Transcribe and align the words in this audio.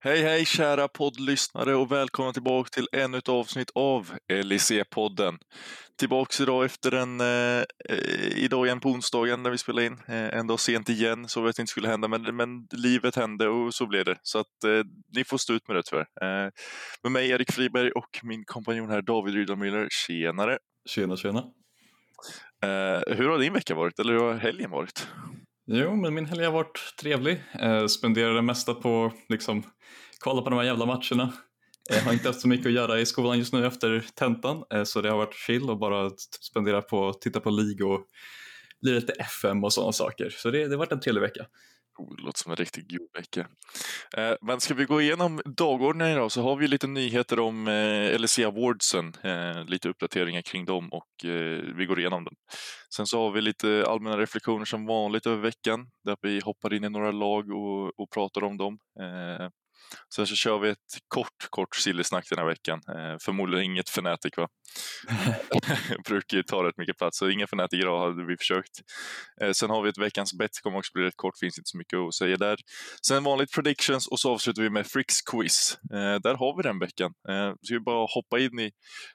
Hej 0.00 0.22
hej 0.22 0.44
kära 0.44 0.88
poddlyssnare 0.88 1.74
och 1.74 1.92
välkomna 1.92 2.32
tillbaka 2.32 2.68
till 2.68 2.88
ännu 2.92 3.18
ett 3.18 3.28
avsnitt 3.28 3.70
av 3.74 4.12
LIC-podden. 4.32 5.38
Tillbaks 5.98 6.40
idag 6.40 6.64
efter 6.64 6.92
en, 6.92 7.20
eh, 7.20 7.64
idag 8.36 8.66
igen 8.66 8.80
på 8.80 8.88
onsdagen 8.88 9.42
när 9.42 9.50
vi 9.50 9.58
spelar 9.58 9.82
in. 9.82 9.92
Eh, 9.92 10.38
en 10.38 10.46
dag 10.46 10.60
sent 10.60 10.88
igen, 10.88 11.28
så 11.28 11.40
vet 11.40 11.58
jag 11.58 11.62
inte 11.62 11.70
skulle 11.70 11.88
hända, 11.88 12.08
men, 12.08 12.36
men 12.36 12.48
livet 12.72 13.16
hände 13.16 13.48
och 13.48 13.74
så 13.74 13.86
blev 13.86 14.04
det. 14.04 14.18
Så 14.22 14.38
att 14.38 14.64
eh, 14.64 14.84
ni 15.16 15.24
får 15.24 15.38
stå 15.38 15.52
ut 15.52 15.68
med 15.68 15.76
det 15.76 15.82
tyvärr. 15.82 16.06
Eh, 16.22 16.50
med 17.02 17.12
mig 17.12 17.30
Erik 17.30 17.52
Friberg 17.52 17.90
och 17.90 18.20
min 18.22 18.44
kompanjon 18.44 18.90
här 18.90 19.02
David 19.02 19.34
Rydahl 19.34 19.88
Tjenare! 19.90 20.58
Tjena 20.88 21.16
tjena! 21.16 21.38
Eh, 22.62 23.16
hur 23.16 23.28
har 23.28 23.38
din 23.38 23.52
vecka 23.52 23.74
varit, 23.74 23.98
eller 23.98 24.12
hur 24.12 24.20
har 24.20 24.34
helgen 24.34 24.70
varit? 24.70 25.08
Jo, 25.70 25.96
men 25.96 26.14
min 26.14 26.26
helg 26.26 26.44
har 26.44 26.52
varit 26.52 26.94
trevlig. 27.00 27.42
Eh, 27.60 27.86
spenderade 27.86 28.34
det 28.34 28.42
mesta 28.42 28.74
på 28.74 29.12
liksom 29.28 29.62
kolla 30.18 30.42
på 30.42 30.50
de 30.50 30.56
här 30.56 30.66
jävla 30.66 30.86
matcherna. 30.86 31.32
Jag 31.90 32.00
har 32.00 32.12
inte 32.12 32.28
haft 32.28 32.40
så 32.40 32.48
mycket 32.48 32.66
att 32.66 32.72
göra 32.72 33.00
i 33.00 33.06
skolan 33.06 33.38
just 33.38 33.52
nu 33.52 33.66
efter 33.66 34.04
tentan, 34.14 34.64
eh, 34.74 34.84
så 34.84 35.00
det 35.00 35.10
har 35.10 35.16
varit 35.16 35.34
chill 35.34 35.70
och 35.70 35.78
bara 35.78 36.10
spendera 36.40 36.82
på 36.82 37.08
att 37.08 37.20
titta 37.20 37.40
på 37.40 37.50
League 37.50 37.86
och 37.86 38.00
lira 38.86 38.94
lite 38.94 39.12
FM 39.12 39.64
och 39.64 39.72
sådana 39.72 39.92
saker. 39.92 40.30
Så 40.30 40.50
det, 40.50 40.58
det 40.64 40.70
har 40.70 40.78
varit 40.78 40.92
en 40.92 41.00
trevlig 41.00 41.22
vecka. 41.22 41.46
Oh, 41.98 42.16
det 42.16 42.22
låter 42.22 42.38
som 42.38 42.52
en 42.52 42.56
riktig 42.56 42.90
god 42.90 43.08
vecka. 43.14 43.48
Eh, 44.16 44.34
men 44.42 44.60
ska 44.60 44.74
vi 44.74 44.84
gå 44.84 45.00
igenom 45.00 45.40
dagordningen 45.44 46.12
idag 46.12 46.32
så 46.32 46.42
har 46.42 46.56
vi 46.56 46.68
lite 46.68 46.86
nyheter 46.86 47.40
om 47.40 47.68
eh, 47.68 48.20
LSE 48.20 48.46
Awardsen, 48.46 49.12
eh, 49.22 49.64
lite 49.64 49.88
uppdateringar 49.88 50.42
kring 50.42 50.64
dem 50.64 50.88
och 50.92 51.30
eh, 51.30 51.60
vi 51.76 51.86
går 51.86 52.00
igenom 52.00 52.24
dem. 52.24 52.34
Sen 52.96 53.06
så 53.06 53.22
har 53.22 53.30
vi 53.30 53.40
lite 53.40 53.84
allmänna 53.88 54.18
reflektioner 54.18 54.64
som 54.64 54.86
vanligt 54.86 55.26
över 55.26 55.42
veckan 55.42 55.86
där 56.04 56.16
vi 56.22 56.40
hoppar 56.40 56.74
in 56.74 56.84
i 56.84 56.90
några 56.90 57.10
lag 57.10 57.50
och, 57.50 58.00
och 58.00 58.10
pratar 58.14 58.44
om 58.44 58.56
dem. 58.56 58.78
Eh, 59.00 59.48
Sen 60.14 60.26
så 60.26 60.34
kör 60.34 60.58
vi 60.58 60.68
ett 60.68 60.98
kort, 61.08 61.48
kort 61.50 61.76
sillesnack 61.76 62.26
den 62.30 62.38
här 62.38 62.46
veckan. 62.46 62.80
Eh, 62.88 63.16
förmodligen 63.20 63.64
inget 63.64 63.88
Fnatic 63.88 64.36
va? 64.36 64.48
brukar 66.08 66.36
ju 66.36 66.42
ta 66.42 66.64
rätt 66.64 66.76
mycket 66.76 66.98
plats, 66.98 67.18
så 67.18 67.30
inga 67.30 67.44
Fnatic 67.44 67.80
idag 67.80 68.00
hade 68.00 68.26
vi 68.26 68.36
försökt. 68.36 68.80
Eh, 69.42 69.50
sen 69.52 69.70
har 69.70 69.82
vi 69.82 69.88
ett 69.88 69.98
veckans 69.98 70.38
bet, 70.38 70.50
kommer 70.62 70.78
också 70.78 70.90
bli 70.94 71.04
rätt 71.04 71.16
kort, 71.16 71.38
finns 71.40 71.58
inte 71.58 71.68
så 71.68 71.78
mycket 71.78 71.98
att 71.98 72.14
säga 72.14 72.36
där. 72.36 72.56
Sen 73.06 73.24
vanligt 73.24 73.52
predictions 73.52 74.06
och 74.06 74.20
så 74.20 74.32
avslutar 74.32 74.62
vi 74.62 74.70
med 74.70 74.86
Fricks 74.86 75.22
quiz. 75.22 75.78
Eh, 75.92 76.20
där 76.22 76.34
har 76.34 76.56
vi 76.56 76.62
den 76.62 76.78
veckan. 76.78 77.12
Eh, 77.28 77.52
ska 77.62 77.74
vi 77.74 77.80
bara 77.80 78.06
hoppa 78.14 78.38
in 78.38 78.60
i 78.60 78.70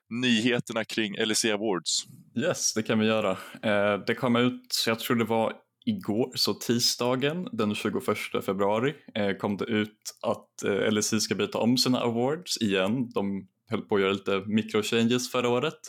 nyheterna 0.09 0.85
kring 0.85 1.15
LEC 1.17 1.45
Awards? 1.45 2.03
Yes, 2.37 2.73
det 2.73 2.83
kan 2.83 2.99
vi 2.99 3.05
göra. 3.05 3.31
Eh, 3.63 3.99
det 4.08 4.15
kom 4.15 4.35
ut, 4.35 4.83
jag 4.87 4.99
tror 4.99 5.15
det 5.15 5.25
var 5.25 5.53
igår, 5.86 6.31
så 6.36 6.53
tisdagen 6.53 7.48
den 7.52 7.76
21 7.76 8.03
februari 8.45 8.94
eh, 9.16 9.38
kom 9.38 9.58
det 9.58 9.66
ut 9.66 10.17
att 10.22 10.64
eh, 10.64 10.92
LSI 10.92 11.20
ska 11.20 11.36
byta 11.36 11.58
om 11.58 11.78
sina 11.78 12.00
awards 12.00 12.58
igen. 12.58 13.09
De 13.09 13.48
höll 13.70 13.81
på 13.81 13.95
att 13.95 14.02
göra 14.02 14.11
lite 14.11 14.44
micro-changes 14.45 15.31
förra 15.31 15.50
året, 15.50 15.80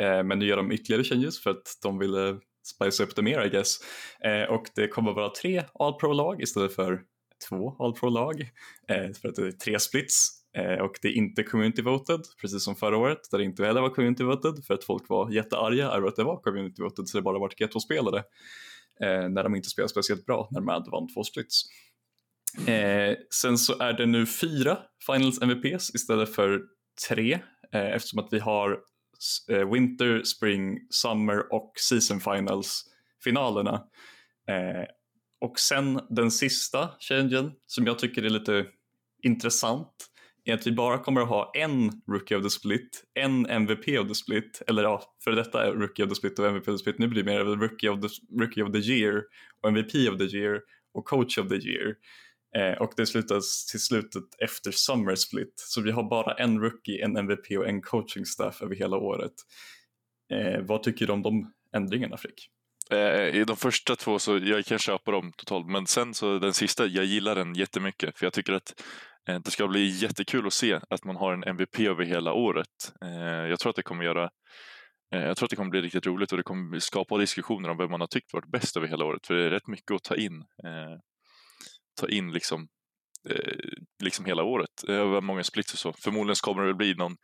eh, 0.00 0.22
men 0.22 0.38
nu 0.38 0.46
gör 0.46 0.56
de 0.56 0.72
ytterligare 0.72 1.04
changes 1.04 1.42
för 1.42 1.50
att 1.50 1.78
de 1.82 1.98
ville 1.98 2.38
spice 2.64 3.02
upp 3.02 3.16
det 3.16 3.22
mer 3.22 3.46
I 3.46 3.50
guess. 3.50 3.78
Eh, 4.24 4.54
och 4.54 4.66
det 4.74 4.88
kommer 4.88 5.10
att 5.10 5.16
vara 5.16 5.30
tre 5.30 5.64
All 5.74 5.94
Pro-lag 5.94 6.42
istället 6.42 6.74
för 6.74 7.00
två 7.48 7.76
All 7.78 7.94
Pro-lag, 7.94 8.40
eh, 8.88 9.12
för 9.20 9.28
att 9.28 9.34
det 9.34 9.46
är 9.46 9.52
tre 9.52 9.80
splits. 9.80 10.40
Eh, 10.56 10.84
och 10.84 10.98
det 11.02 11.08
är 11.08 11.12
inte 11.12 11.42
community 11.42 11.82
voted, 11.82 12.20
precis 12.40 12.64
som 12.64 12.76
förra 12.76 12.96
året, 12.96 13.18
där 13.30 13.38
det 13.38 13.44
inte 13.44 13.64
heller 13.64 13.80
var 13.80 13.90
community 13.90 14.24
voted 14.24 14.64
för 14.66 14.74
att 14.74 14.84
folk 14.84 15.08
var 15.08 15.30
jättearga 15.30 15.90
över 15.90 16.08
att 16.08 16.16
det 16.16 16.24
var 16.24 16.36
community 16.36 16.82
voted 16.82 17.08
så 17.08 17.18
det 17.18 17.22
bara 17.22 17.38
var 17.38 17.48
G2-spelare 17.48 18.22
Eh, 19.00 19.28
när 19.28 19.42
de 19.42 19.54
inte 19.54 19.68
spelar 19.68 19.88
speciellt 19.88 20.26
bra 20.26 20.48
när 20.50 20.60
Mad 20.60 20.88
vann 20.92 21.08
två 21.14 21.24
splits. 21.24 21.62
Eh, 22.66 23.16
sen 23.34 23.58
så 23.58 23.78
är 23.78 23.92
det 23.92 24.06
nu 24.06 24.26
fyra 24.26 24.78
Finals 25.06 25.42
MVPs 25.42 25.94
istället 25.94 26.34
för 26.34 26.60
tre 27.08 27.32
eh, 27.72 27.94
eftersom 27.94 28.18
att 28.18 28.32
vi 28.32 28.38
har 28.38 28.78
eh, 29.50 29.72
Winter, 29.72 30.22
Spring, 30.22 30.78
Summer 30.90 31.52
och 31.52 31.72
Season 31.88 32.20
Finals 32.20 32.84
finalerna. 33.24 33.74
Eh, 34.48 34.84
och 35.40 35.58
sen 35.58 36.00
den 36.10 36.30
sista 36.30 36.90
changen 37.00 37.52
som 37.66 37.86
jag 37.86 37.98
tycker 37.98 38.22
är 38.22 38.30
lite 38.30 38.66
intressant 39.22 40.10
är 40.44 40.54
att 40.54 40.66
vi 40.66 40.72
bara 40.72 40.98
kommer 40.98 41.20
att 41.20 41.28
ha 41.28 41.52
en 41.54 42.02
Rookie 42.08 42.36
of 42.36 42.42
the 42.42 42.50
Split, 42.50 43.04
en 43.14 43.46
MVP 43.46 43.98
of 43.98 44.08
the 44.08 44.14
Split, 44.14 44.62
eller 44.66 44.82
ja, 44.82 45.02
för 45.24 45.30
detta 45.30 45.66
är 45.66 45.72
Rookie 45.72 46.04
of 46.04 46.08
the 46.08 46.14
Split 46.14 46.38
och 46.38 46.46
MVP 46.46 46.68
of 46.68 46.74
the 46.74 46.78
Split, 46.78 46.98
nu 46.98 47.08
blir 47.08 47.22
det 47.22 47.32
mer 47.32 47.44
Rookie 47.44 47.90
of 47.90 48.00
the, 48.00 48.08
rookie 48.40 48.62
of 48.62 48.72
the 48.72 48.78
Year 48.78 49.22
och 49.62 49.68
MVP 49.68 49.94
of 50.12 50.18
the 50.18 50.36
Year 50.36 50.60
och 50.94 51.04
Coach 51.04 51.38
of 51.38 51.48
the 51.48 51.54
Year. 51.54 51.94
Eh, 52.56 52.82
och 52.82 52.92
det 52.96 53.06
slutas 53.06 53.66
till 53.66 53.80
slutet 53.80 54.22
efter 54.38 54.70
Summer 54.70 55.14
Split, 55.14 55.54
så 55.56 55.80
vi 55.80 55.90
har 55.90 56.02
bara 56.02 56.34
en 56.34 56.60
Rookie, 56.60 57.04
en 57.04 57.16
MVP 57.16 57.58
och 57.58 57.68
en 57.68 57.82
coaching 57.82 58.26
staff 58.26 58.62
över 58.62 58.74
hela 58.74 58.96
året. 58.96 59.32
Eh, 60.32 60.60
vad 60.60 60.82
tycker 60.82 61.06
du 61.06 61.12
om 61.12 61.22
de 61.22 61.52
ändringarna 61.76 62.16
Frick? 62.16 62.50
Eh, 62.90 63.36
I 63.40 63.44
de 63.46 63.56
första 63.56 63.96
två 63.96 64.18
så 64.18 64.38
jag 64.38 64.64
kan 64.64 64.78
köpa 64.78 65.10
dem 65.10 65.32
totalt, 65.36 65.66
men 65.66 65.86
sen 65.86 66.14
så 66.14 66.38
den 66.38 66.54
sista, 66.54 66.86
jag 66.86 67.04
gillar 67.04 67.34
den 67.34 67.54
jättemycket 67.54 68.18
för 68.18 68.26
jag 68.26 68.32
tycker 68.32 68.52
att 68.52 68.82
Eh, 69.28 69.40
det 69.44 69.50
ska 69.50 69.68
bli 69.68 69.86
jättekul 69.86 70.46
att 70.46 70.52
se 70.52 70.80
att 70.90 71.04
man 71.04 71.16
har 71.16 71.32
en 71.32 71.44
MVP 71.44 71.80
över 71.80 72.04
hela 72.04 72.32
året. 72.32 72.92
Eh, 73.04 73.48
jag 73.48 73.58
tror 73.58 73.70
att 73.70 73.76
det 73.76 73.82
kommer 73.82 74.04
göra 74.04 74.30
eh, 75.14 75.22
jag 75.22 75.36
tror 75.36 75.46
att 75.46 75.50
det 75.50 75.56
kommer 75.56 75.70
bli 75.70 75.80
riktigt 75.80 76.06
roligt 76.06 76.32
och 76.32 76.38
det 76.38 76.44
kommer 76.44 76.78
skapa 76.78 77.18
diskussioner 77.18 77.68
om 77.68 77.76
vem 77.76 77.90
man 77.90 78.00
har 78.00 78.08
tyckt 78.08 78.32
varit 78.32 78.50
bäst 78.50 78.76
över 78.76 78.88
hela 78.88 79.04
året. 79.04 79.26
För 79.26 79.34
det 79.34 79.44
är 79.44 79.50
rätt 79.50 79.66
mycket 79.66 79.90
att 79.90 80.02
ta 80.02 80.16
in. 80.16 80.44
Ta 82.00 82.08
in 82.08 82.32
liksom, 82.32 82.68
liksom 84.02 84.24
hela 84.24 84.42
året. 84.42 84.84
Över 84.88 85.20
många 85.20 85.44
splits 85.44 85.72
och 85.72 85.78
så. 85.78 85.92
Förmodligen 85.92 86.36
kommer 86.42 86.62
det 86.62 86.74
bli 86.74 86.94
någon 86.94 87.16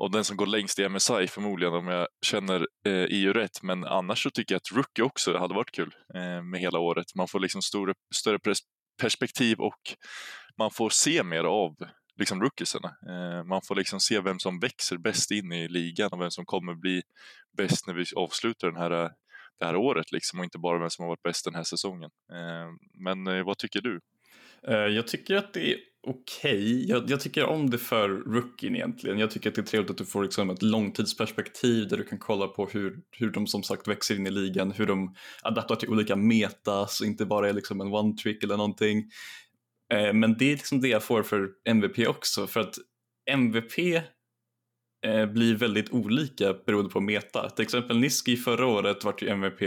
och 0.00 0.10
den 0.10 0.24
som 0.24 0.36
går 0.36 0.46
längst 0.46 0.78
i 0.78 0.88
MSI 0.88 1.26
förmodligen 1.26 1.74
om 1.74 1.88
jag 1.88 2.06
känner 2.26 2.66
eh, 2.86 3.06
EU 3.08 3.32
rätt. 3.32 3.62
Men 3.62 3.84
annars 3.84 4.22
så 4.22 4.30
tycker 4.30 4.54
jag 4.54 4.56
att 4.58 4.76
Rookie 4.76 5.04
också 5.04 5.38
hade 5.38 5.54
varit 5.54 5.70
kul 5.70 5.94
eh, 6.14 6.42
med 6.42 6.60
hela 6.60 6.78
året. 6.78 7.06
Man 7.14 7.28
får 7.28 7.40
liksom 7.40 7.62
stor, 7.62 7.94
större 8.14 8.38
perspektiv 9.00 9.60
och 9.60 9.80
man 10.58 10.70
får 10.70 10.90
se 10.90 11.22
mer 11.22 11.44
av 11.44 11.76
liksom 12.16 12.42
rookiesarna. 12.42 12.96
Eh, 13.08 13.44
man 13.44 13.60
får 13.62 13.74
liksom 13.74 14.00
se 14.00 14.20
vem 14.20 14.38
som 14.38 14.60
växer 14.60 14.96
bäst 14.96 15.30
in 15.30 15.52
i 15.52 15.68
ligan 15.68 16.08
och 16.12 16.20
vem 16.20 16.30
som 16.30 16.44
kommer 16.44 16.74
bli 16.74 17.02
bäst 17.56 17.86
när 17.86 17.94
vi 17.94 18.04
avslutar 18.16 18.68
den 18.68 18.76
här, 18.76 18.90
det 19.58 19.64
här 19.64 19.76
året 19.76 20.12
liksom 20.12 20.38
och 20.38 20.44
inte 20.44 20.58
bara 20.58 20.78
vem 20.78 20.90
som 20.90 21.02
har 21.02 21.08
varit 21.08 21.22
bäst 21.22 21.44
den 21.44 21.54
här 21.54 21.64
säsongen. 21.64 22.10
Eh, 22.32 22.68
men 23.04 23.26
eh, 23.26 23.44
vad 23.44 23.58
tycker 23.58 23.80
du? 23.80 24.00
Jag 24.66 25.06
tycker 25.08 25.36
att 25.36 25.52
det 25.52 25.72
är 25.72 25.78
okej. 26.06 26.52
Okay. 26.52 26.86
Jag, 26.86 27.10
jag, 27.10 27.20
tycker 27.20 27.44
om 27.44 27.70
det 27.70 27.78
för 27.78 28.08
rookien 28.08 28.76
egentligen. 28.76 29.18
Jag 29.18 29.30
tycker 29.30 29.48
att 29.48 29.54
det 29.54 29.60
är 29.60 29.66
trevligt 29.66 29.90
att 29.90 29.98
du 29.98 30.06
får 30.06 30.22
liksom 30.22 30.50
ett 30.50 30.62
långtidsperspektiv 30.62 31.88
där 31.88 31.96
du 31.96 32.04
kan 32.04 32.18
kolla 32.18 32.48
på 32.48 32.66
hur, 32.66 33.00
hur 33.10 33.30
de 33.30 33.46
som 33.46 33.62
sagt 33.62 33.88
växer 33.88 34.14
in 34.14 34.26
i 34.26 34.30
ligan, 34.30 34.72
hur 34.72 34.86
de 34.86 35.14
adapterar 35.42 35.80
till 35.80 35.88
olika 35.88 36.16
metas 36.16 37.00
och 37.00 37.06
inte 37.06 37.26
bara 37.26 37.48
är 37.48 37.52
liksom 37.52 37.80
en 37.80 37.92
one 37.92 38.16
trick 38.16 38.44
eller 38.44 38.56
någonting. 38.56 39.04
Eh, 39.92 40.12
men 40.12 40.36
det 40.38 40.44
är 40.44 40.56
liksom 40.56 40.80
det 40.80 40.88
jag 40.88 41.02
får 41.02 41.22
för 41.22 41.48
MVP 41.64 42.08
också 42.08 42.46
för 42.46 42.60
att 42.60 42.74
MVP 43.30 43.78
eh, 45.06 45.26
blir 45.26 45.56
väldigt 45.56 45.90
olika 45.90 46.54
beroende 46.66 46.90
på 46.90 47.00
meta. 47.00 47.50
Till 47.50 47.62
exempel 47.62 47.98
Niski 47.98 48.36
förra 48.36 48.66
året 48.66 49.04
vart 49.04 49.22
ju 49.22 49.28
MVP 49.28 49.62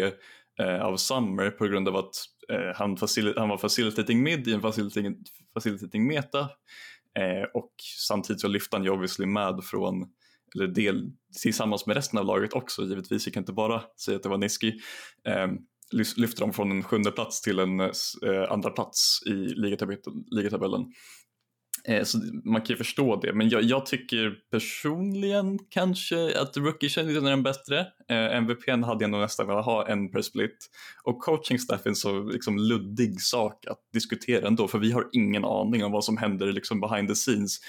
eh, 0.60 0.82
av 0.82 0.98
Summer 0.98 1.50
på 1.50 1.66
grund 1.66 1.88
av 1.88 1.96
att 1.96 2.16
eh, 2.50 2.76
han, 2.76 2.98
facil 2.98 3.34
han 3.38 3.50
var 3.50 3.58
facilitating 3.58 4.24
mid 4.24 4.48
i 4.48 4.54
en 4.54 4.62
facilitating, 4.62 5.18
facilitating 5.54 6.08
meta 6.08 6.40
eh, 7.20 7.44
och 7.54 7.72
samtidigt 8.08 8.42
så 8.42 8.48
lyfte 8.48 8.76
han 8.76 8.84
ju 8.84 8.90
obviously 8.90 9.26
med 9.26 9.64
från 9.64 10.06
eller 10.56 10.68
del 10.68 11.12
tillsammans 11.42 11.86
med 11.86 11.96
resten 11.96 12.20
av 12.20 12.26
laget 12.26 12.54
också 12.54 12.84
givetvis. 12.84 13.28
Jag 13.28 13.34
kan 13.34 13.42
inte 13.42 13.54
bara 13.54 13.84
säga 14.06 14.16
att 14.16 14.24
det 14.24 14.30
var 14.30 14.38
Niski 14.38 14.80
ehm, 15.28 15.58
lyfter 15.94 16.40
dem 16.40 16.54
från 16.54 16.72
en 16.72 16.84
sjunde 16.84 17.12
plats 17.12 17.42
till 17.42 17.60
en 17.60 17.80
eh, 17.80 17.90
eh 18.26 18.52
andra 18.52 18.70
plats 18.70 19.20
i 19.26 19.32
ligatabellen. 20.32 20.86
Eh, 21.88 22.04
så 22.04 22.18
man 22.44 22.62
kan 22.62 22.74
ju 22.74 22.78
förstå 22.78 23.16
det, 23.16 23.34
men 23.34 23.50
jag, 23.50 23.64
jag 23.64 23.86
tycker 23.86 24.36
personligen 24.52 25.60
kanske 25.70 26.40
att 26.42 26.58
rookie 26.58 26.90
känner 26.90 27.18
är 27.18 27.22
den 27.22 27.44
bättre. 27.44 27.80
Eh, 28.10 28.38
MVPn 28.38 28.84
hade 28.84 29.04
jag 29.04 29.12
nog 29.12 29.22
nästan 29.22 29.48
velat 29.48 29.66
ha 29.66 29.88
en 29.88 30.12
per 30.12 30.22
split. 30.22 30.70
Och 31.04 31.20
coaching 31.20 31.60
staff 31.60 31.86
är 31.86 31.90
en 31.90 31.96
så 31.96 32.24
liksom, 32.24 32.58
luddig 32.58 33.22
sak 33.22 33.66
att 33.68 33.80
diskutera 33.94 34.48
ändå, 34.48 34.68
för 34.68 34.80
vi 34.80 34.92
har 34.92 35.10
ingen 35.12 35.46
aning 35.46 35.84
om 35.84 35.92
vad 35.92 36.04
som 36.04 36.18
händer 36.18 36.52
liksom, 36.52 36.82
behind 36.82 37.08
the 37.08 37.16
scenes. 37.16 37.60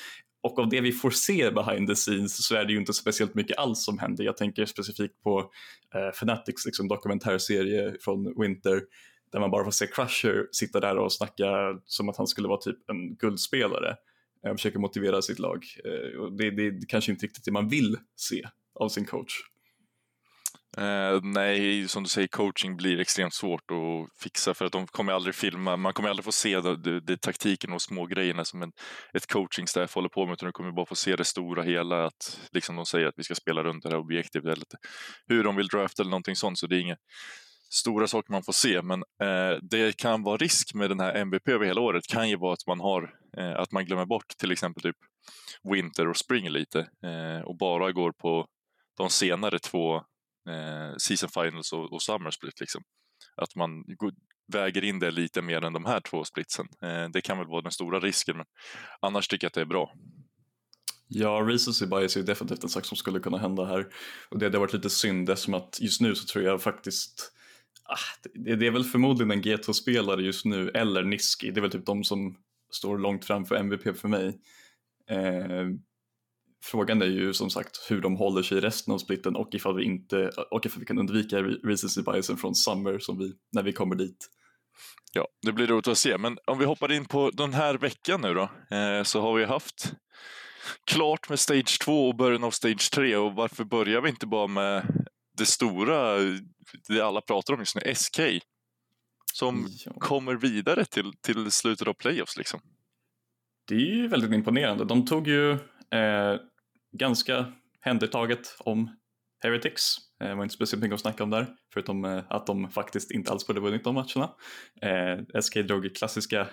Och 0.44 0.58
av 0.58 0.68
det 0.68 0.80
vi 0.80 0.92
får 0.92 1.10
se 1.10 1.50
behind 1.50 1.88
the 1.88 1.94
scenes 1.94 2.46
så 2.46 2.54
är 2.54 2.64
det 2.64 2.72
ju 2.72 2.78
inte 2.78 2.92
speciellt 2.92 3.34
mycket 3.34 3.58
alls 3.58 3.84
som 3.84 3.98
händer. 3.98 4.24
Jag 4.24 4.36
tänker 4.36 4.66
specifikt 4.66 5.22
på 5.22 5.38
eh, 5.94 6.12
Fanatics 6.14 6.66
liksom, 6.66 6.88
dokumentärserie 6.88 7.96
från 8.00 8.40
Winter 8.40 8.82
där 9.32 9.40
man 9.40 9.50
bara 9.50 9.64
får 9.64 9.70
se 9.70 9.86
Crusher 9.86 10.48
sitta 10.52 10.80
där 10.80 10.96
och 10.96 11.12
snacka 11.12 11.46
som 11.84 12.08
att 12.08 12.16
han 12.16 12.26
skulle 12.26 12.48
vara 12.48 12.60
typ 12.60 12.90
en 12.90 13.16
guldspelare 13.16 13.96
eh, 14.44 14.50
och 14.50 14.56
försöka 14.56 14.78
motivera 14.78 15.22
sitt 15.22 15.38
lag. 15.38 15.64
Eh, 15.84 16.20
och 16.20 16.32
det, 16.32 16.50
det 16.50 16.66
är 16.66 16.80
kanske 16.88 17.12
inte 17.12 17.26
riktigt 17.26 17.44
det 17.44 17.52
man 17.52 17.68
vill 17.68 17.96
se 18.16 18.42
av 18.74 18.88
sin 18.88 19.04
coach. 19.04 19.32
Eh, 20.76 21.20
nej, 21.22 21.88
som 21.88 22.02
du 22.02 22.08
säger, 22.08 22.28
coaching 22.28 22.76
blir 22.76 23.00
extremt 23.00 23.34
svårt 23.34 23.70
att 23.70 24.22
fixa 24.22 24.54
för 24.54 24.64
att 24.64 24.72
de 24.72 24.86
kommer 24.86 25.12
aldrig 25.12 25.34
filma. 25.34 25.76
Man 25.76 25.92
kommer 25.92 26.08
aldrig 26.08 26.24
få 26.24 26.32
se 26.32 26.60
det, 26.60 26.76
det, 26.76 27.00
det 27.00 27.20
taktiken 27.20 27.72
och 27.72 27.82
små 27.82 28.06
grejerna 28.06 28.44
som 28.44 28.62
en, 28.62 28.72
ett 29.12 29.26
coaching 29.26 29.66
staff 29.66 29.94
håller 29.94 30.08
på 30.08 30.26
med, 30.26 30.32
utan 30.32 30.46
du 30.46 30.52
kommer 30.52 30.72
bara 30.72 30.86
få 30.86 30.94
se 30.94 31.16
det 31.16 31.24
stora 31.24 31.62
hela. 31.62 32.06
Att 32.06 32.40
liksom 32.52 32.76
de 32.76 32.86
säger 32.86 33.06
att 33.06 33.14
vi 33.16 33.22
ska 33.22 33.34
spela 33.34 33.62
runt 33.62 33.82
det 33.82 33.88
här 33.88 33.98
objektet 33.98 34.44
eller 34.44 34.64
hur 35.26 35.44
de 35.44 35.56
vill 35.56 35.68
drafta 35.68 36.02
eller 36.02 36.10
någonting 36.10 36.36
sånt. 36.36 36.58
Så 36.58 36.66
det 36.66 36.76
är 36.76 36.80
inga 36.80 36.96
stora 37.70 38.06
saker 38.06 38.32
man 38.32 38.42
får 38.42 38.52
se, 38.52 38.82
men 38.82 39.00
eh, 39.00 39.58
det 39.70 39.96
kan 39.96 40.22
vara 40.22 40.36
risk 40.36 40.74
med 40.74 40.90
den 40.90 41.00
här 41.00 41.14
MVP 41.14 41.48
över 41.48 41.66
hela 41.66 41.80
året 41.80 42.06
kan 42.06 42.28
ju 42.28 42.36
vara 42.36 42.52
att 42.52 42.66
man 42.66 42.80
har 42.80 43.14
eh, 43.38 43.60
att 43.60 43.72
man 43.72 43.84
glömmer 43.84 44.06
bort 44.06 44.28
till 44.38 44.52
exempel 44.52 44.82
typ 44.82 44.96
Winter 45.72 46.08
och 46.08 46.16
Spring 46.16 46.50
lite 46.50 46.78
eh, 46.78 47.44
och 47.44 47.56
bara 47.56 47.92
går 47.92 48.12
på 48.12 48.46
de 48.96 49.10
senare 49.10 49.58
två 49.58 50.02
eh, 50.48 50.96
season 50.98 51.28
finals 51.28 51.72
och, 51.72 51.92
och 51.92 52.02
summer 52.02 52.30
split. 52.30 52.60
Liksom. 52.60 52.82
Att 53.36 53.54
man 53.56 53.84
väger 54.52 54.84
in 54.84 54.98
det 54.98 55.10
lite 55.10 55.42
mer 55.42 55.64
än 55.64 55.72
de 55.72 55.84
här 55.84 56.00
två 56.00 56.24
splitsen. 56.24 56.66
Eh, 56.82 57.08
det 57.12 57.20
kan 57.20 57.38
väl 57.38 57.46
vara 57.46 57.62
den 57.62 57.72
stora 57.72 58.00
risken, 58.00 58.36
men 58.36 58.46
annars 59.00 59.28
tycker 59.28 59.44
jag 59.44 59.48
att 59.48 59.54
det 59.54 59.60
är 59.60 59.64
bra. 59.64 59.92
Ja, 61.08 61.30
recency 61.30 61.86
bias 61.86 62.16
är 62.16 62.22
definitivt 62.22 62.62
en 62.62 62.68
sak 62.68 62.84
som 62.84 62.96
skulle 62.96 63.20
kunna 63.20 63.38
hända 63.38 63.64
här. 63.64 63.86
Och 64.30 64.38
det 64.38 64.46
hade 64.46 64.58
varit 64.58 64.72
lite 64.72 64.90
synd 64.90 65.30
eftersom 65.30 65.54
att 65.54 65.78
just 65.80 66.00
nu 66.00 66.14
så 66.14 66.26
tror 66.26 66.44
jag 66.44 66.62
faktiskt 66.62 67.32
ah, 67.84 68.28
det, 68.34 68.56
det, 68.56 68.66
är 68.66 68.70
väl 68.70 68.84
förmodligen 68.84 69.30
en 69.30 69.42
G2-spelare 69.42 70.22
just 70.22 70.44
nu 70.44 70.68
eller 70.68 71.02
Niski. 71.02 71.50
Det 71.50 71.60
är 71.60 71.62
väl 71.62 71.70
typ 71.70 71.86
de 71.86 72.04
som 72.04 72.36
står 72.72 72.98
långt 72.98 73.24
framför 73.24 73.54
MVP 73.54 73.98
för 73.98 74.08
mig. 74.08 74.40
Eh, 75.10 75.66
Frågan 76.64 77.02
är 77.02 77.06
ju 77.06 77.32
som 77.32 77.50
sagt 77.50 77.86
hur 77.88 78.00
de 78.00 78.16
håller 78.16 78.42
sig 78.42 78.58
i 78.58 78.60
resten 78.60 78.94
av 78.94 78.98
splitten 78.98 79.36
och 79.36 79.54
ifall 79.54 79.76
vi, 79.76 79.84
inte, 79.84 80.30
och 80.50 80.66
ifall 80.66 80.80
vi 80.80 80.86
kan 80.86 80.98
undvika 80.98 81.42
recency 81.42 82.02
biasen 82.02 82.36
från 82.36 82.54
Summer 82.54 82.98
som 82.98 83.18
vi, 83.18 83.32
när 83.52 83.62
vi 83.62 83.72
kommer 83.72 83.96
dit. 83.96 84.28
Ja, 85.12 85.28
det 85.42 85.52
blir 85.52 85.66
roligt 85.66 85.88
att 85.88 85.98
se. 85.98 86.18
Men 86.18 86.38
om 86.46 86.58
vi 86.58 86.64
hoppar 86.64 86.92
in 86.92 87.04
på 87.04 87.30
den 87.30 87.54
här 87.54 87.74
veckan 87.74 88.20
nu 88.20 88.34
då, 88.34 88.42
eh, 88.76 89.02
så 89.02 89.20
har 89.20 89.34
vi 89.34 89.44
haft 89.44 89.92
klart 90.86 91.28
med 91.28 91.38
Stage 91.38 91.80
2 91.80 92.08
och 92.08 92.16
början 92.16 92.44
av 92.44 92.50
Stage 92.50 92.90
3 92.92 93.16
och 93.16 93.34
varför 93.34 93.64
börjar 93.64 94.00
vi 94.00 94.08
inte 94.08 94.26
bara 94.26 94.46
med 94.46 95.06
det 95.38 95.46
stora, 95.46 96.18
det 96.88 97.00
alla 97.00 97.20
pratar 97.20 97.54
om 97.54 97.60
just 97.60 97.76
nu, 97.76 97.94
SK, 97.94 98.20
som 99.32 99.68
ja. 99.84 99.92
kommer 99.98 100.34
vidare 100.34 100.84
till, 100.84 101.12
till 101.22 101.50
slutet 101.50 101.88
av 101.88 101.94
playoffs 101.94 102.36
liksom. 102.36 102.60
Det 103.68 103.74
är 103.74 103.78
ju 103.78 104.08
väldigt 104.08 104.32
imponerande. 104.32 104.84
De 104.84 105.06
tog 105.06 105.28
ju 105.28 105.52
eh, 105.90 106.38
ganska 106.98 107.52
händertaget 107.80 108.56
om 108.58 108.90
Heretics. 109.44 109.96
Eh, 110.20 110.28
det 110.28 110.34
var 110.34 110.42
inte 110.42 110.54
speciellt 110.54 110.82
mycket 110.82 110.94
att 110.94 111.00
snacka 111.00 111.24
om 111.24 111.30
där, 111.30 111.46
förutom 111.72 112.04
eh, 112.04 112.22
att 112.28 112.46
de 112.46 112.70
faktiskt 112.70 113.10
inte 113.10 113.32
alls 113.32 113.46
borde 113.46 113.60
vunnit 113.60 113.84
de 113.84 113.94
matcherna. 113.94 114.30
Eh, 114.82 115.40
SK 115.40 115.54
drog 115.54 115.94
klassiska, 115.94 116.48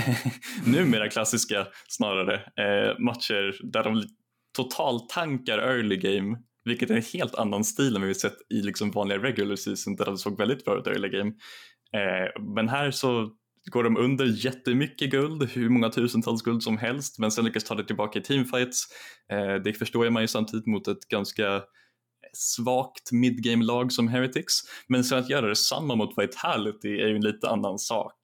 numera 0.66 1.10
klassiska 1.10 1.66
snarare, 1.88 2.42
matcher 2.98 3.72
där 3.72 3.84
de 3.84 4.04
totaltankar 4.56 5.58
early 5.58 5.96
game, 5.96 6.38
vilket 6.64 6.90
är 6.90 6.96
en 6.96 7.02
helt 7.14 7.34
annan 7.34 7.64
stil 7.64 7.96
än 7.96 8.02
vi 8.02 8.14
sett 8.14 8.36
i 8.48 8.62
liksom 8.62 8.90
vanliga 8.90 9.18
regular 9.18 9.56
season 9.56 9.96
där 9.96 10.04
de 10.04 10.18
såg 10.18 10.38
väldigt 10.38 10.64
bra 10.64 10.78
ut 10.78 10.86
early 10.86 11.08
game. 11.08 11.32
Men 12.54 12.68
här 12.68 12.90
så 12.90 13.32
går 13.68 13.84
de 13.84 13.96
under 13.96 14.44
jättemycket 14.44 15.10
guld, 15.10 15.50
hur 15.50 15.68
många 15.68 15.90
tusentals 15.90 16.42
guld 16.42 16.62
som 16.62 16.78
helst, 16.78 17.18
men 17.18 17.30
sen 17.30 17.44
lyckas 17.44 17.64
ta 17.64 17.74
det 17.74 17.84
tillbaka 17.84 18.18
i 18.18 18.22
teamfights. 18.22 18.84
Eh, 19.32 19.54
det 19.54 19.72
förstår 19.72 20.10
man 20.10 20.22
ju 20.22 20.28
samtidigt 20.28 20.66
mot 20.66 20.88
ett 20.88 21.08
ganska 21.08 21.62
svagt 22.32 23.12
midgame-lag 23.12 23.92
som 23.92 24.08
Heretics. 24.08 24.54
Men 24.88 25.04
sen 25.04 25.18
att 25.18 25.30
göra 25.30 25.46
detsamma 25.46 25.94
mot 25.94 26.18
Vitality 26.18 27.00
är 27.00 27.08
ju 27.08 27.16
en 27.16 27.24
lite 27.24 27.48
annan 27.48 27.78
sak. 27.78 28.14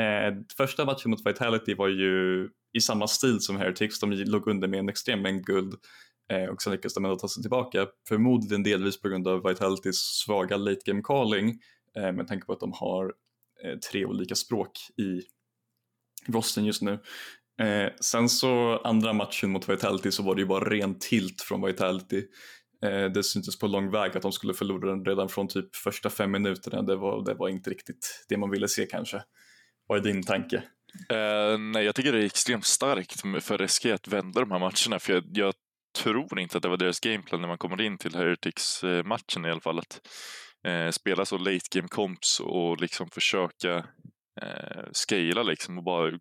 Eh, 0.00 0.34
första 0.56 0.84
matchen 0.84 1.10
mot 1.10 1.26
Vitality 1.26 1.74
var 1.74 1.88
ju 1.88 2.48
i 2.72 2.80
samma 2.80 3.06
stil 3.06 3.40
som 3.40 3.56
Heretics, 3.56 4.00
de 4.00 4.10
låg 4.10 4.48
under 4.48 4.68
med 4.68 4.78
en 4.78 4.88
extrem 4.88 5.22
mängd 5.22 5.46
guld 5.46 5.74
eh, 6.32 6.44
och 6.44 6.62
sen 6.62 6.72
lyckades 6.72 6.94
de 6.94 7.04
ändå 7.04 7.16
ta 7.16 7.28
sig 7.28 7.42
tillbaka, 7.42 7.86
förmodligen 8.08 8.62
delvis 8.62 9.00
på 9.00 9.08
grund 9.08 9.28
av 9.28 9.42
Vitalitys 9.48 9.96
svaga 9.96 10.56
late 10.56 10.80
game 10.84 11.02
calling 11.04 11.58
eh, 11.96 12.12
med 12.12 12.28
tanke 12.28 12.46
på 12.46 12.52
att 12.52 12.60
de 12.60 12.72
har 12.72 13.12
Eh, 13.64 13.78
tre 13.78 14.04
olika 14.04 14.34
språk 14.34 14.70
i 14.98 15.22
rosten 16.32 16.64
just 16.64 16.82
nu. 16.82 16.92
Eh, 17.60 17.92
sen 18.00 18.28
så 18.28 18.78
andra 18.84 19.12
matchen 19.12 19.50
mot 19.50 19.68
Vitality 19.68 20.10
så 20.10 20.22
var 20.22 20.34
det 20.34 20.40
ju 20.40 20.46
bara 20.46 20.70
ren 20.70 20.98
tilt 20.98 21.42
från 21.42 21.66
Vitality. 21.66 22.24
Eh, 22.84 23.04
det 23.04 23.22
syntes 23.22 23.58
på 23.58 23.66
lång 23.66 23.90
väg 23.90 24.16
att 24.16 24.22
de 24.22 24.32
skulle 24.32 24.54
förlora 24.54 24.90
den 24.90 25.04
redan 25.04 25.28
från 25.28 25.48
typ 25.48 25.76
första 25.76 26.10
fem 26.10 26.30
minuterna. 26.30 26.82
Det 26.82 26.96
var, 26.96 27.24
det 27.24 27.34
var 27.34 27.48
inte 27.48 27.70
riktigt 27.70 28.24
det 28.28 28.36
man 28.36 28.50
ville 28.50 28.68
se 28.68 28.86
kanske. 28.86 29.22
Vad 29.86 29.98
är 29.98 30.02
din 30.02 30.22
tanke? 30.22 30.56
Eh, 31.08 31.58
nej, 31.58 31.84
jag 31.84 31.94
tycker 31.94 32.12
det 32.12 32.18
är 32.18 32.24
extremt 32.24 32.66
starkt 32.66 33.20
för 33.44 33.66
SK 33.66 33.86
att 33.86 34.08
vända 34.08 34.40
de 34.40 34.50
här 34.50 34.58
matcherna. 34.58 34.98
För 34.98 35.12
jag, 35.12 35.24
jag 35.32 35.54
tror 35.98 36.40
inte 36.40 36.56
att 36.56 36.62
det 36.62 36.68
var 36.68 36.76
deras 36.76 37.00
gameplan 37.00 37.40
när 37.40 37.48
man 37.48 37.58
kommer 37.58 37.82
in 37.82 37.98
till 37.98 38.14
Heretics-matchen 38.14 39.44
eh, 39.44 39.48
i 39.48 39.52
alla 39.52 39.60
fall. 39.60 39.78
Att 39.78 40.00
eh, 40.66 40.90
spela 40.90 41.24
så 41.24 41.38
late 41.38 41.68
game 41.74 41.88
comps 41.88 42.40
och 42.40 42.80
liksom 42.80 43.10
försöka 43.10 43.76
eh, 44.42 44.84
scala 44.92 45.42
liksom 45.42 45.78
och 45.78 45.84
bara 45.84 46.18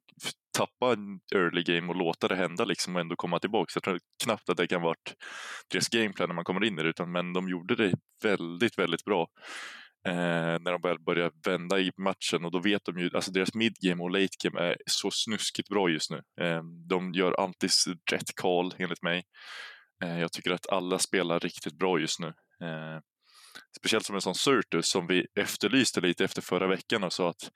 tappa 0.58 0.96
early 1.36 1.64
game 1.64 1.88
och 1.90 1.96
låta 1.96 2.28
det 2.28 2.36
hända 2.36 2.66
liksom 2.66 2.96
och 2.96 3.02
ändå 3.02 3.16
komma 3.16 3.40
tillbaka. 3.40 3.72
Jag 3.76 3.84
tror 3.84 4.00
knappt 4.24 4.50
att 4.50 4.58
det 4.58 4.68
kan 4.68 4.82
varit 4.82 5.14
deras 5.72 5.90
gameplan 5.90 6.30
när 6.30 6.36
man 6.36 6.44
kommer 6.44 6.64
in 6.64 6.80
i 6.80 6.84
det, 6.84 6.90
utan 6.90 7.12
men 7.12 7.34
de 7.34 7.50
gjorde 7.50 7.76
det 7.76 7.94
väldigt, 8.24 8.78
väldigt 8.78 9.06
bra. 9.06 9.28
Eh, 10.08 10.60
när 10.60 10.72
de 10.72 10.82
väl 10.82 11.00
börjar 11.00 11.32
vända 11.46 11.80
i 11.80 11.92
matchen 11.98 12.46
och 12.46 12.52
då 12.52 12.60
vet 12.60 12.86
de 12.86 13.00
ju, 13.00 13.10
alltså 13.14 13.32
deras 13.32 13.54
midgame 13.54 14.04
och 14.04 14.12
late 14.12 14.36
game 14.44 14.60
är 14.60 14.78
så 14.86 15.12
snuskigt 15.12 15.70
bra 15.70 15.90
just 15.90 16.12
nu. 16.12 16.22
Eh, 16.42 16.64
de 16.90 17.14
gör 17.14 17.32
alltid 17.32 17.70
rätt 18.12 18.36
call 18.36 18.74
enligt 18.78 19.04
mig. 19.04 19.24
Eh, 20.04 20.20
jag 20.20 20.32
tycker 20.32 20.52
att 20.52 20.70
alla 20.70 21.00
spelar 21.00 21.40
riktigt 21.40 21.74
bra 21.74 22.00
just 22.00 22.20
nu. 22.20 22.28
Eh, 22.62 23.00
speciellt 23.78 24.06
som 24.06 24.16
en 24.16 24.22
sån 24.22 24.36
Surtus 24.36 24.90
som 24.90 25.08
vi 25.08 25.28
efterlyste 25.40 26.02
lite 26.02 26.24
efter 26.24 26.42
förra 26.42 26.68
veckan 26.68 27.04
och 27.04 27.14
sa 27.14 27.30
att 27.30 27.52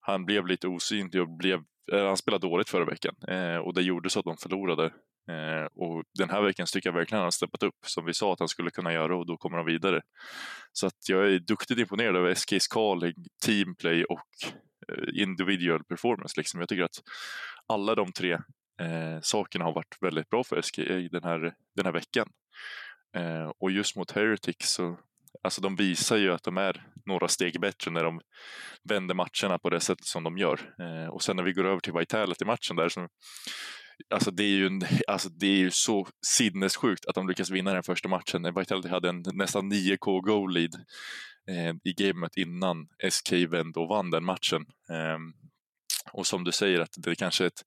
han 0.00 0.24
blev 0.24 0.46
lite 0.46 0.68
osynlig 0.68 1.22
och 1.22 1.28
blev, 1.28 1.60
eh, 1.92 2.06
han 2.06 2.16
spelade 2.16 2.46
dåligt 2.46 2.68
förra 2.68 2.84
veckan 2.84 3.14
eh, 3.28 3.56
och 3.56 3.74
det 3.74 3.82
gjorde 3.82 4.10
så 4.10 4.18
att 4.18 4.24
de 4.24 4.36
förlorade. 4.36 4.84
Eh, 5.30 5.66
och 5.74 6.04
den 6.18 6.30
här 6.30 6.42
veckan 6.42 6.66
tycker 6.66 6.88
jag 6.88 6.94
verkligen 6.94 7.18
han 7.18 7.26
har 7.26 7.30
steppat 7.30 7.62
upp 7.62 7.78
som 7.86 8.04
vi 8.04 8.14
sa 8.14 8.32
att 8.32 8.38
han 8.38 8.48
skulle 8.48 8.70
kunna 8.70 8.92
göra 8.92 9.16
och 9.16 9.26
då 9.26 9.36
kommer 9.36 9.56
han 9.56 9.66
vidare. 9.66 10.00
Så 10.72 10.86
att 10.86 11.08
jag 11.08 11.32
är 11.32 11.38
duktigt 11.38 11.78
imponerad 11.78 12.16
över 12.16 12.34
SKs 12.34 12.68
calling, 12.68 13.14
teamplay 13.46 14.04
och 14.04 14.28
eh, 14.88 15.22
individual 15.22 15.84
performance. 15.84 16.34
Liksom. 16.36 16.60
Jag 16.60 16.68
tycker 16.68 16.84
att 16.84 17.02
alla 17.66 17.94
de 17.94 18.12
tre 18.12 18.32
eh, 18.80 19.20
sakerna 19.22 19.64
har 19.64 19.72
varit 19.72 19.96
väldigt 20.00 20.28
bra 20.28 20.44
för 20.44 20.62
SK 20.62 20.76
den 21.10 21.24
här, 21.24 21.54
den 21.76 21.84
här 21.84 21.92
veckan. 21.92 22.28
Eh, 23.16 23.52
och 23.58 23.70
just 23.70 23.96
mot 23.96 24.10
Heretics 24.10 24.70
så 24.70 24.98
Alltså 25.42 25.60
de 25.60 25.76
visar 25.76 26.16
ju 26.16 26.32
att 26.32 26.42
de 26.42 26.56
är 26.56 26.86
några 27.06 27.28
steg 27.28 27.60
bättre 27.60 27.90
när 27.90 28.04
de 28.04 28.20
vänder 28.88 29.14
matcherna 29.14 29.58
på 29.58 29.70
det 29.70 29.80
sättet 29.80 30.06
som 30.06 30.24
de 30.24 30.38
gör. 30.38 30.74
Eh, 30.80 31.08
och 31.14 31.22
sen 31.22 31.36
när 31.36 31.42
vi 31.42 31.52
går 31.52 31.64
över 31.64 31.80
till 31.80 31.92
Vitality-matchen 31.92 32.76
där, 32.76 32.88
så, 32.88 33.08
alltså, 34.14 34.30
det 34.30 34.42
är 34.42 34.48
ju 34.56 34.66
en, 34.66 34.82
alltså 35.08 35.28
det 35.28 35.46
är 35.46 35.58
ju 35.58 35.70
så 35.70 36.08
sinnessjukt 36.26 37.06
att 37.06 37.14
de 37.14 37.28
lyckas 37.28 37.50
vinna 37.50 37.72
den 37.72 37.82
första 37.82 38.08
matchen. 38.08 38.44
Eh, 38.44 38.58
Vitality 38.58 38.88
hade 38.88 39.08
en 39.08 39.24
nästan 39.32 39.72
9K 39.72 40.20
goal 40.20 40.52
lead 40.54 40.74
eh, 41.50 41.74
i 41.84 41.92
gamet 41.92 42.36
innan 42.36 42.88
SK 43.10 43.32
vände 43.32 43.80
och 43.80 43.88
vann 43.88 44.10
den 44.10 44.24
matchen. 44.24 44.62
Eh, 44.90 45.18
och 46.12 46.26
som 46.26 46.44
du 46.44 46.52
säger 46.52 46.80
att 46.80 46.94
det 46.96 47.10
är 47.10 47.14
kanske 47.14 47.44
är 47.44 47.48
ett 47.48 47.64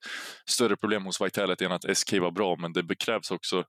större 0.49 0.77
problem 0.77 1.05
hos 1.05 1.21
Vitality 1.21 1.65
än 1.65 1.71
att 1.71 1.97
SK 1.97 2.13
var 2.13 2.31
bra, 2.31 2.55
men 2.55 2.73
det 2.73 2.95
krävs 2.95 3.31
också 3.31 3.63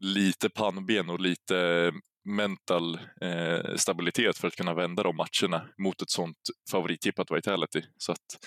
lite 0.00 0.50
pannben 0.50 1.10
och 1.10 1.20
lite 1.20 1.92
mental 2.26 2.98
eh, 3.20 3.76
stabilitet 3.76 4.38
för 4.38 4.48
att 4.48 4.56
kunna 4.56 4.74
vända 4.74 5.02
de 5.02 5.16
matcherna 5.16 5.68
mot 5.78 6.02
ett 6.02 6.10
sånt 6.10 6.38
favorittippat 6.70 7.30
Vitality. 7.30 7.82
Så 7.98 8.12
att, 8.12 8.46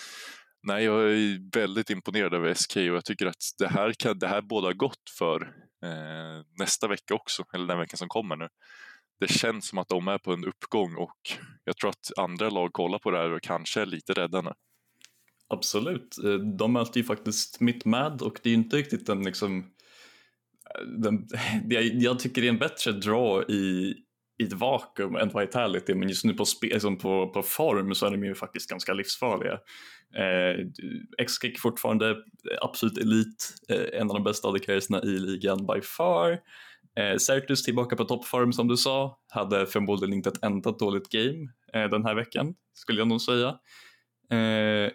nej, 0.64 0.84
jag 0.84 1.12
är 1.12 1.58
väldigt 1.60 1.90
imponerad 1.90 2.34
över 2.34 2.54
SK 2.54 2.76
och 2.76 2.82
jag 2.82 3.06
tycker 3.06 3.26
att 3.26 3.44
det 3.58 3.68
här, 3.68 3.94
kan, 3.94 4.20
det 4.20 4.28
här 4.28 4.42
båda 4.42 4.74
gott 4.74 5.10
för 5.18 5.42
eh, 5.86 6.46
nästa 6.60 6.88
vecka 6.88 7.14
också, 7.14 7.44
eller 7.54 7.68
den 7.68 7.80
veckan 7.80 7.98
som 7.98 8.10
kommer 8.10 8.36
nu. 8.36 8.48
Det 9.20 9.28
känns 9.28 9.68
som 9.68 9.78
att 9.78 9.90
de 9.90 10.08
är 10.08 10.18
på 10.18 10.34
en 10.34 10.46
uppgång 10.46 10.96
och 10.96 11.20
jag 11.64 11.78
tror 11.78 11.90
att 11.90 12.12
andra 12.18 12.50
lag 12.50 12.74
kollar 12.74 13.00
på 13.00 13.12
det 13.12 13.18
här 13.18 13.32
och 13.32 13.42
kanske 13.42 13.82
är 13.82 13.86
lite 13.86 14.14
rädda 14.14 14.42
nu. 14.42 14.52
Absolut, 15.48 16.18
eh, 16.26 16.34
de 16.34 16.74
möter 16.74 17.00
ju 17.00 17.04
faktiskt 17.04 17.60
mitt 17.60 17.86
med 17.86 18.22
och 18.22 18.40
det 18.44 18.50
är 18.50 18.54
inte 18.54 18.78
riktigt 18.78 19.10
en 19.10 19.24
liksom 19.24 19.72
den, 20.98 21.28
jag, 21.70 21.84
jag 21.84 22.20
tycker 22.20 22.42
det 22.42 22.48
är 22.48 22.52
en 22.52 22.60
bättre 22.60 22.92
draw 22.92 23.52
i, 23.52 23.94
i 24.42 24.44
ett 24.44 24.54
vakuum 24.54 25.16
än 25.16 25.32
Vitality 25.40 25.94
men 25.94 26.10
just 26.10 26.26
nu 26.26 26.34
på, 26.34 26.46
spe, 26.46 26.68
liksom 26.68 26.98
på, 26.98 27.30
på 27.30 27.42
form 27.44 27.96
så 27.96 28.06
är 28.06 28.12
de 28.12 28.24
ju 28.24 28.36
faktiskt 28.36 28.70
ganska 28.70 28.94
livsfarliga. 28.94 29.60
Eh, 30.16 30.66
X-Kick 31.22 31.60
fortfarande 31.60 32.10
eh, 32.10 32.58
absolut 32.62 32.98
elit, 32.98 33.54
eh, 33.70 34.02
en 34.02 34.10
av 34.10 34.14
de 34.14 34.24
bästa 34.24 34.48
ADK-erna 34.48 35.04
i 35.04 35.20
ligan 35.20 35.68
by 35.68 35.82
far. 35.82 36.40
Eh, 37.00 37.18
Certus 37.18 37.64
tillbaka 37.64 37.96
på 37.96 38.04
toppform 38.04 38.54
som 38.54 38.68
du 38.68 38.78
sa, 38.78 39.20
hade 39.28 39.66
förmodligen 39.66 40.14
inte 40.14 40.30
ett 40.30 40.44
enda 40.44 40.72
dåligt 40.72 41.10
game 41.10 41.48
eh, 41.74 41.90
den 41.90 42.06
här 42.06 42.16
veckan, 42.16 42.56
skulle 42.74 43.00
jag 43.00 43.08
nog 43.08 43.22
säga. 43.22 43.48
Eh, 44.32 44.92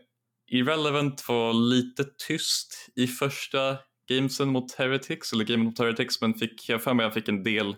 Irrelevant 0.47 1.29
var 1.29 1.53
lite 1.53 2.05
tyst 2.29 2.89
i 2.97 3.07
första 3.07 3.79
gamesen 4.09 4.49
mot 4.49 4.73
Heretics, 4.73 5.33
eller 5.33 5.45
gamen 5.45 5.65
mot 5.65 5.79
Heretics, 5.79 6.21
men 6.21 6.35
fick, 6.35 6.69
jag 6.69 6.83
för 6.83 6.95
mig 6.95 7.05
jag 7.05 7.15
fick 7.15 7.29
en 7.29 7.43
del 7.43 7.77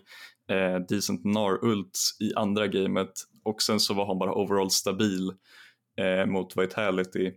eh, 0.49 0.79
decent 0.89 1.25
NAR-ults 1.25 2.21
i 2.21 2.33
andra 2.35 2.67
gamet 2.67 3.11
och 3.43 3.61
sen 3.61 3.79
så 3.79 3.93
var 3.93 4.05
han 4.05 4.19
bara 4.19 4.33
overall 4.33 4.71
stabil 4.71 5.31
eh, 5.99 6.25
mot 6.25 6.57
Vitality. 6.57 7.31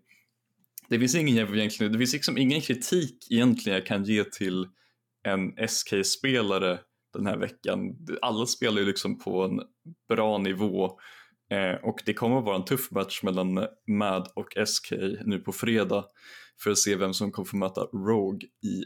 Det 0.88 0.98
finns 0.98 1.14
ingen, 1.14 1.54
egentligen, 1.54 1.92
det 1.92 1.98
finns 1.98 2.12
liksom 2.12 2.38
ingen 2.38 2.60
kritik 2.60 3.26
egentligen 3.30 3.78
jag 3.78 3.86
kan 3.86 4.04
ge 4.04 4.24
till 4.24 4.68
en 5.22 5.68
SK-spelare 5.68 6.78
den 7.12 7.26
här 7.26 7.36
veckan. 7.36 7.96
Alla 8.22 8.46
spelar 8.46 8.80
ju 8.80 8.86
liksom 8.86 9.18
på 9.18 9.42
en 9.44 9.60
bra 10.08 10.38
nivå 10.38 10.98
eh, 11.50 11.74
och 11.82 12.02
det 12.06 12.14
kommer 12.14 12.38
att 12.38 12.44
vara 12.44 12.56
en 12.56 12.64
tuff 12.64 12.90
match 12.90 13.22
mellan 13.22 13.66
MAD 13.86 14.28
och 14.34 14.66
SK 14.66 14.92
nu 15.24 15.38
på 15.44 15.52
fredag 15.52 16.04
för 16.62 16.70
att 16.70 16.78
se 16.78 16.96
vem 16.96 17.14
som 17.14 17.32
kommer 17.32 17.46
få 17.46 17.56
möta 17.56 17.80
Rogue 17.80 18.48
i 18.64 18.84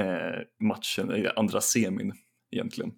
eh, 0.00 0.66
matchen, 0.68 1.16
i 1.16 1.28
andra 1.36 1.60
semin 1.60 2.12
egentligen. 2.52 2.92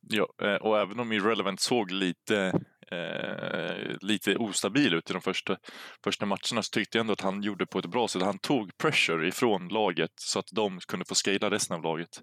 Ja, 0.00 0.28
eh, 0.42 0.54
och 0.54 0.78
även 0.78 1.00
om 1.00 1.12
Irrelevant 1.12 1.60
såg 1.60 1.90
lite 1.90 2.52
eh, 2.92 3.96
lite 4.00 4.36
ostabil 4.36 4.94
ut 4.94 5.10
i 5.10 5.12
de 5.12 5.22
första, 5.22 5.56
första 6.04 6.26
matcherna 6.26 6.62
så 6.62 6.70
tyckte 6.70 6.98
jag 6.98 7.02
ändå 7.02 7.12
att 7.12 7.20
han 7.20 7.42
gjorde 7.42 7.66
på 7.66 7.78
ett 7.78 7.86
bra 7.86 8.08
sätt. 8.08 8.22
Han 8.22 8.38
tog 8.38 8.78
pressure 8.78 9.28
ifrån 9.28 9.68
laget 9.68 10.10
så 10.20 10.38
att 10.38 10.48
de 10.52 10.78
kunde 10.88 11.04
få 11.04 11.14
scala 11.14 11.50
resten 11.50 11.76
av 11.76 11.82
laget 11.82 12.22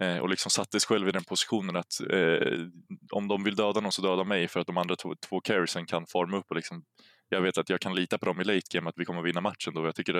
eh, 0.00 0.18
och 0.18 0.28
liksom 0.28 0.50
satte 0.50 0.80
sig 0.80 0.88
själv 0.88 1.08
i 1.08 1.12
den 1.12 1.24
positionen 1.24 1.76
att 1.76 2.00
eh, 2.10 2.58
om 3.12 3.28
de 3.28 3.44
vill 3.44 3.56
döda 3.56 3.80
någon 3.80 3.92
så 3.92 4.02
döda 4.02 4.24
mig 4.24 4.48
för 4.48 4.60
att 4.60 4.66
de 4.66 4.76
andra 4.76 4.96
två, 4.96 5.14
två 5.28 5.40
carriesen 5.40 5.86
kan 5.86 6.06
forma 6.06 6.36
upp 6.36 6.46
och 6.50 6.56
liksom 6.56 6.84
jag 7.30 7.40
vet 7.40 7.58
att 7.58 7.68
jag 7.68 7.80
kan 7.80 7.94
lita 7.94 8.18
på 8.18 8.26
dem 8.26 8.40
i 8.40 8.44
late 8.44 8.66
game, 8.70 8.88
att 8.88 8.94
vi 8.98 9.04
kommer 9.04 9.22
vinna 9.22 9.40
matchen 9.40 9.74
då. 9.74 9.86
Jag 9.86 9.94
tycker 9.94 10.12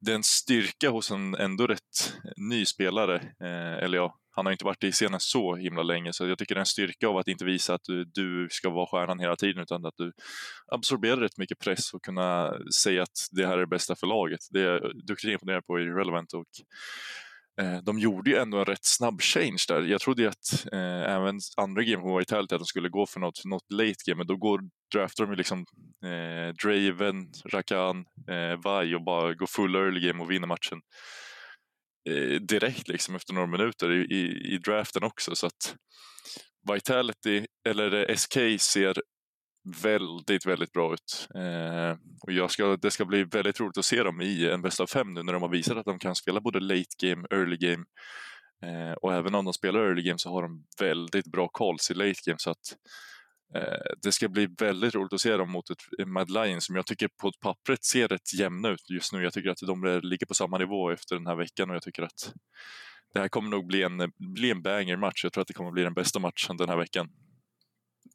det 0.00 0.10
är 0.10 0.14
en, 0.14 0.22
styrka 0.22 0.90
hos 0.90 1.10
en 1.10 1.34
ändå 1.34 1.66
rätt 1.66 2.16
ny 2.36 2.66
spelare, 2.66 3.16
eh, 3.16 3.84
eller 3.84 3.98
ja, 3.98 4.18
han 4.30 4.46
har 4.46 4.52
inte 4.52 4.64
varit 4.64 4.84
i 4.84 4.92
scenen 4.92 5.20
så 5.20 5.56
himla 5.56 5.82
länge, 5.82 6.12
så 6.12 6.26
jag 6.26 6.38
tycker 6.38 6.54
det 6.54 6.58
är 6.58 6.60
en 6.60 6.66
styrka 6.66 7.08
av 7.08 7.16
att 7.16 7.28
inte 7.28 7.44
visa 7.44 7.74
att 7.74 7.84
du, 7.84 8.04
du 8.04 8.48
ska 8.50 8.70
vara 8.70 8.86
stjärnan 8.86 9.18
hela 9.18 9.36
tiden, 9.36 9.62
utan 9.62 9.86
att 9.86 9.96
du 9.96 10.12
absorberar 10.72 11.16
rätt 11.16 11.38
mycket 11.38 11.58
press 11.58 11.94
och 11.94 12.02
kunna 12.02 12.54
säga 12.82 13.02
att 13.02 13.28
det 13.30 13.46
här 13.46 13.52
är 13.52 13.60
det 13.60 13.66
bästa 13.66 13.96
för 13.96 14.06
laget. 14.06 14.40
Det 14.50 14.60
är 14.60 14.64
jag 14.64 15.06
duktigt 15.06 15.32
imponerad 15.32 15.66
på 15.66 15.80
i 15.80 15.84
Relevant 15.84 16.32
och 16.32 16.46
eh, 17.60 17.78
de 17.82 17.98
gjorde 17.98 18.30
ju 18.30 18.36
ändå 18.36 18.58
en 18.58 18.64
rätt 18.64 18.84
snabb 18.84 19.20
change 19.22 19.64
där. 19.68 19.82
Jag 19.82 20.00
trodde 20.00 20.22
ju 20.22 20.28
att 20.28 20.66
eh, 20.72 21.14
även 21.14 21.40
andra 21.56 21.82
game 21.82 22.02
på 22.02 22.18
Vitality 22.18 22.54
att 22.54 22.60
de 22.60 22.66
skulle 22.66 22.88
gå 22.88 23.06
för 23.06 23.20
något, 23.20 23.44
något 23.44 23.72
late 23.72 23.96
game, 24.06 24.18
men 24.18 24.26
då 24.26 24.36
går, 24.36 24.60
draftar 24.94 25.24
de 25.24 25.32
ju 25.32 25.36
liksom 25.36 25.58
eh, 26.04 26.54
Draven, 26.64 27.32
Rakan, 27.52 28.04
eh, 28.30 28.82
Vi 28.82 28.94
och 28.94 29.04
bara 29.04 29.34
går 29.34 29.46
full 29.46 29.74
early 29.74 30.00
game 30.08 30.22
och 30.22 30.30
vinner 30.30 30.46
matchen. 30.46 30.80
Eh, 32.10 32.40
direkt 32.40 32.88
liksom 32.88 33.14
efter 33.14 33.34
några 33.34 33.46
minuter 33.46 33.92
i, 33.92 34.14
i, 34.14 34.54
i 34.54 34.58
draften 34.58 35.04
också. 35.04 35.36
Så 35.36 35.46
att 35.46 35.76
Vitality, 36.72 37.46
eller 37.68 38.10
eh, 38.10 38.16
SK, 38.16 38.32
ser 38.60 38.94
väldigt, 39.82 40.46
väldigt 40.46 40.72
bra 40.72 40.94
ut. 40.94 41.28
Eh, 41.34 41.96
och 42.20 42.32
jag 42.32 42.50
ska, 42.50 42.76
det 42.76 42.90
ska 42.90 43.04
bli 43.04 43.24
väldigt 43.24 43.60
roligt 43.60 43.78
att 43.78 43.84
se 43.84 44.02
dem 44.02 44.20
i 44.20 44.50
en 44.50 44.62
bäst 44.62 44.80
av 44.80 44.86
fem 44.86 45.14
nu 45.14 45.22
när 45.22 45.32
de 45.32 45.42
har 45.42 45.48
visat 45.48 45.76
att 45.76 45.84
de 45.84 45.98
kan 45.98 46.14
spela 46.14 46.40
både 46.40 46.60
late 46.60 46.96
game, 47.02 47.26
early 47.30 47.56
game 47.56 47.84
eh, 48.62 48.92
och 48.92 49.14
även 49.14 49.34
om 49.34 49.44
de 49.44 49.54
spelar 49.54 49.80
early 49.80 50.02
game 50.02 50.18
så 50.18 50.30
har 50.30 50.42
de 50.42 50.64
väldigt 50.80 51.26
bra 51.26 51.48
calls 51.48 51.90
i 51.90 51.94
late 51.94 52.20
game 52.26 52.38
så 52.38 52.50
att 52.50 52.76
Eh, 53.54 53.92
det 54.02 54.12
ska 54.12 54.28
bli 54.28 54.48
väldigt 54.58 54.94
roligt 54.94 55.12
att 55.12 55.20
se 55.20 55.36
dem 55.36 55.50
mot 55.50 55.70
ett 55.70 55.82
eh, 55.98 56.06
Mad 56.06 56.30
Lions 56.30 56.64
som 56.64 56.76
jag 56.76 56.86
tycker 56.86 57.08
på 57.08 57.32
pappret 57.40 57.84
ser 57.84 58.08
rätt 58.08 58.34
jämna 58.38 58.68
ut 58.68 58.90
just 58.90 59.12
nu. 59.12 59.22
Jag 59.22 59.32
tycker 59.32 59.50
att 59.50 59.58
de 59.66 60.00
ligger 60.02 60.26
på 60.26 60.34
samma 60.34 60.58
nivå 60.58 60.90
efter 60.90 61.16
den 61.16 61.26
här 61.26 61.36
veckan 61.36 61.70
och 61.70 61.76
jag 61.76 61.82
tycker 61.82 62.02
att 62.02 62.32
det 63.14 63.20
här 63.20 63.28
kommer 63.28 63.50
nog 63.50 63.66
bli 63.66 63.82
en, 63.82 64.12
bli 64.18 64.50
en 64.50 64.62
banger-match. 64.62 65.24
Jag 65.24 65.32
tror 65.32 65.42
att 65.42 65.48
det 65.48 65.54
kommer 65.54 65.70
bli 65.70 65.82
den 65.82 65.94
bästa 65.94 66.18
matchen 66.18 66.56
den 66.56 66.68
här 66.68 66.76
veckan. 66.76 67.08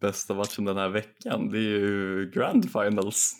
Bästa 0.01 0.33
matchen 0.33 0.65
den 0.65 0.77
här 0.77 0.89
veckan? 0.89 1.49
Det 1.49 1.57
är 1.57 1.61
ju 1.61 2.31
Grand 2.33 2.71
Finals. 2.71 3.35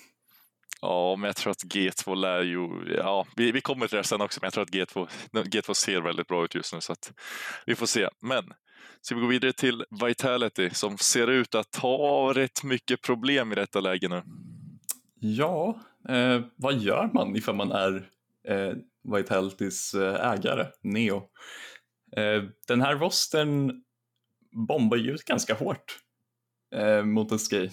Ja, 0.82 1.16
men 1.16 1.28
jag 1.28 1.36
tror 1.36 1.52
att 1.52 1.64
G2 1.64 2.16
lär 2.16 2.42
ju, 2.42 2.94
ja, 2.98 3.26
vi, 3.36 3.52
vi 3.52 3.62
kommer 3.62 3.88
till 3.88 3.98
det 3.98 4.04
sen 4.04 4.22
också, 4.22 4.40
men 4.42 4.46
jag 4.46 4.54
tror 4.54 4.64
att 4.64 4.70
G2, 4.70 5.08
G2 5.32 5.74
ser 5.74 6.02
väldigt 6.02 6.28
bra 6.28 6.46
ut 6.46 6.56
just 6.56 6.74
nu 6.74 6.82
så 6.82 6.94
att 6.94 7.14
vi 7.66 7.76
får 7.76 7.86
se. 7.86 8.10
Men 8.22 8.44
Ska 9.06 9.16
vi 9.16 9.22
gå 9.22 9.28
vidare 9.28 9.54
till 9.54 9.86
Vitality 10.06 10.70
som 10.70 10.98
ser 10.98 11.28
ut 11.28 11.56
att 11.56 11.76
ha 11.76 12.34
rätt 12.34 12.64
mycket 12.64 13.02
problem 13.02 13.52
i 13.52 13.56
detta 13.56 13.80
läge 13.80 14.08
nu? 14.08 14.22
Ja, 15.20 15.80
eh, 16.10 16.42
vad 16.56 16.78
gör 16.78 17.10
man 17.14 17.36
ifall 17.36 17.56
man 17.56 17.72
är 17.72 18.10
eh, 18.48 18.74
Vitalitys 19.14 19.94
eh, 19.94 20.32
ägare, 20.32 20.68
Neo? 20.82 21.18
Eh, 22.18 22.44
den 22.68 22.82
här 22.82 22.96
rostern 22.96 23.84
bombar 24.68 24.98
ju 24.98 25.12
ut 25.12 25.26
ganska 25.26 25.54
hårt 25.54 26.00
eh, 26.74 27.04
mot 27.04 27.50
skej. 27.50 27.72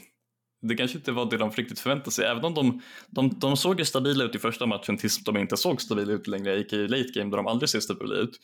Det 0.62 0.74
kanske 0.74 0.98
inte 0.98 1.12
var 1.12 1.30
det 1.30 1.36
de 1.36 1.50
riktigt 1.50 1.78
förväntade 1.78 2.10
sig, 2.10 2.26
även 2.26 2.44
om 2.44 2.54
de, 2.54 2.82
de, 3.06 3.38
de 3.38 3.56
såg 3.56 3.78
ju 3.78 3.84
stabila 3.84 4.24
ut 4.24 4.34
i 4.34 4.38
första 4.38 4.66
matchen 4.66 4.96
tills 4.96 5.24
de 5.24 5.36
inte 5.36 5.56
såg 5.56 5.82
stabila 5.82 6.12
ut 6.12 6.26
längre, 6.26 6.58
gick 6.58 6.72
i 6.72 6.88
late 6.88 7.10
game 7.14 7.30
där 7.30 7.36
de 7.36 7.46
aldrig 7.46 7.68
ser 7.68 7.80
stabila 7.80 8.14
ut. 8.14 8.40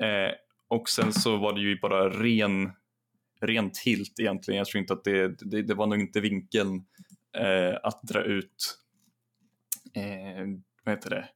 Eh, 0.00 0.34
och 0.68 0.88
sen 0.88 1.12
så 1.12 1.36
var 1.36 1.52
det 1.52 1.60
ju 1.60 1.78
bara 1.80 2.08
ren, 2.10 2.72
ren 3.40 3.70
tilt 3.84 4.20
egentligen. 4.20 4.58
Jag 4.58 4.66
tror 4.66 4.80
inte 4.80 4.92
att 4.92 5.04
det, 5.04 5.28
det, 5.50 5.62
det 5.62 5.74
var 5.74 5.86
nog 5.86 6.00
inte 6.00 6.20
vinkeln 6.20 6.84
eh, 7.38 7.78
att 7.82 8.02
dra 8.02 8.22
ut, 8.22 8.78
eh, 9.94 10.46
vad 10.84 10.94
heter 10.94 11.10
det, 11.10 11.28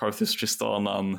Carthus 0.00 0.36
Tristanan 0.36 1.18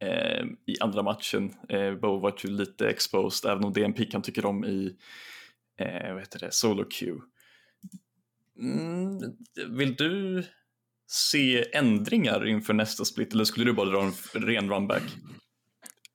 eh, 0.00 0.44
i 0.66 0.80
andra 0.80 1.02
matchen. 1.02 1.54
Eh, 1.68 1.94
Bo 1.94 2.18
var 2.18 2.34
ju 2.44 2.50
lite 2.50 2.88
exposed, 2.88 3.50
även 3.50 3.64
om 3.64 3.72
det 3.72 3.80
är 3.80 3.84
en 3.84 3.92
pick 3.92 4.12
han 4.12 4.22
tycker 4.22 4.46
om 4.46 4.64
i, 4.64 4.96
eh, 5.82 6.12
vad 6.12 6.22
heter 6.22 6.38
det, 6.38 6.52
solo 6.52 6.84
queue. 6.84 7.20
Mm, 8.58 9.18
vill 9.76 9.94
du 9.94 10.44
se 11.06 11.76
ändringar 11.76 12.46
inför 12.46 12.74
nästa 12.74 13.04
split 13.04 13.32
eller 13.32 13.44
skulle 13.44 13.66
du 13.66 13.72
bara 13.72 13.90
dra 13.90 14.02
en 14.02 14.42
ren 14.42 14.70
runback? 14.70 15.02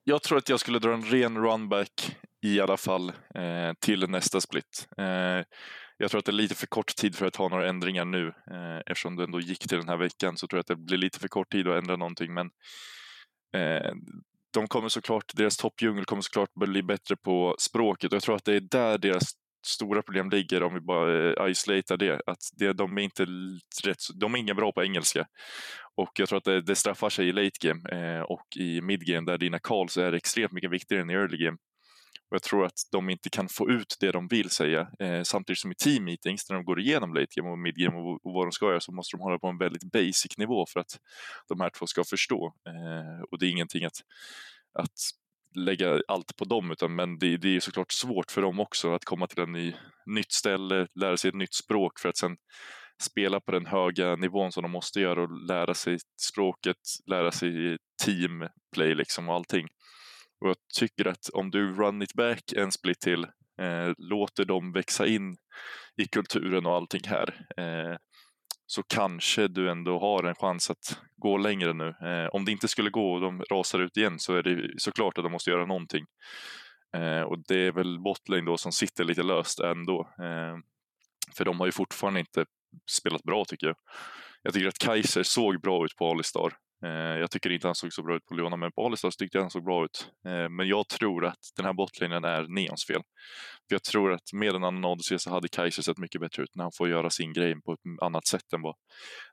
jag 0.10 0.24
tror 0.24 0.38
att 0.38 0.50
jag 0.50 0.60
skulle 0.60 0.80
dra 0.80 0.94
en 0.94 1.04
ren 1.04 1.38
runback 1.38 2.18
i 2.42 2.60
alla 2.60 2.78
fall 2.78 3.10
eh, 3.36 3.74
till 3.80 4.10
nästa 4.10 4.42
split. 4.42 4.88
Eh, 4.98 5.44
jag 5.98 6.12
tror 6.12 6.20
att 6.20 6.26
det 6.26 6.32
är 6.32 6.34
lite 6.34 6.56
för 6.56 6.68
kort 6.68 6.96
tid 6.96 7.16
för 7.16 7.26
att 7.26 7.36
ha 7.36 7.50
några 7.50 7.70
ändringar 7.70 8.06
nu. 8.06 8.28
Eh, 8.28 8.78
eftersom 8.86 9.16
det 9.16 9.24
ändå 9.24 9.40
gick 9.40 9.68
till 9.68 9.78
den 9.78 9.90
här 9.90 9.98
veckan 9.98 10.38
så 10.38 10.48
tror 10.48 10.58
jag 10.58 10.62
att 10.62 10.68
det 10.68 10.76
blir 10.76 10.98
lite 10.98 11.20
för 11.20 11.28
kort 11.28 11.52
tid 11.52 11.68
att 11.68 11.78
ändra 11.78 11.96
någonting. 11.96 12.34
Men 12.34 12.50
eh, 13.56 13.92
de 14.54 14.68
kommer 14.68 14.90
såklart, 14.90 15.32
deras 15.36 15.58
toppdjungel 15.58 16.06
kommer 16.06 16.22
såklart 16.22 16.54
bli 16.54 16.84
bättre 16.84 17.16
på 17.16 17.56
språket 17.60 18.12
och 18.12 18.16
jag 18.16 18.24
tror 18.24 18.36
att 18.36 18.46
det 18.46 18.56
är 18.56 18.62
där 18.62 18.98
deras 18.98 19.34
stora 19.68 20.02
problem 20.02 20.30
ligger 20.30 20.64
om 20.64 20.74
vi 20.74 20.80
bara 20.80 21.30
eh, 21.30 21.98
det. 21.98 22.22
Att 22.26 22.40
det, 22.54 22.74
de, 22.74 22.98
är 22.98 23.02
inte 23.02 23.26
rätt, 23.84 23.98
de 24.16 24.34
är 24.34 24.38
inga 24.38 24.54
bra 24.54 24.72
på 24.72 24.84
engelska. 24.84 25.28
Och 25.96 26.12
jag 26.20 26.30
tror 26.30 26.38
att 26.38 26.44
det, 26.44 26.62
det 26.62 26.76
straffar 26.76 27.10
sig 27.10 27.28
i 27.28 27.32
late 27.32 27.68
game 27.68 27.90
eh, 27.90 28.22
och 28.22 28.58
i 28.58 28.82
mid 28.82 29.06
game 29.06 29.32
där 29.32 29.38
dina 29.38 29.60
calls 29.60 29.98
är 29.98 30.14
extremt 30.14 30.52
mycket 30.52 30.72
viktigare 30.72 31.02
än 31.02 31.10
i 31.10 31.14
early 31.14 31.38
game. 31.38 31.58
Och 32.30 32.36
jag 32.36 32.44
tror 32.44 32.66
att 32.66 32.80
de 32.92 33.10
inte 33.10 33.30
kan 33.30 33.50
få 33.50 33.70
ut 33.70 33.98
det 34.00 34.12
de 34.12 34.28
vill 34.28 34.50
säga. 34.50 34.88
Eh, 35.00 35.24
samtidigt 35.24 35.60
som 35.60 35.72
i 35.72 35.76
team 35.76 36.06
meetings 36.06 36.50
när 36.50 36.56
de 36.56 36.66
går 36.66 36.80
igenom 36.80 37.14
late 37.14 37.28
game 37.36 37.50
och 37.50 37.60
mid 37.60 37.76
game 37.76 37.98
och, 37.98 38.26
och 38.26 38.34
vad 38.34 38.46
de 38.46 38.52
ska 38.52 38.66
göra 38.66 38.80
så 38.80 38.92
måste 38.92 39.18
de 39.18 39.22
hålla 39.24 39.40
på 39.40 39.48
en 39.48 39.58
väldigt 39.58 39.92
basic 39.92 40.38
nivå 40.38 40.66
för 40.66 40.80
att 40.80 41.00
de 41.48 41.60
här 41.60 41.70
två 41.70 41.88
ska 41.88 42.04
förstå. 42.04 42.54
Eh, 42.68 43.22
och 43.32 43.40
det 43.40 43.46
är 43.46 43.50
ingenting 43.50 43.86
att, 43.86 43.98
att 44.74 45.00
lägga 45.58 46.02
allt 46.08 46.36
på 46.38 46.46
dem, 46.46 46.72
utan 46.72 46.96
men 46.96 47.20
det, 47.20 47.38
det 47.38 47.56
är 47.56 47.60
såklart 47.60 47.92
svårt 47.92 48.32
för 48.32 48.42
dem 48.42 48.60
också 48.60 48.94
att 48.94 49.06
komma 49.06 49.28
till 49.28 49.44
ett 49.44 49.76
nytt 50.06 50.32
ställe, 50.32 50.88
lära 50.96 51.18
sig 51.18 51.30
ett 51.30 51.36
nytt 51.36 51.54
språk 51.54 52.00
för 52.00 52.10
att 52.10 52.18
sen 52.18 52.38
spela 53.02 53.40
på 53.40 53.52
den 53.52 53.66
höga 53.66 54.16
nivån 54.16 54.52
som 54.52 54.64
de 54.64 54.72
måste 54.72 55.02
göra 55.02 55.22
och 55.22 55.48
lära 55.48 55.74
sig 55.74 55.98
språket, 56.22 56.78
lära 57.06 57.32
sig 57.32 57.78
teamplay 58.06 58.96
liksom 58.96 59.30
och 59.30 59.36
allting. 59.36 59.68
Och 60.42 60.50
jag 60.50 60.56
tycker 60.80 61.08
att 61.08 61.30
om 61.34 61.52
du 61.52 61.74
run 61.74 62.02
it 62.02 62.14
back 62.14 62.54
en 62.56 62.72
split 62.72 63.00
till, 63.00 63.24
eh, 63.62 63.94
låter 63.98 64.46
dem 64.46 64.72
växa 64.72 65.08
in 65.08 65.38
i 65.98 66.08
kulturen 66.08 66.66
och 66.66 66.76
allting 66.76 67.02
här, 67.06 67.48
eh, 67.58 67.98
så 68.68 68.84
kanske 68.84 69.48
du 69.48 69.72
ändå 69.72 70.00
har 70.00 70.24
en 70.24 70.36
chans 70.36 70.70
att 70.70 71.02
gå 71.18 71.38
längre 71.38 71.74
nu. 71.74 71.88
Eh, 71.88 72.28
om 72.32 72.46
det 72.46 72.52
inte 72.52 72.68
skulle 72.68 72.90
gå 72.90 73.14
och 73.14 73.22
de 73.22 73.44
rasar 73.52 73.80
ut 73.80 73.98
igen 73.98 74.20
så 74.20 74.34
är 74.34 74.44
det 74.44 74.70
såklart 74.78 75.18
att 75.18 75.24
de 75.24 75.32
måste 75.32 75.50
göra 75.50 75.66
någonting. 75.66 76.06
Eh, 76.96 77.22
och 77.22 77.40
det 77.48 77.68
är 77.68 77.72
väl 77.72 78.00
botlane 78.00 78.42
då 78.46 78.58
som 78.58 78.72
sitter 78.72 79.04
lite 79.04 79.24
löst 79.24 79.60
ändå. 79.60 80.02
Eh, 80.02 80.58
för 81.38 81.46
de 81.46 81.60
har 81.60 81.66
ju 81.66 81.72
fortfarande 81.72 82.20
inte 82.20 82.46
spelat 82.90 83.24
bra 83.24 83.46
tycker 83.46 83.68
jag. 83.68 83.76
Jag 84.44 84.54
tycker 84.54 84.68
att 84.68 84.80
Kaiser 84.80 85.24
såg 85.24 85.62
bra 85.62 85.86
ut 85.86 85.96
på 85.96 86.12
Alistar. 86.12 86.54
Eh, 86.86 87.20
jag 87.20 87.32
tycker 87.32 87.50
inte 87.50 87.68
han 87.68 87.76
såg 87.76 87.94
så 87.94 88.04
bra 88.04 88.16
ut 88.16 88.26
på 88.26 88.34
Leona, 88.34 88.56
men 88.56 88.72
på 88.72 88.86
Alistar 88.86 89.12
tyckte 89.12 89.38
jag 89.38 89.44
han 89.44 89.52
såg 89.52 89.64
bra 89.64 89.86
ut. 89.86 90.10
Eh, 90.28 90.50
men 90.50 90.68
jag 90.68 90.88
tror 90.88 91.26
att 91.26 91.40
den 91.56 91.66
här 91.66 91.74
botlinjen 91.74 92.24
är 92.24 92.44
Neons 92.48 92.86
fel. 92.86 93.02
För 93.68 93.76
jag 93.76 93.84
tror 93.84 94.14
att 94.14 94.34
med 94.34 94.56
en 94.56 94.64
annan 94.64 94.86
Odyssey 94.86 95.20
så 95.20 95.30
hade 95.30 95.48
Kaiser 95.48 95.82
sett 95.82 95.98
mycket 95.98 96.22
bättre 96.22 96.44
ut 96.44 96.56
när 96.56 96.64
han 96.64 96.72
får 96.78 96.90
göra 96.90 97.10
sin 97.10 97.34
grej 97.34 97.62
på 97.66 97.74
ett 97.74 97.80
annat 98.02 98.28
sätt 98.28 98.54
än 98.54 98.62
vad 98.62 98.76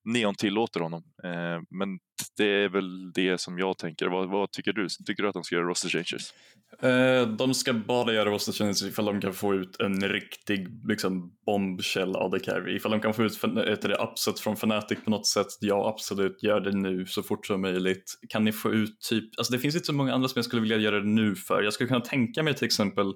Neon 0.05 0.35
tillåter 0.35 0.81
honom. 0.81 1.03
Eh, 1.25 1.61
men 1.79 1.99
det 2.37 2.65
är 2.65 2.69
väl 2.69 3.13
det 3.13 3.41
som 3.41 3.59
jag 3.59 3.79
tänker. 3.79 4.07
Vad, 4.07 4.31
vad 4.31 4.51
tycker 4.51 4.73
du? 4.73 4.87
Tycker 5.07 5.23
du 5.23 5.29
att 5.29 5.35
de 5.35 5.45
ska 5.45 5.55
göra 5.55 5.67
roster 5.67 5.89
changes? 5.89 6.35
Eh, 6.83 7.29
de 7.29 7.55
ska 7.55 7.73
bara 7.73 8.13
göra 8.13 8.31
roster 8.31 8.53
changes 8.53 8.83
ifall 8.83 9.05
de 9.05 9.21
kan 9.21 9.33
få 9.33 9.55
ut 9.55 9.81
en 9.81 10.09
riktig 10.09 10.69
liksom, 10.89 11.33
bombshell 11.47 12.17
AD 12.17 12.39
carry. 12.39 12.77
Ifall 12.77 12.93
de 12.93 13.01
kan 13.01 13.15
få 13.15 13.25
ut 13.25 13.45
ett 13.69 13.85
upset 13.85 14.41
från 14.41 14.55
Fnatic 14.55 14.99
på 15.05 15.11
något 15.11 15.27
sätt, 15.27 15.47
ja 15.61 15.89
absolut, 15.89 16.43
gör 16.43 16.61
det 16.61 16.73
nu 16.73 17.07
så 17.07 17.23
fort 17.23 17.47
som 17.47 17.61
möjligt. 17.61 18.19
Kan 18.29 18.45
ni 18.45 18.53
få 18.53 18.73
ut 18.73 19.01
typ, 19.01 19.25
alltså 19.39 19.53
det 19.53 19.59
finns 19.59 19.75
inte 19.75 19.87
så 19.87 19.93
många 19.93 20.15
andra 20.15 20.29
som 20.29 20.39
jag 20.39 20.45
skulle 20.45 20.63
vilja 20.63 20.77
göra 20.77 21.01
det 21.01 21.09
nu 21.09 21.37
för. 21.37 21.63
Jag 21.63 21.73
skulle 21.73 21.89
kunna 21.89 22.01
tänka 22.01 22.43
mig 22.43 22.55
till 22.55 22.67
exempel 22.67 23.13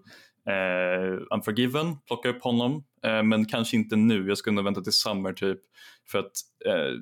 Eh, 0.49 1.21
Unforgiven, 1.35 1.97
plocka 2.07 2.29
upp 2.29 2.43
honom, 2.43 2.85
uh, 3.07 3.23
men 3.23 3.45
kanske 3.45 3.77
inte 3.77 3.97
nu. 3.97 4.29
Jag 4.29 4.39
skulle 4.39 4.55
nog 4.55 4.65
vänta 4.65 4.81
till 4.81 4.93
Summer 4.93 5.33
typ. 5.33 5.61
För 6.11 6.19
att 6.19 6.33
eh, 6.67 6.93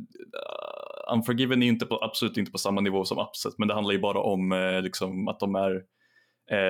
Unforgiven 1.15 1.63
är 1.63 1.67
inte 1.67 1.87
på, 1.87 2.05
absolut 2.05 2.37
inte 2.37 2.53
på 2.53 2.59
samma 2.59 2.81
nivå 2.81 3.05
som 3.05 3.19
Upset, 3.19 3.59
men 3.59 3.69
det 3.69 3.75
handlar 3.75 3.93
ju 3.93 3.99
bara 3.99 4.21
om 4.21 4.81
liksom, 4.83 5.29
att 5.29 5.41
de 5.41 5.55
är 5.55 5.83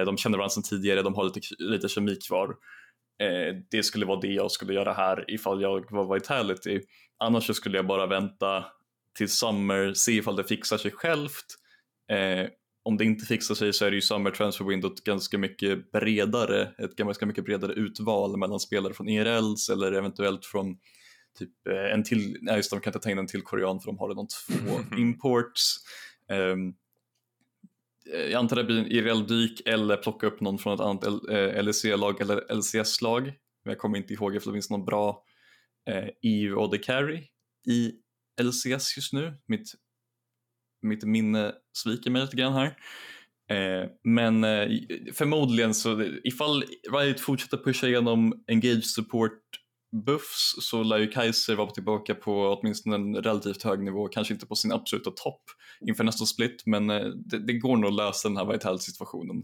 de 0.05 0.17
känner 0.17 0.39
varandra 0.39 0.51
sedan 0.51 0.63
tidigare, 0.63 1.03
de 1.03 1.15
har 1.15 1.25
lite, 1.25 1.41
lite 1.59 1.89
kemi 1.89 2.17
kvar. 2.29 2.55
Det 3.71 3.83
skulle 3.83 4.07
vara 4.07 4.21
det 4.21 4.33
jag 4.33 4.51
skulle 4.51 4.75
göra 4.75 4.93
här 4.93 5.31
ifall 5.31 5.63
jag 5.63 5.91
var 5.91 6.15
Vitality. 6.15 6.81
Annars 7.19 7.57
skulle 7.57 7.79
jag 7.79 7.87
bara 7.87 8.07
vänta 8.07 8.65
till 9.19 9.29
Summer, 9.29 9.93
se 9.95 10.13
ifall 10.13 10.37
det 10.37 10.45
fixar 10.45 10.79
sig 10.79 10.91
självt. 10.91 11.47
Eh, 12.87 12.89
om 12.89 12.97
det 12.97 13.05
inte 13.05 13.27
fixar 13.27 13.55
sig 13.55 13.73
så 13.73 13.85
är 13.85 13.91
det 13.91 13.95
ju 13.95 14.01
Summer 14.01 14.31
Transfer 14.31 14.65
Window 14.65 14.95
ganska 15.05 15.39
mycket 15.39 15.93
bredare, 15.93 16.63
ett 16.79 16.97
ganska 16.97 17.27
mycket 17.27 17.45
bredare 17.45 17.73
utval 17.73 18.37
mellan 18.37 18.61
spelare 18.61 18.95
från 18.95 19.09
ERLs 19.09 19.69
eller 19.69 19.93
eventuellt 19.93 20.47
från 20.47 20.77
typ 21.39 21.51
en 21.93 22.05
till, 22.05 22.39
nej 22.41 22.57
just 22.57 22.71
de 22.71 22.81
kan 22.81 22.91
inte 22.91 23.01
ta 23.01 23.11
in 23.11 23.19
en 23.19 23.27
till 23.27 23.43
korean 23.43 23.81
för 23.81 23.87
de 23.87 23.99
har 23.99 24.09
redan 24.09 24.27
två 24.29 24.97
imports. 24.99 25.77
Um, 26.31 26.75
Eh, 28.13 28.21
jag 28.21 28.39
antar 28.39 28.57
det 28.57 28.65
blir 28.65 28.79
en 28.79 28.93
irreell 28.93 29.27
dyk 29.27 29.63
eller 29.67 29.97
plocka 29.97 30.27
upp 30.27 30.41
någon 30.41 30.59
från 30.59 30.75
ett 30.75 30.81
annat 30.81 31.05
LEC-lag 31.65 32.21
eller 32.21 32.55
LCS-lag. 32.55 33.23
Men 33.65 33.73
jag 33.73 33.79
kommer 33.79 33.99
inte 33.99 34.13
ihåg 34.13 34.37
ifall 34.37 34.53
det 34.53 34.57
finns 34.57 34.71
någon 34.71 34.85
bra 34.85 35.25
eh, 35.89 36.09
EU 36.23 36.61
AD 36.61 36.79
Carry 36.79 37.29
i 37.69 37.93
LCS 38.43 38.97
just 38.97 39.13
nu. 39.13 39.39
Mitt, 39.47 39.73
mitt 40.83 41.05
minne 41.05 41.53
sviker 41.79 42.11
mig 42.11 42.23
lite 42.23 42.37
grann 42.37 42.53
här. 42.53 42.77
Eh, 43.51 43.89
men 44.05 44.45
eh, 44.45 44.69
förmodligen 45.15 45.75
så 45.75 46.03
ifall 46.25 46.65
Riot 46.93 47.21
fortsätter 47.21 47.57
pusha 47.57 47.87
igenom 47.87 48.45
Engage 48.47 48.85
Support 48.85 49.43
buffs 50.07 50.55
så 50.61 50.83
lär 50.83 50.99
ju 50.99 51.07
Kaiser 51.07 51.55
vara 51.55 51.71
tillbaka 51.71 52.15
på 52.15 52.59
åtminstone 52.61 52.97
en 52.97 53.17
relativt 53.17 53.63
hög 53.63 53.83
nivå, 53.83 54.09
kanske 54.09 54.35
inte 54.35 54.47
på 54.47 54.55
sin 54.55 54.73
absoluta 54.73 55.11
topp 55.11 55.43
inför 55.89 56.05
nästa 56.05 56.27
split, 56.27 56.63
men 56.67 56.91
eh, 56.91 57.07
det, 57.07 57.39
det 57.47 57.53
går 57.53 57.77
nog 57.77 57.89
att 57.89 57.97
lösa 57.97 58.29
den 58.29 58.37
här 58.37 58.53
Vital-situationen. 58.53 59.43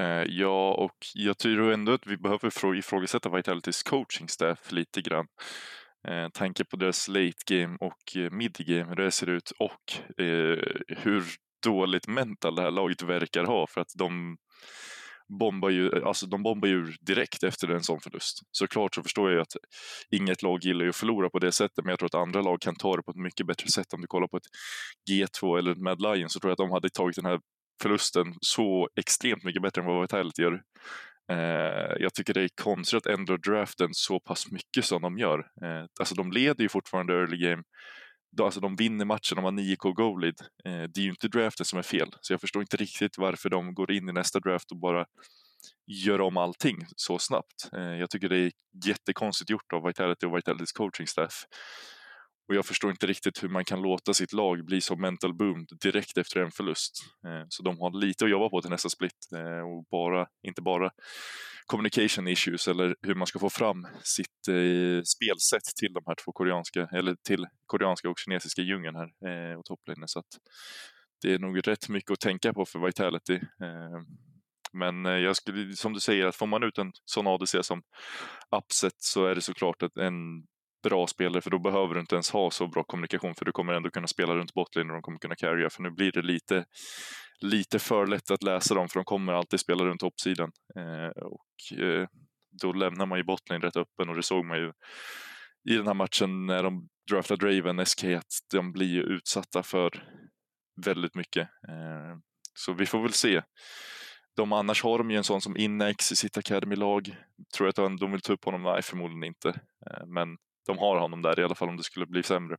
Eh, 0.00 0.24
ja, 0.28 0.74
och 0.74 1.06
jag 1.14 1.38
tror 1.38 1.72
ändå 1.72 1.92
att 1.92 2.06
vi 2.06 2.16
behöver 2.16 2.76
ifrågasätta 2.76 3.36
Vitalitys 3.36 3.82
coaching 3.82 4.28
staff 4.28 4.72
lite 4.72 5.02
grann. 5.02 5.26
Eh, 6.08 6.28
tanke 6.28 6.64
på 6.64 6.76
deras 6.76 7.08
late 7.08 7.44
game 7.46 7.76
och 7.80 8.16
eh, 8.16 8.30
mid 8.30 8.56
game, 8.58 8.88
hur 8.88 8.96
det 8.96 9.10
ser 9.10 9.28
ut 9.28 9.52
och 9.58 10.20
eh, 10.24 10.58
hur 10.88 11.24
dåligt 11.64 12.08
mental 12.08 12.54
det 12.54 12.62
här 12.62 12.70
laget 12.70 13.02
verkar 13.02 13.44
ha 13.44 13.66
för 13.66 13.80
att 13.80 13.92
de 13.98 14.36
bombar 15.38 15.70
ju, 15.70 16.04
alltså 16.04 16.26
de 16.26 16.42
bombar 16.42 16.68
ju 16.68 16.96
direkt 17.00 17.42
efter 17.42 17.68
en 17.68 17.82
sån 17.82 18.00
förlust. 18.00 18.38
Såklart 18.50 18.94
så 18.94 19.02
förstår 19.02 19.30
jag 19.30 19.36
ju 19.36 19.40
att 19.42 19.56
inget 20.10 20.42
lag 20.42 20.58
gillar 20.62 20.84
ju 20.84 20.88
att 20.88 20.96
förlora 20.96 21.30
på 21.30 21.38
det 21.38 21.52
sättet, 21.52 21.84
men 21.84 21.90
jag 21.90 21.98
tror 21.98 22.06
att 22.06 22.22
andra 22.22 22.42
lag 22.42 22.60
kan 22.60 22.76
ta 22.76 22.96
det 22.96 23.02
på 23.02 23.10
ett 23.10 23.16
mycket 23.16 23.46
bättre 23.46 23.68
sätt. 23.68 23.92
Om 23.94 24.00
du 24.00 24.06
kollar 24.06 24.28
på 24.28 24.36
ett 24.36 24.46
G2 25.10 25.58
eller 25.58 25.72
ett 25.72 25.78
Mad 25.78 26.02
Lion 26.02 26.28
så 26.28 26.40
tror 26.40 26.50
jag 26.50 26.52
att 26.52 26.68
de 26.68 26.70
hade 26.70 26.90
tagit 26.90 27.16
den 27.16 27.26
här 27.26 27.40
förlusten 27.82 28.34
så 28.40 28.88
extremt 28.96 29.44
mycket 29.44 29.62
bättre 29.62 29.80
än 29.80 29.86
vad 29.86 30.00
Vitality 30.02 30.42
gör. 30.42 30.62
Eh, 31.32 31.96
jag 31.98 32.14
tycker 32.14 32.34
det 32.34 32.42
är 32.42 32.48
konstigt 32.62 32.96
att 32.96 33.06
ändra 33.06 33.36
draften 33.36 33.88
så 33.92 34.20
pass 34.20 34.50
mycket 34.50 34.84
som 34.84 35.02
de 35.02 35.18
gör. 35.18 35.38
Eh, 35.38 35.84
alltså 36.00 36.14
de 36.14 36.32
leder 36.32 36.62
ju 36.62 36.68
fortfarande 36.68 37.12
early 37.12 37.36
game 37.36 37.62
alltså 38.40 38.60
de 38.60 38.76
vinner 38.76 39.04
matchen, 39.04 39.36
de 39.36 39.44
har 39.44 39.52
9k 39.52 39.92
goal 39.92 40.20
lead. 40.20 40.34
Eh, 40.64 40.88
det 40.94 41.00
är 41.00 41.04
ju 41.04 41.10
inte 41.10 41.28
draften 41.28 41.66
som 41.66 41.78
är 41.78 41.82
fel, 41.82 42.08
så 42.20 42.32
jag 42.32 42.40
förstår 42.40 42.62
inte 42.62 42.76
riktigt 42.76 43.18
varför 43.18 43.48
de 43.48 43.74
går 43.74 43.92
in 43.92 44.08
i 44.08 44.12
nästa 44.12 44.40
draft 44.40 44.70
och 44.70 44.76
bara 44.76 45.06
gör 45.86 46.20
om 46.20 46.36
allting 46.36 46.76
så 46.96 47.18
snabbt. 47.18 47.68
Eh, 47.76 47.82
jag 47.82 48.10
tycker 48.10 48.28
det 48.28 48.38
är 48.38 48.52
jättekonstigt 48.86 49.50
gjort 49.50 49.72
av 49.72 49.86
Vitality 49.86 50.26
och 50.26 50.36
Vitalitys 50.36 50.72
coaching 50.72 51.06
staff. 51.06 51.44
Och 52.48 52.54
jag 52.54 52.66
förstår 52.66 52.90
inte 52.90 53.06
riktigt 53.06 53.42
hur 53.42 53.48
man 53.48 53.64
kan 53.64 53.82
låta 53.82 54.14
sitt 54.14 54.32
lag 54.32 54.64
bli 54.64 54.80
så 54.80 54.96
mental 54.96 55.34
boomed 55.34 55.68
direkt 55.80 56.18
efter 56.18 56.40
en 56.40 56.50
förlust. 56.50 56.92
Eh, 57.26 57.46
så 57.48 57.62
de 57.62 57.80
har 57.80 58.00
lite 58.00 58.24
att 58.24 58.30
jobba 58.30 58.48
på 58.48 58.60
till 58.60 58.70
nästa 58.70 58.88
split 58.88 59.28
eh, 59.34 59.68
och 59.68 59.84
bara, 59.90 60.26
inte 60.42 60.62
bara 60.62 60.90
communication 61.66 62.28
issues 62.28 62.68
eller 62.68 62.96
hur 63.02 63.14
man 63.14 63.26
ska 63.26 63.38
få 63.38 63.50
fram 63.50 63.86
sitt 64.02 64.48
eh, 64.48 65.02
spelsätt 65.02 65.64
till 65.76 65.92
de 65.92 66.02
här 66.06 66.14
två 66.24 66.32
koreanska, 66.32 66.88
eller 66.92 67.14
till 67.14 67.46
koreanska 67.66 68.10
och 68.10 68.18
kinesiska 68.18 68.62
djungeln 68.62 68.96
här 68.96 69.56
och 69.56 69.64
topplinjen. 69.64 70.08
Så 70.08 70.18
att 70.18 70.38
det 71.22 71.34
är 71.34 71.38
nog 71.38 71.68
rätt 71.68 71.88
mycket 71.88 72.10
att 72.10 72.20
tänka 72.20 72.52
på 72.52 72.64
för 72.64 72.86
Vitality. 72.86 73.40
Men 74.72 75.04
jag 75.04 75.36
skulle, 75.36 75.76
som 75.76 75.92
du 75.92 76.00
säger, 76.00 76.26
att 76.26 76.36
får 76.36 76.46
man 76.46 76.62
ut 76.62 76.78
en 76.78 76.92
sån 77.04 77.26
ADC 77.26 77.62
som 77.62 77.82
Upset 78.56 78.96
så 78.98 79.26
är 79.26 79.34
det 79.34 79.40
såklart 79.40 79.82
en 79.82 80.46
bra 80.82 81.06
spelare 81.06 81.40
för 81.40 81.50
då 81.50 81.58
behöver 81.58 81.94
du 81.94 82.00
inte 82.00 82.14
ens 82.14 82.30
ha 82.30 82.50
så 82.50 82.66
bra 82.66 82.84
kommunikation 82.84 83.34
för 83.34 83.44
du 83.44 83.52
kommer 83.52 83.72
ändå 83.72 83.90
kunna 83.90 84.06
spela 84.06 84.36
runt 84.36 84.54
botlinjen 84.54 84.90
och 84.90 84.96
de 84.96 85.02
kommer 85.02 85.18
kunna 85.18 85.36
carrya 85.36 85.70
för 85.70 85.82
nu 85.82 85.90
blir 85.90 86.12
det 86.12 86.22
lite, 86.22 86.64
lite 87.40 87.78
för 87.78 88.06
lätt 88.06 88.30
att 88.30 88.42
läsa 88.42 88.74
dem 88.74 88.88
för 88.88 89.00
de 89.00 89.04
kommer 89.04 89.32
alltid 89.32 89.60
spela 89.60 89.84
runt 89.84 90.00
toppsidan 90.00 90.52
eh, 90.76 91.22
och 91.22 91.78
eh, 91.78 92.08
då 92.62 92.72
lämnar 92.72 93.06
man 93.06 93.18
ju 93.18 93.24
botlinjen 93.24 93.62
rätt 93.62 93.76
öppen 93.76 94.08
och 94.08 94.16
det 94.16 94.22
såg 94.22 94.44
man 94.44 94.58
ju 94.58 94.72
i 95.70 95.76
den 95.76 95.86
här 95.86 95.94
matchen 95.94 96.46
när 96.46 96.62
de 96.62 96.88
draftade 97.10 97.46
Draven, 97.46 97.86
SK, 97.86 98.04
att 98.04 98.32
de 98.52 98.72
blir 98.72 98.88
ju 98.88 99.02
utsatta 99.02 99.62
för 99.62 100.04
väldigt 100.86 101.14
mycket. 101.14 101.48
Eh, 101.68 102.18
så 102.54 102.72
vi 102.72 102.86
får 102.86 103.02
väl 103.02 103.12
se. 103.12 103.42
De, 104.36 104.52
annars 104.52 104.82
har 104.82 104.98
de 104.98 105.10
ju 105.10 105.16
en 105.16 105.24
sån 105.24 105.40
som 105.40 105.56
Innex 105.56 106.12
i 106.12 106.16
sitt 106.16 106.38
Academy-lag. 106.38 107.16
Tror 107.56 107.66
jag 107.66 107.68
att 107.68 107.98
de 108.00 108.12
vill 108.12 108.20
ta 108.20 108.32
upp 108.32 108.44
honom? 108.44 108.62
Nej, 108.62 108.82
förmodligen 108.82 109.24
inte. 109.24 109.48
Eh, 109.86 110.06
men 110.06 110.36
de 110.66 110.78
har 110.78 110.96
honom 110.96 111.22
där 111.22 111.40
i 111.40 111.44
alla 111.44 111.54
fall 111.54 111.68
om 111.68 111.76
det 111.76 111.82
skulle 111.82 112.06
bli 112.06 112.22
sämre. 112.22 112.56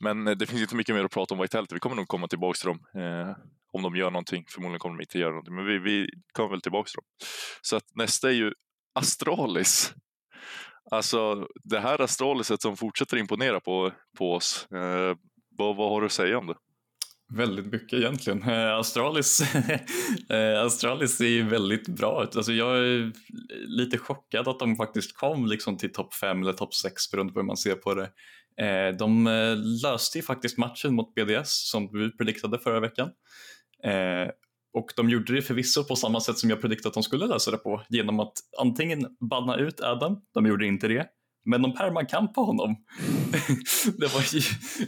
Men 0.00 0.28
eh, 0.28 0.34
det 0.34 0.46
finns 0.46 0.62
inte 0.62 0.76
mycket 0.76 0.94
mer 0.94 1.04
att 1.04 1.12
prata 1.12 1.34
om 1.34 1.40
Vitality. 1.40 1.74
Vi 1.74 1.80
kommer 1.80 1.96
nog 1.96 2.08
komma 2.08 2.28
tillbaka 2.28 2.56
till 2.56 2.68
dem 2.68 3.02
eh, 3.02 3.36
om 3.72 3.82
de 3.82 3.96
gör 3.96 4.10
någonting. 4.10 4.44
Förmodligen 4.48 4.78
kommer 4.78 4.96
de 4.96 5.02
inte 5.02 5.18
göra 5.18 5.30
någonting, 5.30 5.54
men 5.54 5.66
vi, 5.66 5.78
vi 5.78 6.08
kommer 6.32 6.50
väl 6.50 6.60
tillbaka 6.60 6.88
till 6.88 6.96
dem. 6.96 7.04
Så 7.62 7.76
att 7.76 7.84
nästa 7.94 8.28
är 8.28 8.34
ju 8.34 8.52
Astralis. 8.94 9.94
Alltså 10.90 11.48
det 11.64 11.80
här 11.80 12.00
Astraliset 12.00 12.62
som 12.62 12.76
fortsätter 12.76 13.16
imponera 13.16 13.60
på, 13.60 13.92
på 14.18 14.34
oss. 14.34 14.72
Eh, 14.72 15.16
vad, 15.58 15.76
vad 15.76 15.90
har 15.90 16.00
du 16.00 16.06
att 16.06 16.12
säga 16.12 16.38
om 16.38 16.46
det? 16.46 16.54
Väldigt 17.34 17.66
mycket 17.66 17.92
egentligen. 17.92 18.42
Eh, 18.52 18.78
Astralis, 18.78 19.42
Astralis 20.64 21.20
eh, 21.20 21.26
är 21.26 21.42
väldigt 21.42 21.88
bra 21.88 22.24
ut. 22.24 22.36
Alltså 22.36 22.52
jag 22.52 22.78
är 22.78 23.12
lite 23.66 23.98
chockad 23.98 24.48
att 24.48 24.58
de 24.58 24.76
faktiskt 24.76 25.16
kom 25.16 25.46
liksom 25.46 25.76
till 25.76 25.92
topp 25.92 26.14
5 26.14 26.42
eller 26.42 26.52
topp 26.52 26.74
6 26.74 27.10
beroende 27.10 27.32
på 27.32 27.40
hur 27.40 27.46
man 27.46 27.56
ser 27.56 27.74
på 27.74 27.94
det. 27.94 28.10
Eh, 28.64 28.96
de 28.96 29.24
löste 29.82 30.18
ju 30.18 30.22
faktiskt 30.22 30.58
matchen 30.58 30.94
mot 30.94 31.14
BDS 31.14 31.70
som 31.70 31.88
vi 31.92 32.10
prediktade 32.10 32.58
förra 32.58 32.80
veckan. 32.80 33.08
Och 34.74 34.92
de 34.96 35.10
gjorde 35.10 35.34
det 35.34 35.42
förvisso 35.42 35.84
på 35.84 35.96
samma 35.96 36.20
sätt 36.20 36.38
som 36.38 36.50
jag 36.50 36.60
prediktade 36.60 36.88
att 36.88 36.94
de 36.94 37.02
skulle 37.02 37.26
lösa 37.26 37.50
det 37.50 37.56
på 37.56 37.82
genom 37.88 38.20
att 38.20 38.32
antingen 38.58 39.06
banna 39.30 39.56
ut 39.56 39.80
Adam, 39.80 40.20
de 40.34 40.46
gjorde 40.46 40.66
inte 40.66 40.88
det, 40.88 41.06
men 41.44 41.62
de 41.62 41.74
permakampade 41.74 42.46
honom. 42.46 42.76
det 43.98 44.14
var 44.14 44.20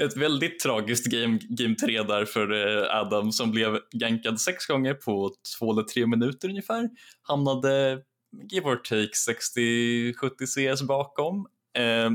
ett 0.05 0.17
väldigt 0.17 0.61
tragiskt 0.61 1.07
game, 1.07 1.39
game 1.49 1.75
3 1.75 2.03
där 2.03 2.25
för 2.25 2.53
eh, 2.53 3.01
Adam 3.01 3.33
som 3.33 3.51
blev 3.51 3.79
gankad 3.93 4.41
sex 4.41 4.67
gånger 4.67 4.95
på 4.95 5.33
två 5.59 5.73
eller 5.73 5.83
tre 5.83 6.07
minuter 6.07 6.49
ungefär. 6.49 6.89
Hamnade 7.23 8.03
give 8.51 8.69
or 8.69 8.77
take 8.77 9.13
60-70 9.13 10.77
CS 10.77 10.83
bakom, 10.83 11.47
eh, 11.77 12.11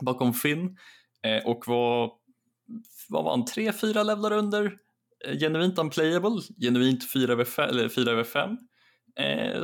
bakom 0.00 0.34
Finn 0.34 0.76
eh, 1.22 1.46
och 1.46 1.64
var, 1.66 2.12
vad 3.08 3.24
var 3.24 3.30
han, 3.30 3.44
3-4 3.44 4.04
levlar 4.04 4.32
under. 4.32 4.76
Eh, 5.26 5.38
genuint 5.38 5.78
unplayable, 5.78 6.40
genuint 6.60 7.12
4 7.12 7.32
över 7.32 8.24
5. 8.24 8.56
Eh, 9.20 9.62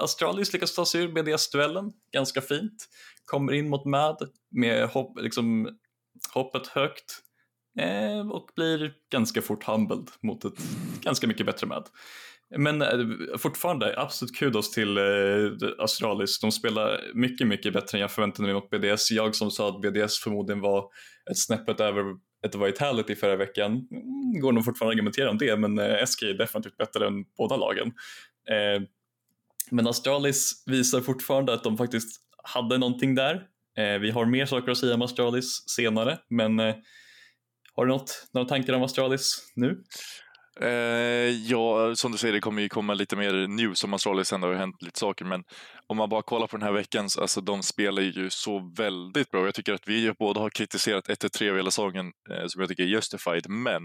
Astralis 0.00 0.52
lyckas 0.52 0.74
ta 0.74 0.86
sig 0.86 1.02
ur 1.02 1.12
BDS-duellen 1.12 1.92
ganska 2.12 2.40
fint. 2.40 2.88
Kommer 3.24 3.52
in 3.52 3.68
mot 3.68 3.84
Mad 3.84 4.16
med 4.50 4.88
hopp, 4.88 5.20
liksom, 5.20 5.78
hoppet 6.34 6.66
högt 6.66 7.18
eh, 7.78 8.30
och 8.30 8.50
blir 8.56 8.92
ganska 9.12 9.42
fort 9.42 9.64
humbled 9.64 10.10
mot 10.22 10.44
ett 10.44 10.58
ganska 11.02 11.26
mycket 11.26 11.46
bättre 11.46 11.66
MAD. 11.66 11.88
Men 12.56 12.82
eh, 12.82 12.98
fortfarande, 13.38 13.94
absolut 13.96 14.36
kudos 14.36 14.70
till 14.70 14.98
eh, 14.98 15.04
Astralis. 15.78 16.40
De 16.40 16.52
spelar 16.52 17.00
mycket, 17.14 17.46
mycket 17.46 17.72
bättre 17.72 17.98
än 17.98 18.02
jag 18.02 18.10
förväntade 18.10 18.46
mig 18.48 18.54
mot 18.54 18.70
BDS. 18.70 19.10
Jag 19.10 19.34
som 19.34 19.50
sa 19.50 19.68
att 19.68 19.80
BDS 19.80 20.18
förmodligen 20.18 20.60
var 20.60 20.84
ett 21.30 21.38
snäppet 21.38 21.80
över 21.80 22.04
ett 22.46 22.54
Vitality 22.54 23.16
förra 23.16 23.36
veckan. 23.36 23.72
Mm, 23.72 24.40
går 24.40 24.52
nog 24.52 24.64
fortfarande 24.64 24.92
att 24.92 24.96
argumentera 24.96 25.30
om 25.30 25.38
det, 25.38 25.56
men 25.56 25.78
eh, 25.78 26.04
SK 26.06 26.22
är 26.22 26.38
definitivt 26.38 26.76
bättre 26.76 27.06
än 27.06 27.24
båda 27.38 27.56
lagen. 27.56 27.92
Eh, 28.52 28.82
men 29.70 29.86
Astralis 29.86 30.62
visar 30.66 31.00
fortfarande 31.00 31.54
att 31.54 31.64
de 31.64 31.76
faktiskt 31.76 32.20
hade 32.44 32.78
någonting 32.78 33.14
där. 33.14 33.34
Eh, 33.78 33.98
vi 33.98 34.10
har 34.10 34.26
mer 34.26 34.46
saker 34.46 34.72
att 34.72 34.78
säga 34.78 34.94
om 34.94 35.02
Astralis 35.02 35.64
senare, 35.76 36.18
men 36.28 36.60
eh, 36.60 36.74
har 37.74 37.86
du 37.86 37.92
något, 37.92 38.28
några 38.32 38.48
tankar 38.48 38.72
om 38.72 38.82
Astralis 38.82 39.52
nu? 39.54 39.82
Eh, 40.60 41.30
ja, 41.30 41.94
som 41.96 42.12
du 42.12 42.18
säger, 42.18 42.34
det 42.34 42.40
kommer 42.40 42.62
ju 42.62 42.68
komma 42.68 42.94
lite 42.94 43.16
mer 43.16 43.48
news 43.48 43.84
om 43.84 43.94
Astralis, 43.94 44.28
sen. 44.28 44.40
Det 44.40 44.46
har 44.46 44.54
hänt 44.54 44.82
lite 44.82 44.98
saker, 44.98 45.24
men 45.24 45.44
om 45.86 45.96
man 45.96 46.08
bara 46.08 46.22
kollar 46.22 46.46
på 46.46 46.56
den 46.56 46.66
här 46.66 46.72
veckan, 46.72 47.08
alltså 47.20 47.40
de 47.40 47.62
spelar 47.62 48.02
ju 48.02 48.30
så 48.30 48.72
väldigt 48.76 49.30
bra. 49.30 49.44
Jag 49.44 49.54
tycker 49.54 49.72
att 49.72 49.88
vi 49.88 50.12
båda 50.18 50.40
har 50.40 50.50
kritiserat 50.50 51.08
1-3 51.08 51.48
över 51.48 51.56
hela 51.56 51.70
säsongen, 51.70 52.06
eh, 52.06 52.46
som 52.46 52.60
jag 52.60 52.68
tycker 52.68 52.82
är 52.82 52.86
justified, 52.86 53.48
men 53.48 53.82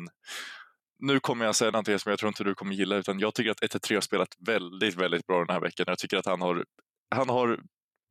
nu 1.00 1.20
kommer 1.20 1.46
jag 1.46 1.56
säga 1.56 1.72
någonting 1.72 2.00
som 2.00 2.10
jag 2.10 2.20
tror 2.20 2.28
inte 2.28 2.44
du 2.44 2.56
kommer 2.56 2.74
gilla, 2.74 2.96
utan 2.96 3.20
jag 3.20 3.34
tycker 3.34 3.52
att 3.52 3.62
1-3 3.62 3.94
har 3.94 4.02
spelat 4.02 4.36
väldigt, 4.40 4.96
väldigt 4.96 5.28
bra 5.28 5.40
den 5.40 5.54
här 5.54 5.62
veckan. 5.62 5.86
Jag 5.88 5.98
tycker 5.98 6.18
att 6.18 6.26
han 6.26 6.42
har, 6.42 6.66
han 7.16 7.30
har 7.30 7.60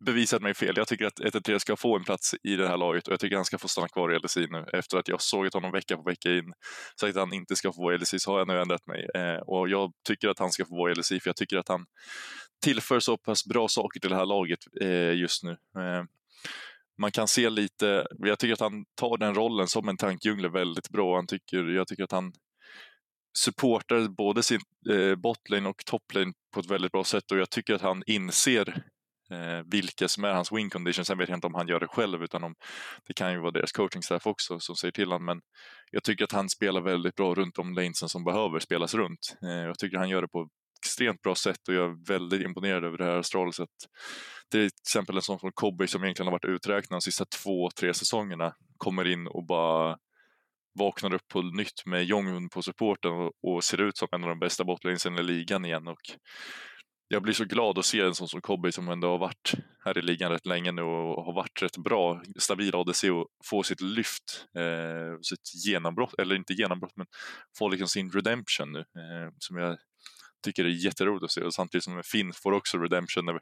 bevisat 0.05 0.43
mig 0.43 0.55
fel. 0.55 0.75
Jag 0.77 0.89
tycker 0.89 1.07
att 1.07 1.21
1-3 1.21 1.59
ska 1.59 1.77
få 1.77 1.97
en 1.97 2.05
plats 2.05 2.35
i 2.43 2.57
det 2.57 2.69
här 2.69 2.77
laget 2.77 3.07
och 3.07 3.13
jag 3.13 3.21
tycker 3.21 3.37
att 3.37 3.39
han 3.39 3.45
ska 3.45 3.59
få 3.59 3.69
stanna 3.69 3.89
kvar 3.89 4.13
i 4.13 4.19
LSI 4.19 4.47
nu. 4.51 4.65
Efter 4.73 4.99
att 4.99 5.09
jag 5.09 5.23
sågat 5.23 5.55
honom 5.55 5.73
vecka 5.73 5.97
på 5.97 6.03
vecka 6.03 6.31
in, 6.31 6.53
sagt 7.01 7.17
att 7.17 7.23
han 7.23 7.33
inte 7.33 7.57
ska 7.57 7.73
få 7.73 7.83
vara 7.83 7.95
i 7.95 7.99
LSI, 7.99 8.19
så 8.19 8.33
har 8.33 8.39
jag 8.39 8.49
nu 8.49 8.61
ändrat 8.61 8.87
mig. 8.87 9.09
Eh, 9.15 9.37
och 9.37 9.69
jag 9.69 9.93
tycker 10.09 10.29
att 10.29 10.39
han 10.39 10.51
ska 10.51 10.65
få 10.65 10.77
vara 10.77 10.93
i 10.93 10.95
LSI, 10.95 11.21
för 11.21 11.29
jag 11.29 11.37
tycker 11.37 11.59
att 11.59 11.69
han 11.69 11.87
tillför 12.65 13.01
så 13.01 13.17
pass 13.17 13.45
bra 13.45 13.69
saker 13.69 14.01
till 14.01 14.11
det 14.11 14.17
här 14.17 14.27
laget 14.27 14.61
eh, 14.81 15.15
just 15.15 15.43
nu. 15.43 15.51
Eh, 15.51 16.05
man 16.99 17.13
kan 17.13 17.29
se 17.29 17.51
lite, 17.51 18.07
jag 18.19 18.39
tycker 18.39 18.53
att 18.53 18.61
han 18.61 18.85
tar 18.95 19.19
den 19.19 19.35
rollen 19.35 19.69
som 19.69 19.89
en 19.89 19.97
tankdjungel 19.97 20.51
väldigt 20.51 20.89
bra. 20.89 21.17
Han 21.17 21.27
tycker, 21.27 21.65
jag 21.65 21.89
tycker 21.89 22.05
att 22.05 22.13
han 22.13 22.33
supportar 23.39 24.09
både 24.09 24.43
sin 24.43 24.61
eh, 24.91 25.15
botlane 25.15 25.69
och 25.69 25.85
toplane 25.87 26.33
på 26.55 26.61
ett 26.61 26.71
väldigt 26.71 26.93
bra 26.93 27.05
sätt 27.05 27.31
och 27.31 27.39
jag 27.39 27.51
tycker 27.51 27.75
att 27.75 27.83
han 27.83 28.03
inser 28.07 28.85
eh, 29.31 29.63
vilka 29.71 30.09
som 30.09 30.25
är 30.25 30.33
hans 30.33 30.53
win 30.53 30.71
condition. 30.71 31.05
Sen 31.05 31.19
vet 31.19 31.29
jag 31.29 31.37
inte 31.37 31.47
om 31.47 31.55
han 31.55 31.69
gör 31.69 31.81
det 31.81 31.89
själv 31.89 32.23
utan 32.23 32.45
om 32.45 32.55
det 33.07 33.15
kan 33.15 33.33
ju 33.33 33.41
vara 33.41 33.51
deras 33.51 33.73
coaching 33.73 34.03
staff 34.03 34.27
också 34.27 34.61
som 34.61 34.77
säger 34.77 34.93
till 34.93 35.13
honom. 35.13 35.25
Men 35.25 35.41
jag 35.91 36.05
tycker 36.05 36.25
att 36.25 36.33
han 36.33 36.49
spelar 36.49 36.81
väldigt 36.81 37.15
bra 37.15 37.35
runt 37.35 37.55
de 37.55 37.75
lanesen 37.75 38.09
som 38.09 38.25
behöver 38.25 38.59
spelas 38.59 38.95
runt. 38.95 39.37
Eh, 39.43 39.51
jag 39.51 39.79
tycker 39.79 39.99
han 39.99 40.09
gör 40.09 40.23
det 40.23 40.29
på 40.29 40.49
extremt 40.85 41.23
bra 41.23 41.35
sätt 41.35 41.69
och 41.69 41.75
jag 41.75 41.91
är 41.91 42.07
väldigt 42.07 42.43
imponerad 42.43 42.85
över 42.85 42.99
det 42.99 43.05
här 43.05 43.19
Astralis. 43.19 43.61
Till 44.51 44.67
exempel 44.67 45.17
en 45.17 45.23
sån 45.23 45.39
som 45.39 45.53
Kobe 45.55 45.89
som 45.89 46.05
egentligen 46.05 46.27
har 46.27 46.33
varit 46.33 46.45
uträknad 46.45 46.97
de 46.97 47.01
sista 47.01 47.25
två, 47.25 47.71
tre 47.71 47.95
säsongerna 47.95 48.55
kommer 48.79 49.13
in 49.13 49.27
och 49.27 49.47
bara 49.47 49.97
vaknar 50.79 51.15
upp 51.15 51.29
på 51.29 51.43
nytt 51.43 51.87
med 51.87 52.05
Jongun 52.05 52.49
på 52.49 52.63
supporten 52.63 53.13
och, 53.13 53.33
och, 53.43 53.65
ser 53.65 53.81
ut 53.81 53.97
som 53.97 54.09
en 54.13 54.23
av 54.23 54.29
de 54.29 54.39
bästa 54.39 54.65
botlanesen 54.65 55.19
i 55.19 55.23
ligan 55.23 55.65
igen. 55.65 55.89
Och 55.89 56.01
jag 57.09 57.23
blir 57.23 57.33
så 57.33 57.45
glad 57.45 57.79
att 57.79 57.85
se 57.85 58.01
en 58.01 58.15
sån 58.15 58.29
som 58.29 58.41
Kobe 58.41 58.73
som 58.73 58.89
ändå 58.89 59.09
har 59.09 59.19
varit 59.19 59.53
här 59.85 59.99
i 59.99 60.03
ligan 60.03 60.31
rätt 60.31 60.47
länge 60.47 60.73
nu 60.73 60.83
och 60.83 61.25
har 61.25 61.33
varit 61.35 61.63
rätt 61.63 61.77
bra, 61.77 62.23
stabil 62.39 62.75
ADC 62.75 63.11
och 63.11 63.27
få 63.45 63.63
sitt 63.63 63.81
lyft, 63.81 64.47
eh, 64.59 65.21
sitt 65.23 65.67
genombrott, 65.67 66.15
eller 66.19 66.35
inte 66.35 66.53
genombrott 66.53 66.97
men 66.97 67.07
få 67.59 67.69
liksom 67.69 67.89
sin 67.89 68.11
redemption 68.11 68.73
nu 68.73 68.79
eh, 68.79 69.31
som 69.39 69.57
jag 69.57 69.79
tycker 70.45 70.65
är 70.65 70.85
jätteroligt 70.85 71.25
att 71.25 71.31
se 71.31 71.41
och 71.41 71.55
samtidigt 71.55 71.85
som 71.85 72.03
Finn 72.03 72.33
får 72.33 72.53
också 72.53 72.79
redemption 72.79 73.25
när 73.25 73.33
vi 73.33 73.39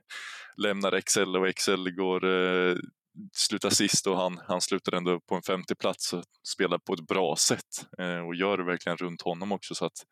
lämnar 0.56 0.92
Excel 0.92 1.36
och 1.36 1.48
Excel 1.48 1.90
går 1.90 2.24
eh, 2.24 2.76
slutar 3.32 3.70
sist 3.70 4.06
och 4.06 4.16
han, 4.16 4.40
han 4.48 4.60
slutar 4.60 4.92
ändå 4.92 5.20
på 5.20 5.34
en 5.34 5.42
femte 5.42 5.74
plats 5.74 6.12
och 6.12 6.24
spelar 6.48 6.78
på 6.78 6.94
ett 6.94 7.06
bra 7.06 7.36
sätt 7.36 7.86
eh, 7.98 8.18
och 8.18 8.34
gör 8.34 8.58
det 8.58 8.64
verkligen 8.64 8.96
runt 8.96 9.22
honom 9.22 9.52
också. 9.52 9.74
Så 9.74 9.84
att, 9.84 10.06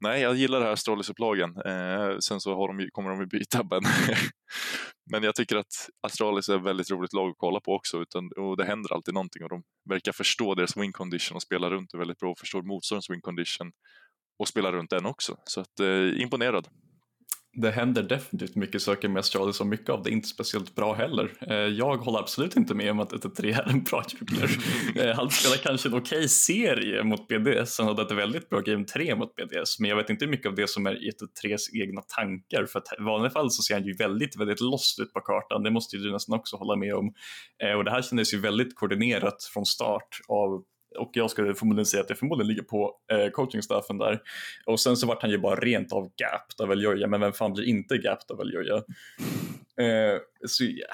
nej, 0.00 0.22
jag 0.22 0.34
gillar 0.34 0.60
det 0.60 0.64
här 0.64 0.72
Astralis-upplagen. 0.72 1.56
Eh, 1.66 2.18
sen 2.18 2.40
så 2.40 2.54
har 2.54 2.68
de, 2.68 2.88
kommer 2.92 3.10
de 3.10 3.20
ju 3.20 3.26
byta, 3.26 3.62
men, 3.70 3.82
men 5.10 5.22
jag 5.22 5.34
tycker 5.34 5.56
att 5.56 5.88
Astralis 6.06 6.48
är 6.48 6.56
ett 6.56 6.64
väldigt 6.64 6.90
roligt 6.90 7.12
lag 7.12 7.30
att 7.30 7.38
kolla 7.38 7.60
på 7.60 7.72
också 7.74 8.02
utan, 8.02 8.30
och 8.36 8.56
det 8.56 8.64
händer 8.64 8.92
alltid 8.92 9.14
någonting 9.14 9.42
och 9.42 9.50
de 9.50 9.62
verkar 9.88 10.12
förstå 10.12 10.54
deras 10.54 10.76
win 10.76 10.92
condition 10.92 11.36
och 11.36 11.42
spela 11.42 11.70
runt 11.70 11.90
det 11.90 11.98
väldigt 11.98 12.18
bra 12.18 12.30
och 12.30 12.38
förstår 12.38 12.62
motståndarens 12.62 13.10
win 13.10 13.20
condition 13.20 13.72
och 14.38 14.48
spela 14.48 14.72
runt 14.72 14.90
den 14.90 15.06
också. 15.06 15.36
Så 15.44 15.60
att, 15.60 15.80
eh, 15.80 16.22
imponerad 16.22 16.68
det 17.56 17.70
händer 17.70 18.02
definitivt 18.02 18.54
mycket 18.54 18.82
saker 18.82 19.08
med 19.08 19.20
Astralis 19.20 19.60
och 19.60 19.66
mycket 19.66 19.88
av 19.88 20.02
det 20.02 20.10
är 20.10 20.12
inte 20.12 20.28
speciellt 20.28 20.74
bra 20.74 20.94
heller. 20.94 21.30
Eh, 21.40 21.54
jag 21.54 21.96
håller 21.96 22.18
absolut 22.18 22.56
inte 22.56 22.74
med 22.74 22.90
om 22.90 23.00
att 23.00 23.12
1-3 23.12 23.58
är 23.58 23.68
en 23.70 23.82
bra 23.82 24.04
jungler. 24.08 24.50
Eh, 24.96 25.16
han 25.16 25.30
spelar 25.30 25.56
kanske 25.56 25.88
en 25.88 25.94
okej 25.94 26.18
okay 26.18 26.28
serie 26.28 27.04
mot 27.04 27.28
BDS, 27.28 27.78
han 27.78 27.88
hade 27.88 28.02
ett 28.02 28.10
väldigt 28.10 28.48
bra 28.48 28.60
game 28.60 28.84
3 28.84 29.14
mot 29.14 29.34
BDS, 29.34 29.80
men 29.80 29.90
jag 29.90 29.96
vet 29.96 30.10
inte 30.10 30.24
hur 30.24 30.30
mycket 30.30 30.46
av 30.46 30.54
det 30.54 30.70
som 30.70 30.86
är 30.86 30.94
1-3s 30.94 31.82
egna 31.82 32.00
tankar, 32.00 32.66
för 32.66 32.78
att 32.78 33.00
i 33.00 33.02
vanliga 33.02 33.30
fall 33.30 33.50
så 33.50 33.62
ser 33.62 33.74
han 33.74 33.84
ju 33.84 33.94
väldigt, 33.94 34.36
väldigt 34.40 34.60
lost 34.60 35.00
ut 35.00 35.12
på 35.12 35.20
kartan, 35.20 35.62
det 35.62 35.70
måste 35.70 35.96
ju 35.96 36.02
du 36.02 36.12
nästan 36.12 36.38
också 36.38 36.56
hålla 36.56 36.76
med 36.76 36.94
om. 36.94 37.14
Eh, 37.64 37.72
och 37.72 37.84
det 37.84 37.90
här 37.90 38.02
kändes 38.02 38.34
ju 38.34 38.38
väldigt 38.38 38.74
koordinerat 38.74 39.44
från 39.54 39.66
start 39.66 40.20
av 40.28 40.64
och 40.98 41.10
jag 41.12 41.30
skulle 41.30 41.54
förmodligen 41.54 41.86
säga 41.86 42.00
att 42.00 42.08
det 42.08 42.14
förmodligen 42.14 42.48
ligger 42.48 42.62
på 42.62 42.92
eh, 43.12 43.30
coachingstaffen 43.30 43.98
där. 43.98 44.20
Och 44.66 44.80
sen 44.80 44.96
så 44.96 45.06
vart 45.06 45.22
han 45.22 45.30
ju 45.30 45.38
bara 45.38 45.60
rent 45.60 45.92
av 45.92 46.02
gapped 46.02 46.64
av 46.64 46.72
Eljoja, 46.72 47.06
men 47.06 47.20
vem 47.20 47.32
fan 47.32 47.52
blir 47.52 47.64
inte 47.64 47.98
gapped 47.98 48.30
av 48.30 48.40
Eljoja? 48.40 48.76
Eh, 49.80 50.18
så 50.46 50.64
ja, 50.64 50.86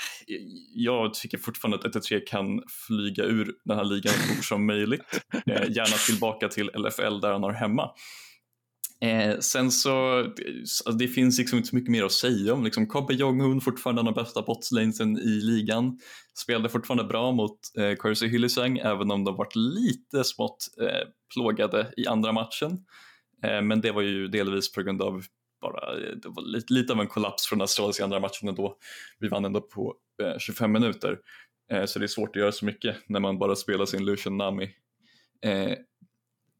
jag 0.74 1.14
tycker 1.14 1.38
fortfarande 1.38 1.88
att 1.88 1.94
1-3 1.94 2.20
kan 2.26 2.62
flyga 2.86 3.24
ur 3.24 3.54
den 3.64 3.76
här 3.76 3.84
ligan 3.84 4.12
så 4.12 4.34
fort 4.34 4.44
som 4.44 4.66
möjligt. 4.66 5.02
Eh, 5.46 5.70
gärna 5.70 5.96
tillbaka 6.06 6.48
till 6.48 6.70
LFL 6.74 7.20
där 7.20 7.32
han 7.32 7.42
har 7.42 7.52
hemma. 7.52 7.90
Eh, 9.00 9.38
sen 9.38 9.70
så, 9.70 10.18
alltså 10.18 10.92
det 10.92 11.08
finns 11.08 11.38
liksom 11.38 11.56
inte 11.56 11.68
så 11.68 11.76
mycket 11.76 11.90
mer 11.90 12.04
att 12.04 12.12
säga 12.12 12.54
om. 12.54 12.64
Liksom, 12.64 12.86
Kobe 12.86 13.14
Jong-Un 13.14 13.60
fortfarande 13.60 14.02
den 14.02 14.14
bästa 14.14 14.42
botslanesen 14.42 15.18
i 15.18 15.40
ligan. 15.40 15.98
Spelade 16.38 16.68
fortfarande 16.68 17.04
bra 17.04 17.32
mot 17.32 17.58
eh, 17.78 17.94
Corsi 17.94 18.28
Hyllisang 18.28 18.78
även 18.78 19.10
om 19.10 19.24
de 19.24 19.36
varit 19.36 19.56
lite 19.56 20.24
smått 20.24 20.66
eh, 20.80 21.08
plågade 21.34 21.92
i 21.96 22.06
andra 22.06 22.32
matchen. 22.32 22.84
Eh, 23.44 23.62
men 23.62 23.80
det 23.80 23.92
var 23.92 24.02
ju 24.02 24.28
delvis 24.28 24.72
på 24.72 24.82
grund 24.82 25.02
av 25.02 25.22
bara, 25.60 25.92
eh, 25.92 26.16
det 26.22 26.28
var 26.28 26.42
lite, 26.42 26.72
lite 26.72 26.92
av 26.92 27.00
en 27.00 27.06
kollaps 27.06 27.46
från 27.46 27.60
Australiens 27.60 28.00
andra 28.00 28.20
matchen 28.20 28.48
ändå. 28.48 28.76
Vi 29.18 29.28
vann 29.28 29.44
ändå 29.44 29.60
på 29.60 29.94
eh, 30.22 30.38
25 30.38 30.72
minuter. 30.72 31.18
Eh, 31.72 31.84
så 31.84 31.98
det 31.98 32.04
är 32.04 32.08
svårt 32.08 32.36
att 32.36 32.40
göra 32.40 32.52
så 32.52 32.64
mycket 32.64 32.96
när 33.06 33.20
man 33.20 33.38
bara 33.38 33.56
spelar 33.56 33.86
sin 33.86 34.04
Lucian 34.04 34.36
Nami. 34.36 34.70
Eh, 35.42 35.72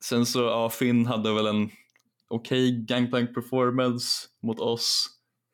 sen 0.04 0.26
så, 0.26 0.40
ja, 0.40 0.70
Finn 0.70 1.06
hade 1.06 1.34
väl 1.34 1.46
en 1.46 1.70
okej 2.30 2.68
okay 2.68 2.84
gangplank 2.84 3.34
performance 3.34 4.26
mot 4.42 4.60
oss 4.60 5.06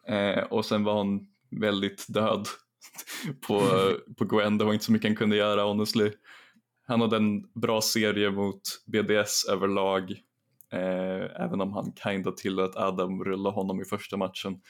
eh, 0.08 0.42
och 0.44 0.64
sen 0.64 0.84
var 0.84 0.94
hon 0.94 1.26
väldigt 1.60 2.06
död 2.08 2.48
på, 3.46 3.60
på 4.16 4.24
Gwen. 4.24 4.58
Det 4.58 4.64
var 4.64 4.72
inte 4.72 4.84
så 4.84 4.92
mycket 4.92 5.08
han 5.08 5.16
kunde 5.16 5.36
göra 5.36 5.62
honestly. 5.62 6.10
Han 6.86 7.00
hade 7.00 7.16
en 7.16 7.52
bra 7.52 7.80
serie 7.80 8.30
mot 8.30 8.60
BDS 8.86 9.44
överlag 9.44 10.14
eh, 10.72 11.42
även 11.44 11.60
om 11.60 11.72
han 11.72 11.92
kinda 12.02 12.32
tillät 12.32 12.76
Adam 12.76 13.24
rulla 13.24 13.50
honom 13.50 13.80
i 13.80 13.84
första 13.84 14.16
matchen. 14.16 14.60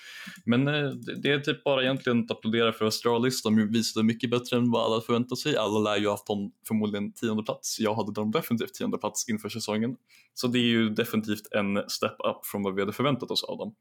Men 0.44 0.68
eh, 0.68 0.90
det 1.22 1.30
är 1.30 1.40
typ 1.40 1.64
bara 1.64 1.82
egentligen 1.82 2.24
att 2.24 2.30
applådera 2.30 2.72
för 2.72 2.84
Astralis. 2.84 3.42
De 3.42 3.72
visade 3.72 4.06
mycket 4.06 4.30
bättre 4.30 4.56
än 4.56 4.70
vad 4.70 4.84
alla 4.84 5.00
förväntade 5.00 5.36
sig. 5.36 5.56
Alla 5.56 5.78
lär 5.78 5.96
ju 6.00 6.08
haft 6.08 6.26
dem 6.26 6.52
förmodligen 6.68 7.12
tionde 7.12 7.42
plats. 7.42 7.80
Jag 7.80 7.94
hade 7.94 8.12
dem 8.12 8.30
definitivt 8.30 8.74
tionde 8.74 8.98
plats 8.98 9.28
inför 9.28 9.48
säsongen. 9.48 9.96
Så 10.34 10.46
det 10.46 10.58
är 10.58 10.68
ju 10.68 10.90
definitivt 10.90 11.52
en 11.52 11.88
step 11.88 12.16
up 12.28 12.46
från 12.46 12.62
vad 12.62 12.74
vi 12.74 12.82
hade 12.82 12.92
förväntat 12.92 13.30
oss 13.30 13.44
av 13.44 13.58
dem. 13.58 13.74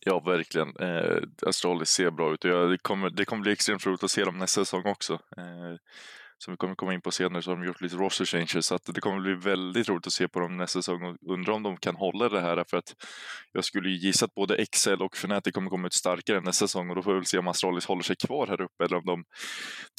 Ja, 0.00 0.20
verkligen. 0.20 0.76
Eh, 0.76 1.22
Astralis 1.46 1.88
ser 1.88 2.10
bra 2.10 2.34
ut 2.34 2.44
och 2.44 2.50
jag, 2.50 2.70
det, 2.70 2.78
kommer, 2.78 3.10
det 3.10 3.24
kommer 3.24 3.42
bli 3.42 3.52
extremt 3.52 3.86
roligt 3.86 4.04
att 4.04 4.10
se 4.10 4.24
dem 4.24 4.38
nästa 4.38 4.64
säsong 4.64 4.82
också. 4.86 5.12
Eh, 5.12 5.76
som 6.38 6.52
vi 6.52 6.56
kommer 6.56 6.74
komma 6.74 6.94
in 6.94 7.00
på 7.00 7.10
senare 7.10 7.42
så 7.42 7.50
har 7.50 7.56
de 7.56 7.66
gjort 7.66 7.80
lite 7.80 7.96
roster 7.96 8.24
changes 8.24 8.66
så 8.66 8.74
att 8.74 8.84
det 8.94 9.00
kommer 9.00 9.20
bli 9.20 9.34
väldigt 9.34 9.88
roligt 9.88 10.06
att 10.06 10.12
se 10.12 10.28
på 10.28 10.40
dem 10.40 10.56
nästa 10.56 10.82
säsong 10.82 11.02
och 11.02 11.32
undra 11.32 11.54
om 11.54 11.62
de 11.62 11.76
kan 11.76 11.96
hålla 11.96 12.28
det 12.28 12.40
här 12.40 12.64
för 12.70 12.76
att 12.76 12.94
jag 13.52 13.64
skulle 13.64 13.88
ju 13.88 13.96
gissa 13.96 14.24
att 14.24 14.34
både 14.34 14.56
Excel 14.56 15.02
och 15.02 15.16
Fnatic 15.16 15.54
kommer 15.54 15.70
komma 15.70 15.86
ut 15.86 15.94
starkare 15.94 16.40
nästa 16.40 16.66
säsong 16.66 16.90
och 16.90 16.96
då 16.96 17.02
får 17.02 17.12
vi 17.12 17.18
väl 17.18 17.26
se 17.26 17.38
om 17.38 17.48
Astralis 17.48 17.86
håller 17.86 18.02
sig 18.02 18.16
kvar 18.16 18.46
här 18.46 18.60
uppe 18.60 18.84
eller 18.84 18.96
om 18.96 19.04
de 19.04 19.24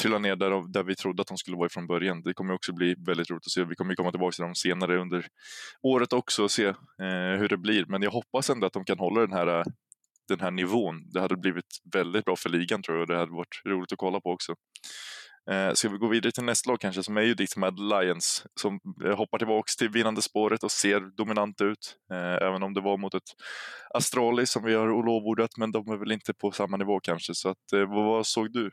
trillar 0.01 0.19
ner 0.19 0.35
där, 0.35 0.73
där 0.73 0.83
vi 0.83 0.95
trodde 0.95 1.21
att 1.21 1.27
de 1.27 1.37
skulle 1.37 1.57
vara 1.57 1.67
ifrån 1.67 1.87
början. 1.87 2.21
Det 2.21 2.33
kommer 2.33 2.53
också 2.53 2.73
bli 2.73 2.95
väldigt 3.05 3.29
roligt 3.29 3.45
att 3.45 3.51
se. 3.51 3.63
Vi 3.63 3.75
kommer 3.75 3.95
komma 3.95 4.11
tillbaka 4.11 4.31
till 4.31 4.43
dem 4.43 4.55
senare 4.55 5.01
under 5.01 5.27
året 5.81 6.13
också 6.13 6.43
och 6.43 6.51
se 6.51 6.65
eh, 6.65 7.39
hur 7.39 7.49
det 7.49 7.57
blir. 7.57 7.85
Men 7.87 8.01
jag 8.01 8.11
hoppas 8.11 8.49
ändå 8.49 8.67
att 8.67 8.73
de 8.73 8.85
kan 8.85 8.99
hålla 8.99 9.21
den 9.21 9.33
här 9.33 9.47
eh, 9.59 9.63
den 10.27 10.39
här 10.39 10.51
nivån. 10.51 11.11
Det 11.11 11.19
hade 11.19 11.37
blivit 11.37 11.65
väldigt 11.93 12.25
bra 12.25 12.35
för 12.35 12.49
ligan 12.49 12.81
tror 12.81 12.97
jag 12.97 13.01
och 13.01 13.07
det 13.07 13.19
hade 13.19 13.31
varit 13.31 13.61
roligt 13.65 13.91
att 13.91 13.97
kolla 13.97 14.19
på 14.19 14.31
också. 14.31 14.55
Eh, 15.51 15.73
ska 15.73 15.89
vi 15.89 15.97
gå 15.97 16.07
vidare 16.07 16.31
till 16.31 16.43
nästa 16.43 16.71
lag 16.71 16.79
kanske, 16.79 17.03
som 17.03 17.17
är 17.17 17.21
ju 17.21 17.33
ditt 17.33 17.57
Mad 17.57 17.79
Lions, 17.79 18.45
som 18.59 18.79
eh, 19.05 19.17
hoppar 19.17 19.37
tillbaks 19.37 19.75
till 19.75 19.89
vinnande 19.89 20.21
spåret 20.21 20.63
och 20.63 20.71
ser 20.71 20.99
dominant 21.17 21.61
ut. 21.61 21.95
Eh, 22.11 22.47
även 22.47 22.63
om 22.63 22.73
det 22.73 22.81
var 22.81 22.97
mot 22.97 23.13
ett 23.13 23.35
Astralis 23.93 24.51
som 24.51 24.63
vi 24.63 24.73
har 24.73 24.87
lovordat, 24.87 25.57
men 25.57 25.71
de 25.71 25.89
är 25.89 25.97
väl 25.97 26.11
inte 26.11 26.33
på 26.33 26.51
samma 26.51 26.77
nivå 26.77 26.99
kanske. 26.99 27.33
Så 27.35 27.49
att, 27.49 27.73
eh, 27.73 27.79
vad, 27.79 28.05
vad 28.05 28.27
såg 28.27 28.53
du? 28.53 28.71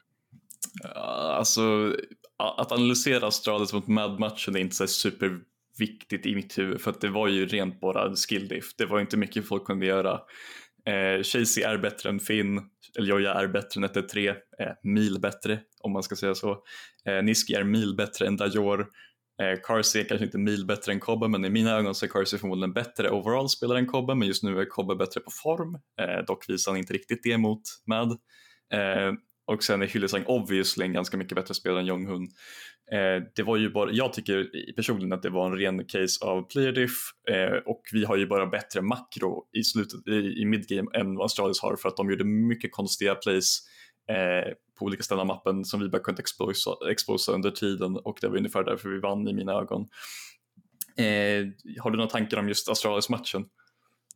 Alltså, 0.95 1.95
att 2.39 2.73
analysera 2.73 3.27
Astralis 3.27 3.73
mot 3.73 3.87
Mad-matchen 3.87 4.57
är 4.57 4.61
inte 4.61 4.77
så 4.77 4.87
superviktigt 4.87 6.27
i 6.27 6.35
mitt 6.35 6.59
huvud 6.59 6.81
för 6.81 6.91
att 6.91 7.01
det 7.01 7.09
var 7.09 7.29
ju 7.29 7.47
rent 7.47 7.81
bara 7.81 8.17
skill 8.17 8.49
diff. 8.49 8.77
Det 8.77 8.87
var 8.87 9.01
inte 9.01 9.17
mycket 9.17 9.49
folk 9.49 9.65
kunde 9.65 9.87
göra. 9.87 10.21
Eh, 10.87 11.23
Chasey 11.23 11.65
är 11.65 11.79
bättre 11.79 12.09
än 12.09 12.21
Finn, 12.21 12.61
eller 12.99 13.09
Joja 13.09 13.35
är 13.35 13.49
bättre 13.49 13.79
än 13.79 13.85
1-3, 13.85 14.29
eh, 14.29 14.35
mil 14.83 15.21
bättre 15.21 15.61
om 15.85 15.93
man 15.93 16.03
ska 16.03 16.17
säga 16.17 16.35
så. 16.35 16.59
Eh, 17.09 17.23
Niski 17.23 17.55
är 17.55 17.65
mil 17.65 17.97
bättre 17.97 18.27
än 18.27 18.37
Dajor. 18.37 18.87
Eh, 19.43 19.61
Carsey 19.63 20.03
är 20.03 20.09
kanske 20.09 20.25
inte 20.25 20.39
mil 20.39 20.67
bättre 20.67 20.93
än 20.93 21.01
Kobbe 21.01 21.29
men 21.29 21.45
i 21.45 21.51
mina 21.51 21.71
ögon 21.71 21.95
så 21.95 22.07
är 22.07 22.11
Carsey 22.11 22.39
förmodligen 22.39 22.73
bättre 22.73 23.11
overall 23.11 23.49
spelare 23.49 23.79
än 23.79 23.87
Kobbe 23.87 24.15
men 24.15 24.29
just 24.29 24.43
nu 24.43 24.61
är 24.61 24.65
Kobbe 24.65 24.97
bättre 24.97 25.21
på 25.21 25.31
form. 25.43 25.75
Eh, 26.01 26.25
dock 26.27 26.49
visar 26.49 26.73
han 26.73 26.79
inte 26.79 26.93
riktigt 26.93 27.23
det 27.23 27.39
mot 27.39 27.63
Mad. 27.87 28.11
Eh, 28.75 29.13
och 29.47 29.63
sen 29.63 29.83
är 29.83 29.87
Hyllesang 29.87 30.25
obviously 30.27 30.85
en 30.85 30.93
ganska 30.93 31.17
mycket 31.17 31.37
bättre 31.37 31.55
spelare 31.55 31.81
än 31.81 31.87
Jonghun. 31.87 32.29
Eh, 32.93 33.23
det 33.35 33.43
var 33.43 33.57
ju 33.57 33.71
bara, 33.71 33.93
jag 33.93 34.13
tycker 34.13 34.51
personligen 34.77 35.13
att 35.13 35.23
det 35.23 35.31
var 35.31 35.47
en 35.47 35.59
ren 35.59 35.85
case 35.85 36.25
av 36.25 36.43
player 36.43 36.73
diff 36.73 36.99
eh, 37.31 37.57
och 37.67 37.83
vi 37.93 38.05
har 38.05 38.17
ju 38.17 38.27
bara 38.27 38.47
bättre 38.47 38.83
makro 38.83 39.45
i 39.59 39.63
slutet 39.63 40.09
i, 40.09 40.41
i 40.43 40.45
midgame 40.45 40.91
än 40.95 41.17
vad 41.17 41.25
Astralis 41.25 41.61
har 41.61 41.77
för 41.77 41.89
att 41.89 41.97
de 41.97 42.11
gjorde 42.11 42.25
mycket 42.25 42.73
konstiga 42.73 43.15
plays 43.15 43.61
eh, 44.09 44.53
på 44.79 44.85
olika 44.85 45.03
ställen 45.03 45.21
av 45.21 45.27
mappen 45.27 45.65
som 45.65 45.81
vi 45.81 45.89
bara 45.89 46.03
kunde 46.03 46.21
exposa, 46.21 46.71
exposa 46.91 47.33
under 47.33 47.51
tiden 47.51 47.97
och 47.97 48.19
det 48.21 48.29
var 48.29 48.37
ungefär 48.37 48.65
därför 48.65 48.89
vi 48.89 49.01
vann 49.01 49.29
i 49.29 49.33
mina 49.33 49.53
ögon. 49.53 49.89
Eh, 50.97 51.47
har 51.83 51.91
du 51.91 51.97
några 51.97 52.11
tankar 52.11 52.37
om 52.37 52.49
just 52.49 52.69
Astralis-matchen? 52.69 53.45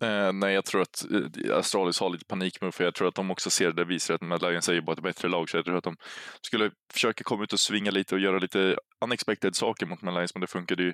Eh, 0.01 0.33
nej, 0.33 0.55
jag 0.55 0.65
tror 0.65 0.83
att 0.83 1.05
eh, 1.13 1.57
Astralis 1.57 2.01
har 2.01 2.11
lite 2.11 2.25
panik 2.25 2.59
för 2.73 2.85
jag 2.85 2.95
tror 2.95 3.09
att 3.09 3.15
de 3.15 3.31
också 3.31 3.51
ser 3.51 3.73
det 3.73 3.85
visar 3.85 4.15
att 4.15 4.21
Mad 4.21 4.43
Lions 4.43 4.69
är 4.69 4.73
ju 4.73 4.81
bara 4.81 4.93
ett 4.93 5.03
bättre 5.03 5.29
lag, 5.29 5.51
så 5.51 5.57
jag 5.57 5.65
tror 5.65 5.77
att 5.77 5.85
de 5.85 5.97
skulle 6.43 6.71
försöka 6.93 7.25
komma 7.25 7.45
ut 7.45 7.53
och 7.53 7.61
svinga 7.61 7.91
lite 7.91 8.15
och 8.15 8.21
göra 8.21 8.39
lite 8.39 8.77
unexpected 9.05 9.57
saker 9.57 9.87
mot 9.87 10.03
Mad 10.03 10.15
Lions, 10.15 10.35
men 10.35 10.41
det 10.41 10.47
funkade 10.47 10.83
ju, 10.83 10.93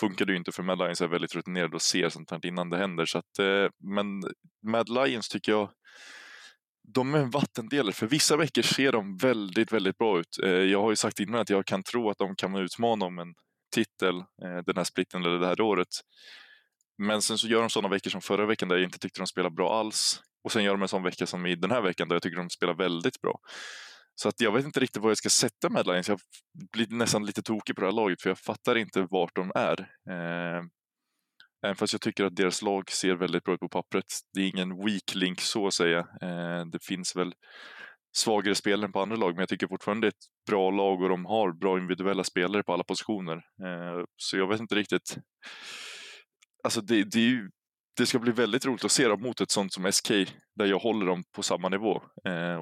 funkade 0.00 0.32
ju 0.32 0.38
inte 0.38 0.52
för 0.52 0.62
Mad 0.62 0.78
Lions 0.78 1.00
är 1.00 1.08
väldigt 1.08 1.34
rutinerade 1.34 1.74
och 1.74 1.82
ser 1.82 2.08
sånt 2.08 2.30
här 2.30 2.46
innan 2.46 2.70
det 2.70 2.76
händer. 2.76 3.06
Så 3.06 3.18
att, 3.18 3.38
eh, 3.38 3.68
men 3.78 4.06
Mad 4.66 4.88
Lions 4.88 5.28
tycker 5.28 5.52
jag 5.52 5.70
de 6.94 7.14
är 7.14 7.18
en 7.18 7.30
vattendelare. 7.30 7.92
För 7.92 8.06
vissa 8.06 8.36
veckor 8.36 8.62
ser 8.62 8.92
de 8.92 9.16
väldigt, 9.16 9.72
väldigt 9.72 9.98
bra 9.98 10.20
ut. 10.20 10.38
Eh, 10.42 10.50
jag 10.50 10.82
har 10.82 10.90
ju 10.90 10.96
sagt 10.96 11.20
innan 11.20 11.40
att 11.40 11.50
jag 11.50 11.66
kan 11.66 11.82
tro 11.82 12.10
att 12.10 12.18
de 12.18 12.36
kan 12.36 12.56
utmana 12.56 13.06
om 13.06 13.18
en 13.18 13.34
titel 13.74 14.16
eh, 14.16 14.58
den 14.66 14.76
här 14.76 14.84
splitten 14.84 15.24
eller 15.24 15.38
det 15.38 15.46
här 15.46 15.60
året. 15.60 15.88
Men 16.98 17.22
sen 17.22 17.38
så 17.38 17.48
gör 17.48 17.60
de 17.60 17.70
sådana 17.70 17.88
veckor 17.88 18.10
som 18.10 18.20
förra 18.20 18.46
veckan 18.46 18.68
där 18.68 18.76
jag 18.76 18.84
inte 18.84 18.98
tyckte 18.98 19.20
de 19.20 19.26
spelade 19.26 19.54
bra 19.54 19.80
alls. 19.80 20.20
Och 20.44 20.52
sen 20.52 20.64
gör 20.64 20.72
de 20.72 20.82
en 20.82 20.88
sån 20.88 21.02
vecka 21.02 21.26
som 21.26 21.46
i 21.46 21.54
den 21.54 21.70
här 21.70 21.82
veckan 21.82 22.08
där 22.08 22.14
jag 22.14 22.22
tycker 22.22 22.36
de 22.36 22.50
spelar 22.50 22.74
väldigt 22.74 23.20
bra. 23.20 23.38
Så 24.14 24.28
att 24.28 24.40
jag 24.40 24.52
vet 24.52 24.64
inte 24.64 24.80
riktigt 24.80 25.02
vad 25.02 25.10
jag 25.10 25.18
ska 25.18 25.28
sätta 25.28 25.70
med 25.70 25.86
Lions. 25.86 26.08
Jag 26.08 26.20
blir 26.72 26.86
nästan 26.90 27.26
lite 27.26 27.42
tokig 27.42 27.76
på 27.76 27.80
det 27.80 27.86
här 27.86 27.92
laget 27.92 28.22
för 28.22 28.30
jag 28.30 28.38
fattar 28.38 28.76
inte 28.76 29.06
vart 29.10 29.34
de 29.34 29.52
är. 29.54 29.80
Eh, 30.10 30.62
även 31.66 31.76
fast 31.76 31.92
jag 31.92 32.00
tycker 32.00 32.24
att 32.24 32.36
deras 32.36 32.62
lag 32.62 32.90
ser 32.90 33.14
väldigt 33.14 33.44
bra 33.44 33.54
ut 33.54 33.60
på 33.60 33.68
pappret. 33.68 34.04
Det 34.34 34.40
är 34.40 34.48
ingen 34.48 34.76
weak 34.76 35.14
link 35.14 35.40
så 35.40 35.66
att 35.66 35.74
säga. 35.74 35.98
Eh, 35.98 36.66
det 36.72 36.84
finns 36.84 37.16
väl 37.16 37.34
svagare 38.16 38.54
spelare 38.54 38.92
på 38.92 39.00
andra 39.00 39.16
lag, 39.16 39.30
men 39.30 39.40
jag 39.40 39.48
tycker 39.48 39.66
fortfarande 39.66 40.06
det 40.06 40.08
är 40.08 40.10
ett 40.10 40.48
bra 40.50 40.70
lag 40.70 41.02
och 41.02 41.08
de 41.08 41.24
har 41.24 41.52
bra 41.52 41.78
individuella 41.78 42.24
spelare 42.24 42.62
på 42.62 42.72
alla 42.72 42.84
positioner. 42.84 43.36
Eh, 43.36 44.04
så 44.16 44.36
jag 44.36 44.48
vet 44.48 44.60
inte 44.60 44.74
riktigt 44.74 45.16
alltså 46.64 46.80
det, 46.80 47.04
det, 47.04 47.20
ju, 47.20 47.50
det, 47.96 48.06
ska 48.06 48.18
bli 48.18 48.32
väldigt 48.32 48.66
roligt 48.66 48.84
att 48.84 48.90
se 48.90 49.08
dem 49.08 49.22
mot 49.22 49.40
ett 49.40 49.50
sånt 49.50 49.72
som 49.72 49.92
SK, 49.92 50.08
där 50.56 50.66
jag 50.66 50.78
håller 50.78 51.06
dem 51.06 51.24
på 51.36 51.42
samma 51.42 51.68
nivå. 51.68 52.02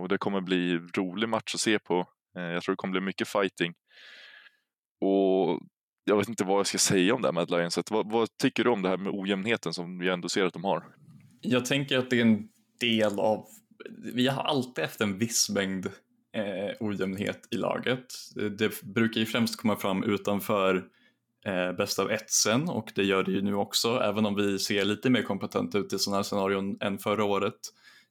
Och 0.01 0.09
det 0.09 0.19
kommer 0.19 0.41
bli 0.41 0.79
rolig 0.79 1.29
match 1.29 1.55
att 1.55 1.61
se 1.61 1.79
på. 1.79 2.09
Jag 2.33 2.63
tror 2.63 2.73
det 2.73 2.77
kommer 2.77 2.93
bli 2.93 3.01
mycket 3.01 3.29
fighting. 3.29 3.75
Och 5.01 5.61
jag 6.05 6.17
vet 6.17 6.29
inte 6.29 6.45
vad 6.45 6.59
jag 6.59 6.67
ska 6.67 6.79
säga 6.79 7.15
om 7.15 7.23
det 7.23 7.29
här 7.29 7.33
med 7.33 7.51
Lions. 7.51 7.79
Vad, 7.91 8.11
vad 8.11 8.29
tycker 8.39 8.65
du 8.65 8.71
om 8.71 8.83
det 8.83 8.89
här 8.89 8.97
med 8.97 9.13
ojämnheten 9.13 9.75
som 9.75 9.99
vi 9.99 10.09
ändå 10.09 10.29
ser 10.29 10.45
att 10.45 10.53
de 10.53 10.65
har? 10.65 10.85
Jag 11.41 11.65
tänker 11.65 11.99
att 11.99 12.11
det 12.11 12.17
är 12.17 12.23
en 12.23 12.49
del 12.81 13.19
av, 13.21 13.47
vi 14.15 14.29
har 14.29 14.43
alltid 14.43 14.85
haft 14.85 15.01
en 15.01 15.19
viss 15.19 15.51
mängd 15.51 15.87
eh, 16.35 16.77
ojämnhet 16.81 17.49
i 17.51 17.57
laget. 17.57 18.05
Det 18.59 18.83
brukar 18.83 19.21
ju 19.21 19.27
främst 19.27 19.57
komma 19.57 19.77
fram 19.77 20.05
utanför 20.05 20.85
eh, 21.47 21.73
bäst 21.73 21.99
av 21.99 22.11
ett 22.11 22.31
sen 22.31 22.69
och 22.69 22.93
det 22.95 23.05
gör 23.05 23.23
det 23.23 23.33
ju 23.33 23.43
nu 23.43 23.55
också 23.55 24.01
även 24.01 24.27
om 24.27 24.35
vi 24.35 24.59
ser 24.59 24.85
lite 24.85 25.11
mer 25.11 25.23
kompetent 25.23 25.75
ut 25.75 25.93
i 25.93 25.99
sådana 25.99 26.17
här 26.17 26.23
scenarion 26.23 26.77
än 26.81 26.99
förra 26.99 27.25
året 27.25 27.61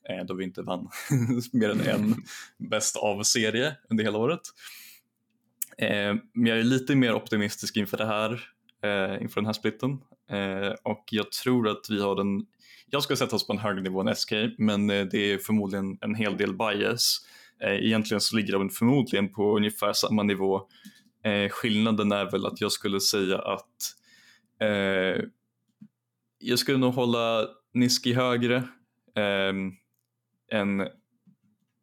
eh, 0.10 0.26
då 0.26 0.34
vi 0.34 0.44
inte 0.44 0.62
vann 0.62 0.90
mer 1.54 1.70
än 1.70 1.82
en 1.82 2.16
bäst 2.70 2.96
av-serie 2.98 3.76
under 3.90 4.04
hela 4.04 4.18
året. 4.18 4.42
Eh, 5.78 6.16
men 6.34 6.46
jag 6.46 6.60
är 6.60 6.64
lite 6.64 6.96
mer 6.96 7.14
optimistisk 7.14 7.78
inför 7.78 7.98
det 7.98 8.06
här, 8.06 8.32
eh, 8.84 9.22
inför 9.22 9.36
den 9.36 9.46
här 9.46 9.54
splitten 9.54 9.92
eh, 10.32 10.74
och 10.84 11.04
jag 11.12 11.32
tror 11.32 11.68
att 11.68 11.86
vi 11.90 12.02
har 12.02 12.16
den 12.16 12.46
jag 12.88 13.04
skulle 13.04 13.18
sätta 13.18 13.36
oss 13.36 13.48
på 13.48 13.54
en 13.54 13.60
högre 13.60 13.82
nivå 13.82 14.02
än 14.02 14.16
SK 14.16 14.32
men 14.58 14.90
eh, 14.90 15.06
det 15.06 15.34
är 15.34 15.38
förmodligen 15.38 15.98
en 16.02 16.16
hel 16.16 16.38
del 16.38 16.58
bias. 16.58 17.20
Eh, 17.62 17.86
egentligen 17.86 18.22
så 18.22 18.36
ligger 18.36 18.54
de 18.54 18.70
förmodligen 18.70 19.34
på 19.34 19.58
ungefär 19.58 19.94
samma 19.94 20.24
nivå 20.24 20.68
Eh, 21.26 21.50
skillnaden 21.50 22.12
är 22.12 22.32
väl 22.32 22.46
att 22.46 22.62
jag 22.62 22.72
skulle 22.72 23.00
säga 23.00 23.38
att 23.38 23.96
eh, 24.60 25.24
jag 26.40 26.60
skulle 26.60 26.78
nog 26.78 26.94
hålla 26.94 27.48
Niski 27.74 28.14
högre 28.14 28.56
eh, 29.16 29.54
än 30.60 30.88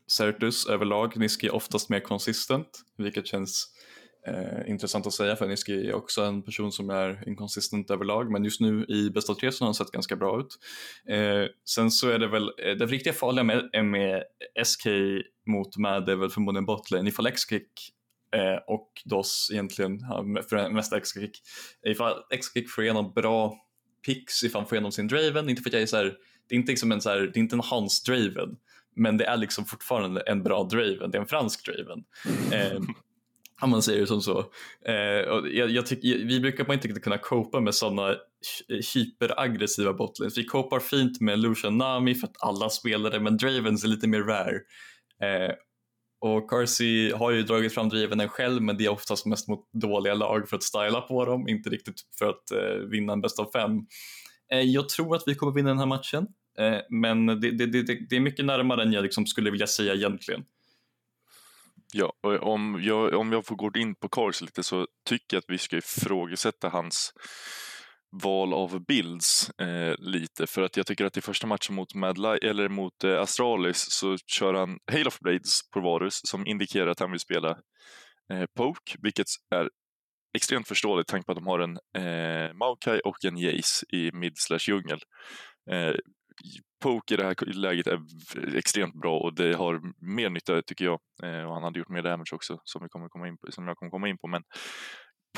Certus 0.07 0.67
överlag. 0.67 1.17
Niski 1.17 1.47
är 1.47 1.55
oftast 1.55 1.89
mer 1.89 2.01
konsistent, 2.01 2.81
vilket 2.97 3.27
känns 3.27 3.75
eh, 4.27 4.71
intressant 4.71 5.07
att 5.07 5.13
säga 5.13 5.37
för 5.37 5.49
Niski 5.49 5.89
är 5.89 5.95
också 5.95 6.23
en 6.23 6.43
person 6.43 6.73
som 6.73 6.91
är 6.91 7.29
inkonsistent 7.29 7.91
överlag 7.91 8.31
men 8.31 8.45
just 8.45 8.61
nu 8.61 8.85
i 8.89 9.11
bästa 9.11 9.35
tre 9.35 9.53
så 9.53 9.65
har 9.65 9.67
han 9.67 9.75
sett 9.75 9.91
ganska 9.91 10.17
bra 10.17 10.41
ut. 10.41 10.59
Eh, 11.09 11.45
sen 11.69 11.91
så 11.91 12.09
är 12.09 12.19
det 12.19 12.29
väl, 12.29 12.51
eh, 12.59 12.77
det 12.77 12.87
riktiga 12.87 13.13
farliga 13.13 13.45
med, 13.45 13.85
med 13.85 14.23
SK 14.65 14.87
mot 15.47 15.77
Mad 15.77 16.09
är 16.09 16.17
väl 16.17 16.31
förmodligen 16.31 16.67
botlane. 16.67 17.09
Ifall 17.09 17.27
X-kick 17.27 17.93
eh, 18.37 18.63
och 18.67 18.91
DOS 19.05 19.49
egentligen 19.53 19.99
för 20.51 20.71
mest 20.71 20.93
X-kick. 20.93 21.43
Ifall 21.87 22.15
X-kick 22.31 22.71
får 22.71 22.85
igenom 22.85 23.13
bra 23.15 23.55
picks, 24.07 24.43
ifall 24.45 24.61
han 24.61 24.69
får 24.69 24.77
igenom 24.77 24.93
sin 24.93 25.09
Draven, 25.09 25.49
inte 25.49 25.63
för 25.63 25.71
att 25.71 25.75
jag 25.75 25.83
är 25.83 25.87
så 25.87 25.97
här, 25.97 26.17
det 26.49 26.55
är 26.55 26.59
inte 26.59 26.73
liksom 26.73 26.93
en 26.93 27.01
så 27.01 27.11
här, 27.11 27.21
det 27.21 27.39
är 27.39 27.41
inte 27.41 27.57
en 27.57 27.61
Hans 27.61 28.03
Draven, 28.03 28.57
men 28.97 29.17
det 29.17 29.25
är 29.25 29.37
liksom 29.37 29.65
fortfarande 29.65 30.21
en 30.21 30.43
bra 30.43 30.65
Draven, 30.65 31.11
det 31.11 31.19
är 31.19 31.23
en 31.23 31.27
fransk 31.27 31.67
Draven. 31.67 32.05
Eh, 32.53 32.81
om 33.61 33.71
man 33.71 33.83
säger 33.83 34.01
det 34.01 34.07
som 34.07 34.23
så. 34.23 34.39
Eh, 34.87 35.29
och 35.29 35.49
jag, 35.49 35.71
jag 35.71 35.87
tyck, 35.87 36.05
vi 36.05 36.41
brukar 36.41 36.65
på 36.65 36.75
inte 36.75 36.89
kunna 36.89 37.19
copa 37.19 37.61
med 37.61 37.75
sådana 37.75 38.11
eh, 38.11 38.17
hyperaggressiva 38.95 39.93
botlines. 39.93 40.39
Vi 40.39 40.45
copar 40.45 40.81
fint 40.81 41.21
med 41.21 41.39
Lucian 41.39 41.79
Nami 41.79 42.15
för 42.15 42.27
att 42.27 42.43
alla 42.43 42.71
spelare, 42.71 43.21
men 43.21 43.37
Dravens 43.37 43.85
är 43.85 43.89
lite 43.89 44.09
mer 44.09 44.21
rare. 44.21 44.55
Eh, 45.23 45.55
och 46.21 46.51
Carsey 46.51 47.13
har 47.13 47.31
ju 47.31 47.43
dragit 47.43 47.75
fram 47.75 47.89
Dravenen 47.89 48.29
själv 48.29 48.63
men 48.63 48.77
det 48.77 48.85
är 48.85 48.89
oftast 48.89 49.27
mest 49.27 49.49
mot 49.49 49.73
dåliga 49.73 50.15
lag 50.15 50.49
för 50.49 50.57
att 50.57 50.63
styla 50.63 51.01
på 51.01 51.25
dem, 51.25 51.49
inte 51.49 51.71
riktigt 51.71 52.01
för 52.19 52.27
att 52.27 52.51
eh, 52.51 52.89
vinna 52.91 53.13
en 53.13 53.21
bäst 53.21 53.39
av 53.39 53.51
fem. 53.53 53.71
Eh, 54.53 54.61
jag 54.61 54.89
tror 54.89 55.17
att 55.17 55.23
vi 55.27 55.35
kommer 55.35 55.53
vinna 55.53 55.69
den 55.69 55.79
här 55.79 55.87
matchen, 55.87 56.27
eh, 56.59 56.79
men 56.91 57.27
det, 57.27 57.51
det, 57.51 57.67
det, 57.67 57.83
det, 58.11 58.17
är 58.17 58.21
mycket 58.21 58.45
närmare 58.45 58.83
än 58.83 58.93
jag 58.93 59.03
liksom 59.03 59.27
skulle 59.27 59.51
vilja 59.51 59.67
säga 59.67 59.95
egentligen. 59.95 60.45
Ja, 61.93 62.13
om 62.41 62.81
jag, 62.83 63.15
om 63.15 63.33
jag 63.33 63.47
får 63.47 63.57
gå 63.57 63.71
in 63.77 63.95
på 63.95 64.09
Cars 64.09 64.41
lite 64.41 64.63
så 64.63 64.87
tycker 65.09 65.37
jag 65.37 65.39
att 65.39 65.51
vi 65.51 65.59
ska 65.59 65.77
ifrågasätta 65.77 66.69
hans 66.69 67.13
val 68.23 68.55
av 68.55 68.85
bilds 68.87 69.51
eh, 69.61 69.95
lite 69.99 70.47
för 70.47 70.63
att 70.63 70.77
jag 70.77 70.87
tycker 70.87 71.05
att 71.05 71.17
i 71.17 71.21
första 71.21 71.47
matchen 71.47 71.75
mot, 71.75 71.95
Madli 71.95 72.39
eller 72.43 72.69
mot 72.69 73.05
eh, 73.05 73.21
Astralis 73.21 73.87
så 73.91 74.17
kör 74.27 74.55
han 74.55 74.79
Hail 74.93 75.07
of 75.07 75.19
Blades 75.21 75.71
på 75.75 75.81
Varus 75.81 76.21
som 76.25 76.47
indikerar 76.47 76.87
att 76.87 77.01
han 77.01 77.11
vill 77.11 77.21
spela 77.21 77.51
eh, 78.33 78.47
Poke, 78.57 78.97
vilket 79.03 79.27
är 79.55 79.69
extremt 80.37 80.69
förståeligt 80.69 81.09
tanke 81.09 81.27
på 81.27 81.33
att 81.33 81.39
de 81.39 81.47
har 81.47 81.59
en 81.59 81.79
eh, 81.97 82.55
Maokai 82.55 83.01
och 83.01 83.25
en 83.25 83.37
Jace 83.37 83.87
i 83.89 84.11
mid 84.13 84.33
slash 84.37 84.69
djungel. 84.69 85.01
Eh, 85.71 85.95
Poke 86.83 87.15
i 87.15 87.17
det 87.17 87.25
här 87.25 87.53
läget 87.55 87.87
är 87.87 88.01
extremt 88.57 88.95
bra 88.95 89.19
och 89.19 89.35
det 89.35 89.57
har 89.57 89.81
mer 90.17 90.31
nytta 90.31 90.63
tycker 90.63 90.85
jag. 90.85 91.01
Eh, 91.23 91.45
och 91.45 91.55
han 91.55 91.63
hade 91.63 91.79
gjort 91.79 91.89
mer 91.89 92.03
damage 92.03 92.33
också 92.33 92.61
som, 92.65 92.83
vi 92.83 92.89
kommer 92.89 93.09
komma 93.09 93.29
in 93.29 93.39
på, 93.39 93.53
som 93.53 93.69
jag 93.69 93.77
kommer 93.77 93.91
komma 93.91 94.09
in 94.09 94.19
på. 94.19 94.29
Men 94.29 94.43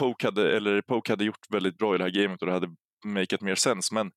Poke 0.00 0.26
hade, 0.26 0.57
eller 0.57 0.83
Poke 0.83 1.12
hade 1.12 1.24
gjort 1.24 1.46
väldigt 1.50 1.78
bra 1.78 1.94
i 1.94 1.98
det 1.98 2.05
här 2.05 2.11
gamet 2.11 2.42
och 2.42 2.46
det 2.46 2.52
hade 2.52 2.74
makeat 3.07 3.40
mer 3.40 3.55
sens. 3.55 3.92
Men 3.92 4.11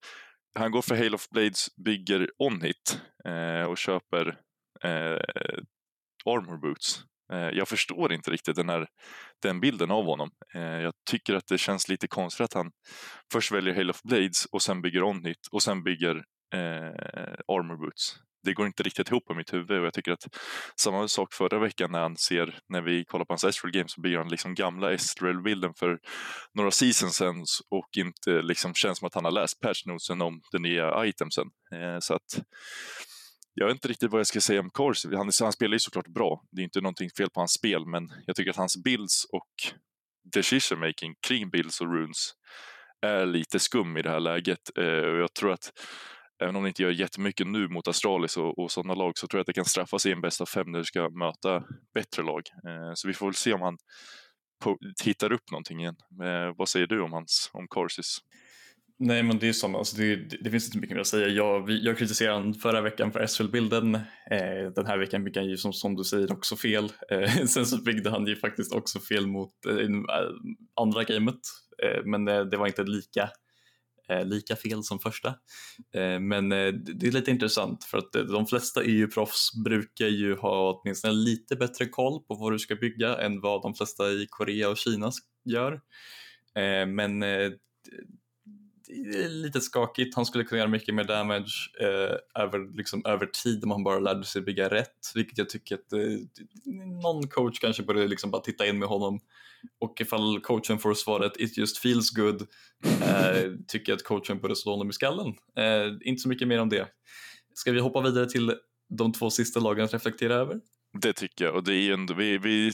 han 0.55 0.71
går 0.71 0.81
för 0.81 0.95
Hail 0.95 1.15
of 1.15 1.29
Blades, 1.29 1.75
bygger 1.85 2.29
on-hit 2.38 3.01
eh, 3.25 3.63
och 3.63 3.77
köper 3.77 4.27
eh, 4.83 5.19
armor 6.25 6.57
boots. 6.57 7.03
Eh, 7.33 7.49
jag 7.49 7.67
förstår 7.67 8.13
inte 8.13 8.31
riktigt 8.31 8.55
den, 8.55 8.69
här, 8.69 8.88
den 9.41 9.59
bilden 9.59 9.91
av 9.91 10.05
honom. 10.05 10.29
Eh, 10.55 10.61
jag 10.61 10.93
tycker 11.09 11.35
att 11.35 11.47
det 11.47 11.57
känns 11.57 11.89
lite 11.89 12.07
konstigt 12.07 12.43
att 12.43 12.53
han 12.53 12.71
först 13.33 13.51
väljer 13.51 13.73
Hail 13.73 13.89
of 13.89 14.01
Blades 14.03 14.45
och 14.45 14.61
sen 14.61 14.81
bygger 14.81 15.03
on 15.03 15.25
hit 15.25 15.47
och 15.51 15.63
sen 15.63 15.83
bygger 15.83 16.23
eh, 16.55 17.33
Armor 17.47 17.77
Boots. 17.77 18.19
Det 18.43 18.53
går 18.53 18.67
inte 18.67 18.83
riktigt 18.83 19.09
ihop 19.09 19.31
i 19.31 19.33
mitt 19.33 19.53
huvud 19.53 19.79
och 19.79 19.85
jag 19.85 19.93
tycker 19.93 20.11
att 20.11 20.27
samma 20.79 21.07
sak 21.07 21.33
förra 21.33 21.59
veckan 21.59 21.91
när 21.91 21.99
han 21.99 22.17
ser, 22.17 22.59
när 22.69 22.81
vi 22.81 23.05
kollar 23.05 23.25
på 23.25 23.33
hans 23.33 23.43
Estrel 23.43 23.71
Game 23.71 23.87
så 23.87 24.01
bygger 24.01 24.17
han 24.17 24.29
liksom 24.29 24.55
gamla 24.55 24.91
Estrel-bilden 24.91 25.73
för 25.73 25.99
några 26.53 26.71
seasons 26.71 27.15
sen 27.15 27.45
och 27.69 27.89
inte 27.97 28.41
liksom 28.41 28.73
känns 28.73 28.97
som 28.97 29.05
att 29.07 29.13
han 29.13 29.25
har 29.25 29.31
läst 29.31 29.59
patchnotesen 29.59 30.21
om 30.21 30.41
de 30.51 30.61
nya 30.61 31.05
itemsen. 31.05 31.47
Eh, 31.73 31.99
så 31.99 32.13
att 32.13 32.41
jag 33.53 33.65
vet 33.67 33.75
inte 33.75 33.87
riktigt 33.87 34.11
vad 34.11 34.19
jag 34.19 34.27
ska 34.27 34.41
säga 34.41 34.59
om 34.59 34.69
Corsi. 34.69 35.15
Han, 35.15 35.31
han 35.41 35.53
spelar 35.53 35.73
ju 35.73 35.79
såklart 35.79 36.07
bra. 36.07 36.43
Det 36.51 36.61
är 36.61 36.63
inte 36.63 36.81
någonting 36.81 37.09
fel 37.17 37.29
på 37.29 37.39
hans 37.39 37.53
spel, 37.53 37.85
men 37.85 38.11
jag 38.25 38.35
tycker 38.35 38.51
att 38.51 38.57
hans 38.57 38.83
builds 38.83 39.25
och 39.25 39.49
decision 40.33 40.79
making 40.79 41.15
kring 41.27 41.49
builds 41.49 41.81
och 41.81 41.93
runes 41.93 42.31
är 43.01 43.25
lite 43.25 43.59
skum 43.59 43.97
i 43.97 44.01
det 44.01 44.09
här 44.09 44.19
läget. 44.19 44.77
Eh, 44.77 44.85
jag 44.85 45.33
tror 45.33 45.51
att 45.51 45.71
även 46.43 46.56
om 46.56 46.63
det 46.63 46.67
inte 46.67 46.84
gör 46.84 46.91
jättemycket 46.91 47.48
nu 47.48 47.67
mot 47.67 47.88
Astralis 47.88 48.38
och, 48.38 48.60
och 48.60 48.71
sådana 48.71 48.93
lag 48.93 49.17
så 49.17 49.28
tror 49.28 49.38
jag 49.38 49.41
att 49.41 49.48
det 49.48 49.54
kan 49.54 49.65
straffa 49.65 50.00
sig 50.00 50.12
i 50.12 50.13
en 50.13 50.21
bästa 50.21 50.45
fem 50.45 50.71
när 50.71 50.80
du 50.80 50.86
ska 50.86 51.10
möta 51.10 51.63
bättre 51.93 52.24
lag. 52.24 52.41
Eh, 52.67 52.91
så 52.93 53.08
vi 53.08 53.13
får 53.13 53.26
väl 53.26 53.36
se 53.36 53.54
om 53.54 53.62
han 53.62 53.78
på, 54.63 54.78
hittar 55.06 55.32
upp 55.32 55.52
någonting 55.52 55.80
igen. 55.80 55.95
Eh, 56.24 56.56
vad 56.58 56.69
säger 56.69 56.88
du 56.88 57.02
om, 57.02 57.13
hans, 57.13 57.50
om 57.54 57.67
Corsis? 57.67 58.17
Nej 59.00 59.24
men 59.24 59.39
det 59.39 59.48
är 59.48 59.54
som, 59.54 59.76
alltså 59.76 59.98
det, 59.98 60.15
det, 60.15 60.52
finns 60.52 60.65
inte 60.65 60.78
mycket 60.78 60.95
mer 60.95 61.02
att 61.02 61.08
säga. 61.08 61.28
Jag, 61.28 61.69
jag 61.69 61.98
kritiserade 61.98 62.38
honom 62.38 62.54
förra 62.54 62.82
veckan 62.82 63.12
för 63.12 63.28
SL-bilden. 63.28 63.95
Eh, 63.95 64.71
den 64.76 64.86
här 64.86 64.98
veckan 64.98 65.26
fick 65.26 65.38
han 65.38 65.50
ju 65.50 65.58
som, 65.58 65.74
som 65.74 65.95
du 65.95 66.04
säger 66.04 66.32
också 66.32 66.56
fel. 66.56 66.91
Eh, 67.12 67.45
sen 67.45 67.65
så 67.65 67.84
byggde 67.84 68.10
han 68.10 68.28
ju 68.28 68.36
faktiskt 68.36 68.74
också 68.74 69.00
fel 69.00 69.28
mot 69.28 69.65
eh, 69.69 69.76
eh 69.76 70.30
andra 70.82 71.04
gamet. 71.04 71.39
Eh, 71.84 72.06
men 72.06 72.28
eh, 72.28 72.41
det 72.41 72.58
var 72.58 72.67
inte 72.67 72.84
lika, 72.84 73.30
Eh, 74.09 74.25
lika 74.25 74.55
fel 74.55 74.83
som 74.83 74.99
första. 74.99 75.29
Eh, 75.95 76.19
men 76.19 76.51
eh, 76.51 76.73
det 76.73 77.07
är 77.07 77.11
lite 77.11 77.31
intressant 77.31 77.83
för 77.83 77.97
att 77.97 78.11
de 78.11 78.47
flesta 78.47 78.83
EU-proffs 78.83 79.63
brukar 79.63 80.07
ju 80.07 80.35
ha 80.35 80.81
åtminstone 80.81 81.13
lite 81.13 81.55
bättre 81.55 81.85
koll 81.85 82.23
på 82.23 82.35
vad 82.35 82.51
du 82.51 82.59
ska 82.59 82.75
bygga 82.75 83.17
än 83.17 83.41
vad 83.41 83.61
de 83.61 83.75
flesta 83.75 84.11
i 84.11 84.27
Korea 84.29 84.69
och 84.69 84.77
Kina 84.77 85.11
gör. 85.45 85.81
men 86.87 87.23
det 88.87 89.23
är 89.23 89.29
lite 89.29 89.61
skakigt. 89.61 90.15
Han 90.15 90.25
skulle 90.25 90.43
kunna 90.43 90.59
göra 90.59 90.69
mycket 90.69 90.95
mer 90.95 91.03
damage 91.03 91.71
eh, 91.79 92.41
över, 92.43 92.77
liksom, 92.77 93.05
över 93.05 93.25
tid 93.25 93.63
om 93.63 93.71
han 93.71 93.83
bara 93.83 93.99
lärde 93.99 94.25
sig 94.25 94.41
bygga 94.41 94.69
rätt. 94.69 95.11
Vilket 95.15 95.37
jag 95.37 95.49
tycker 95.49 95.75
att 95.75 95.93
eh, 95.93 95.99
någon 97.01 97.27
coach 97.27 97.59
kanske 97.59 97.83
borde 97.83 98.07
liksom 98.07 98.31
bara 98.31 98.41
titta 98.41 98.67
in 98.67 98.79
med 98.79 98.87
honom. 98.87 99.19
Och 99.80 100.01
ifall 100.01 100.39
coachen 100.39 100.80
får 100.80 100.93
svaret 100.93 101.38
it 101.38 101.58
just 101.58 101.78
feels 101.78 102.10
good 102.10 102.41
eh, 103.01 103.51
tycker 103.67 103.91
jag 103.91 103.97
att 103.97 104.04
coachen 104.04 104.39
borde 104.39 104.56
slå 104.56 104.71
honom 104.71 104.89
i 104.89 104.93
skallen. 104.93 105.28
Eh, 105.58 105.93
inte 106.01 106.21
så 106.21 106.30
mycket 106.30 106.47
mer 106.47 106.62
om 106.62 106.69
det. 106.69 106.88
Ska 107.54 107.71
vi 107.71 107.80
hoppa 107.80 108.01
vidare 108.01 108.30
till 108.30 108.54
de 108.97 109.13
två 109.13 109.30
sista 109.30 109.60
lagen 109.60 109.86
att 109.86 109.93
reflektera 109.93 110.34
över? 110.34 110.60
Det 111.01 111.13
tycker 111.13 111.45
jag 111.45 111.56
och 111.56 111.63
det 111.63 111.73
är 111.73 111.93
ändå, 111.93 112.13
vi, 112.13 112.38
vi 112.38 112.71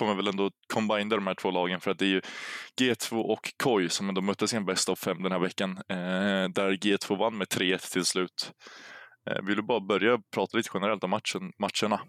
man 0.00 0.16
väl 0.16 0.28
ändå 0.28 0.50
combina 0.74 1.16
de 1.16 1.26
här 1.26 1.34
två 1.34 1.50
lagen 1.50 1.80
för 1.80 1.90
att 1.90 1.98
det 1.98 2.04
är 2.04 2.08
ju 2.08 2.20
G2 2.80 3.22
och 3.22 3.52
KOI 3.62 3.88
som 3.88 4.08
ändå 4.08 4.20
möttes 4.20 4.52
i 4.52 4.56
en 4.56 4.64
bäst 4.64 4.88
av 4.88 4.96
fem 4.96 5.22
den 5.22 5.32
här 5.32 5.38
veckan. 5.38 5.70
Eh, 5.88 6.48
där 6.48 6.72
G2 6.72 7.18
vann 7.18 7.38
med 7.38 7.46
3-1 7.46 7.92
till 7.92 8.04
slut. 8.04 8.52
Eh, 9.30 9.42
vill 9.42 9.56
du 9.56 9.62
bara 9.62 9.80
börja 9.80 10.18
prata 10.34 10.56
lite 10.56 10.70
generellt 10.74 11.04
om 11.04 11.10
matchen, 11.10 11.52
matcherna? 11.58 12.00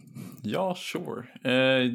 Ja, 0.44 0.76
sure. 0.76 1.52
Eh, 1.54 1.92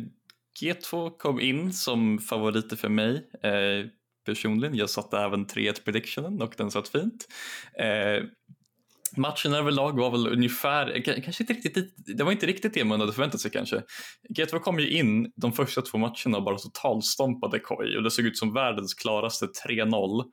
G2 0.61 1.17
kom 1.19 1.41
in 1.41 1.73
som 1.73 2.19
favoriter 2.19 2.77
för 2.77 2.89
mig 2.89 3.31
eh, 3.43 3.87
personligen. 4.27 4.77
Jag 4.77 4.91
satte 4.91 5.19
även 5.19 5.47
3-1 5.47 5.85
predictionen 5.85 6.43
och 6.43 6.55
den 6.57 6.71
satt 6.71 6.89
fint. 6.89 7.27
Eh, 7.79 8.25
matchen 9.17 9.55
överlag 9.55 9.99
var 9.99 10.11
väl 10.11 10.27
ungefär, 10.27 11.03
kanske 11.23 11.43
inte 11.43 11.53
riktigt, 11.53 11.95
det 11.97 12.25
var 12.25 12.33
inte 12.33 12.47
riktigt 12.47 12.75
det 12.75 12.85
man 12.85 13.01
hade 13.01 13.13
förväntat 13.13 13.41
sig 13.41 13.51
kanske. 13.51 13.83
G2 14.37 14.59
kom 14.59 14.79
ju 14.79 14.91
in 14.91 15.33
de 15.37 15.53
första 15.53 15.83
två 15.83 15.99
matcherna 15.99 16.37
och 16.37 16.45
bara 16.45 16.59
totalstompade 16.59 17.59
KOI 17.59 17.97
och 17.97 18.03
det 18.03 18.11
såg 18.11 18.25
ut 18.25 18.39
som 18.39 18.53
världens 18.53 18.95
klaraste 18.95 19.47
3-0 19.69 20.25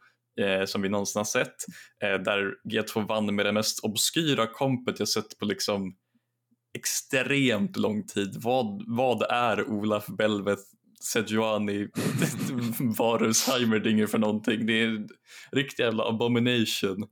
eh, 0.41 0.65
som 0.65 0.81
vi 0.81 0.89
någonsin 0.89 1.19
har 1.19 1.25
sett. 1.25 1.55
Eh, 2.03 2.23
där 2.23 2.53
G2 2.69 3.07
vann 3.07 3.35
med 3.35 3.45
det 3.45 3.51
mest 3.51 3.79
obskyra 3.83 4.47
kompet 4.47 4.99
jag 4.99 5.07
sett 5.07 5.37
på 5.39 5.45
liksom 5.45 5.95
extremt 6.73 7.77
lång 7.77 8.05
tid. 8.05 8.35
Vad, 8.35 8.83
vad 8.87 9.21
är 9.21 9.69
Olaf 9.69 10.07
Belveth 10.07 10.63
Sejuani 11.13 11.87
Varus 12.97 13.47
Heimerdinger 13.47 14.07
för 14.07 14.17
någonting? 14.17 14.65
Det 14.65 14.81
är 14.81 14.87
en 14.87 15.09
riktig 15.51 15.83
jävla 15.83 16.03
abomination. 16.09 17.07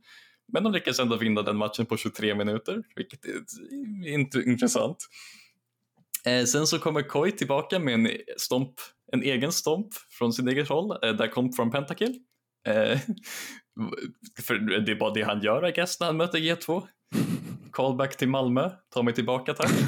Men 0.54 0.63
de 0.63 0.74
lyckas 0.74 1.00
ändå 1.00 1.17
vinna 1.17 1.41
den 1.41 1.58
matchen 1.58 1.86
på 1.86 1.98
23 1.98 2.36
minuter, 2.36 2.84
vilket 2.95 3.26
är 3.26 4.48
intressant. 4.50 4.98
Eh, 6.26 6.45
sen 6.45 6.67
så 6.67 6.80
kommer 6.80 7.02
Koi 7.02 7.32
tillbaka 7.32 7.80
med 7.80 7.93
en, 7.93 8.10
stomp, 8.38 8.74
en 9.12 9.24
egen 9.24 9.52
stomp 9.52 9.88
från 10.10 10.34
sin 10.34 10.48
eget 10.48 10.69
håll, 10.69 10.91
eh, 11.04 11.13
där 11.13 11.28
kom 11.28 11.54
från 11.54 11.72
Pentakill. 11.72 12.19
Eh, 12.67 12.74
för 14.41 14.80
det 14.86 14.91
är 14.91 14.95
bara 14.95 15.13
det 15.13 15.22
han 15.24 15.41
gör 15.41 15.67
I 15.67 15.72
guess 15.72 16.00
när 16.00 16.08
han 16.08 16.17
möter 16.17 16.39
G2. 16.39 16.88
Callback 17.72 18.17
till 18.17 18.30
Malmö, 18.30 18.69
ta 18.93 19.04
mig 19.04 19.13
tillbaka 19.13 19.54
tack. 19.54 19.72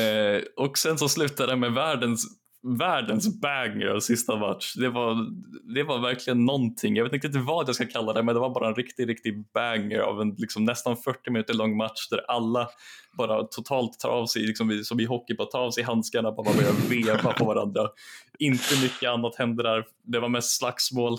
Eh, 0.00 0.42
och 0.56 0.78
sen 0.78 0.98
så 0.98 1.08
slutar 1.08 1.46
det 1.46 1.56
med 1.56 1.72
världens 1.72 2.26
världens 2.64 3.40
banger 3.40 4.00
sista 4.00 4.36
match. 4.36 4.74
Det 4.74 4.88
var, 4.88 5.30
det 5.74 5.82
var 5.82 5.98
verkligen 5.98 6.44
någonting. 6.44 6.96
Jag 6.96 7.04
vet 7.04 7.12
inte 7.12 7.26
riktigt 7.26 7.44
vad 7.44 7.68
jag 7.68 7.74
ska 7.74 7.86
kalla 7.86 8.12
det, 8.12 8.22
men 8.22 8.34
det 8.34 8.40
var 8.40 8.54
bara 8.54 8.68
en 8.68 8.74
riktig, 8.74 9.08
riktig 9.08 9.44
banger 9.54 9.98
av 9.98 10.20
en 10.20 10.34
liksom 10.38 10.64
nästan 10.64 10.96
40 10.96 11.30
minuter 11.30 11.54
lång 11.54 11.76
match 11.76 12.08
där 12.10 12.30
alla 12.30 12.68
bara 13.18 13.44
totalt 13.44 13.98
tar 14.00 14.08
av 14.08 14.26
sig, 14.26 14.42
liksom, 14.42 14.80
som 14.84 15.00
i 15.00 15.04
hockey, 15.04 15.34
bara 15.34 15.48
tar 15.48 15.58
av 15.58 15.70
sig 15.70 15.84
handskarna 15.84 16.28
och 16.28 16.34
bara 16.34 16.56
börjar 16.56 16.88
veva 16.90 17.32
på 17.32 17.44
varandra. 17.44 17.88
Inte 18.38 18.82
mycket 18.82 19.10
annat 19.10 19.36
hände 19.36 19.62
där. 19.62 19.84
Det 20.02 20.20
var 20.20 20.28
mest 20.28 20.58
slagsmål. 20.58 21.18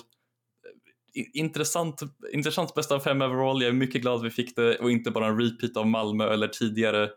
Intressant, 1.34 2.02
intressant 2.32 2.74
bästa 2.74 2.94
av 2.94 3.00
fem 3.00 3.22
overall. 3.22 3.62
Jag 3.62 3.68
är 3.68 3.72
mycket 3.72 4.02
glad 4.02 4.16
att 4.16 4.24
vi 4.24 4.30
fick 4.30 4.56
det 4.56 4.78
och 4.78 4.90
inte 4.90 5.10
bara 5.10 5.26
en 5.26 5.40
repeat 5.40 5.76
av 5.76 5.86
Malmö 5.86 6.32
eller 6.32 6.48
tidigare 6.48 7.10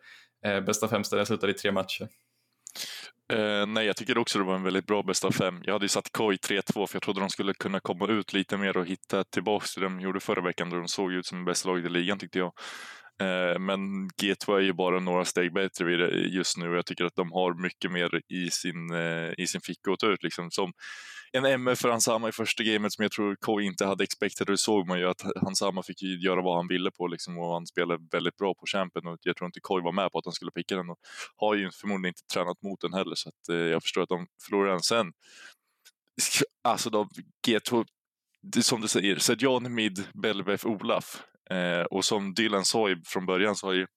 eh, 0.45 0.61
bästa 0.61 0.87
fem 0.87 1.03
ställen 1.03 1.25
slutade 1.25 1.51
i 1.51 1.55
tre 1.55 1.71
matcher. 1.71 2.07
Uh, 3.33 3.65
nej, 3.65 3.85
jag 3.85 3.95
tycker 3.95 4.17
också 4.17 4.39
det 4.39 4.45
var 4.45 4.55
en 4.55 4.63
väldigt 4.63 4.85
bra 4.85 5.03
bästa 5.03 5.27
av 5.27 5.31
fem. 5.31 5.61
Jag 5.63 5.73
hade 5.73 5.85
ju 5.85 5.89
satt 5.89 6.11
KOI 6.11 6.35
3-2 6.35 6.87
för 6.87 6.95
jag 6.95 7.01
trodde 7.01 7.19
de 7.19 7.29
skulle 7.29 7.53
kunna 7.53 7.79
komma 7.79 8.07
ut 8.07 8.33
lite 8.33 8.57
mer 8.57 8.77
och 8.77 8.85
hitta 8.85 9.23
tillbaka 9.23 9.65
till 9.65 9.81
det 9.81 9.87
de 9.87 9.99
gjorde 9.99 10.19
förra 10.19 10.41
veckan 10.41 10.69
då 10.69 10.75
de 10.75 10.87
såg 10.87 11.13
ut 11.13 11.25
som 11.25 11.45
bästa 11.45 11.69
laget 11.69 11.85
i 11.85 11.89
ligan 11.89 12.19
tyckte 12.19 12.39
jag. 12.39 12.53
Eh, 13.21 13.59
men 13.59 14.09
G2 14.09 14.55
är 14.55 14.61
ju 14.61 14.73
bara 14.73 14.99
några 14.99 15.25
steg 15.25 15.53
bättre 15.53 15.91
just 16.11 16.57
nu 16.57 16.69
och 16.69 16.77
jag 16.77 16.85
tycker 16.85 17.05
att 17.05 17.15
de 17.15 17.31
har 17.31 17.61
mycket 17.61 17.91
mer 17.91 18.21
i 18.33 18.49
sin, 18.49 18.91
eh, 18.91 19.31
i 19.37 19.47
sin 19.47 19.61
ficka 19.61 19.91
att 19.91 19.99
ta 19.99 20.07
ut. 20.07 20.23
Liksom. 20.23 20.51
Som 20.51 20.73
en 21.31 21.45
MF 21.45 21.79
för 21.79 21.89
Hansama 21.89 22.29
i 22.29 22.31
första 22.31 22.63
gamet 22.63 22.93
som 22.93 23.03
jag 23.03 23.11
tror 23.11 23.35
K 23.35 23.61
inte 23.61 23.85
hade 23.85 24.03
expected. 24.03 24.47
Det 24.47 24.57
såg 24.57 24.87
man 24.87 24.99
ju 24.99 25.09
att 25.09 25.21
Hansama 25.41 25.83
fick 25.83 26.01
göra 26.01 26.41
vad 26.41 26.55
han 26.55 26.67
ville 26.67 26.91
på 26.91 27.07
liksom, 27.07 27.37
och 27.37 27.53
han 27.53 27.67
spelade 27.67 28.03
väldigt 28.11 28.37
bra 28.37 28.53
på 28.53 28.65
champen 28.65 29.07
och 29.07 29.17
jag 29.21 29.35
tror 29.37 29.45
inte 29.45 29.59
KOI 29.59 29.81
var 29.81 29.91
med 29.91 30.11
på 30.11 30.19
att 30.19 30.25
han 30.25 30.33
skulle 30.33 30.51
picka 30.51 30.75
den 30.75 30.89
och 30.89 30.99
har 31.35 31.55
ju 31.55 31.71
förmodligen 31.71 32.09
inte 32.09 32.33
tränat 32.33 32.61
mot 32.61 32.81
den 32.81 32.93
heller 32.93 33.15
så 33.15 33.29
att, 33.29 33.49
eh, 33.49 33.55
jag 33.55 33.81
förstår 33.81 34.01
att 34.01 34.09
de 34.09 34.27
förlorar 34.47 34.71
den 34.71 34.81
sen. 34.81 35.11
Alltså 36.63 36.89
då, 36.89 37.07
G2, 37.47 37.85
det, 38.41 38.63
som 38.63 38.81
du 38.81 38.87
säger, 38.87 39.19
Sedjan 39.19 39.73
Mid, 39.73 40.03
Belvef, 40.13 40.65
Olaf 40.65 41.23
eh, 41.53 41.81
och 41.81 42.05
som 42.05 42.33
Dylan 42.33 42.65
sa 42.65 42.87
från 43.05 43.25
början 43.25 43.55
så 43.55 43.67
har 43.67 43.73
ju 43.73 43.87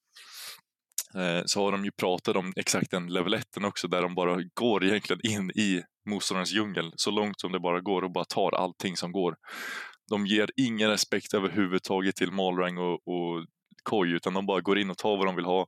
eh, 1.14 1.42
så 1.46 1.64
har 1.64 1.72
de 1.72 1.84
ju 1.84 1.90
pratat 1.90 2.36
om 2.36 2.52
exakt 2.56 2.90
den 2.90 3.06
level 3.06 3.34
1 3.34 3.44
också 3.64 3.88
där 3.88 4.02
de 4.02 4.14
bara 4.14 4.42
går 4.54 4.84
egentligen 4.84 5.26
in 5.26 5.50
i 5.50 5.82
motståndarens 6.08 6.52
djungel 6.52 6.92
så 6.96 7.10
långt 7.10 7.40
som 7.40 7.52
det 7.52 7.60
bara 7.60 7.80
går 7.80 8.02
och 8.02 8.12
bara 8.12 8.24
tar 8.24 8.54
allting 8.54 8.96
som 8.96 9.12
går. 9.12 9.36
De 10.10 10.26
ger 10.26 10.50
ingen 10.56 10.90
respekt 10.90 11.34
överhuvudtaget 11.34 12.16
till 12.16 12.32
Malrang 12.32 12.78
och, 12.78 12.92
och 12.94 13.46
Koi 13.82 14.10
utan 14.10 14.34
de 14.34 14.46
bara 14.46 14.60
går 14.60 14.78
in 14.78 14.90
och 14.90 14.98
tar 14.98 15.16
vad 15.16 15.26
de 15.26 15.36
vill 15.36 15.44
ha. 15.44 15.66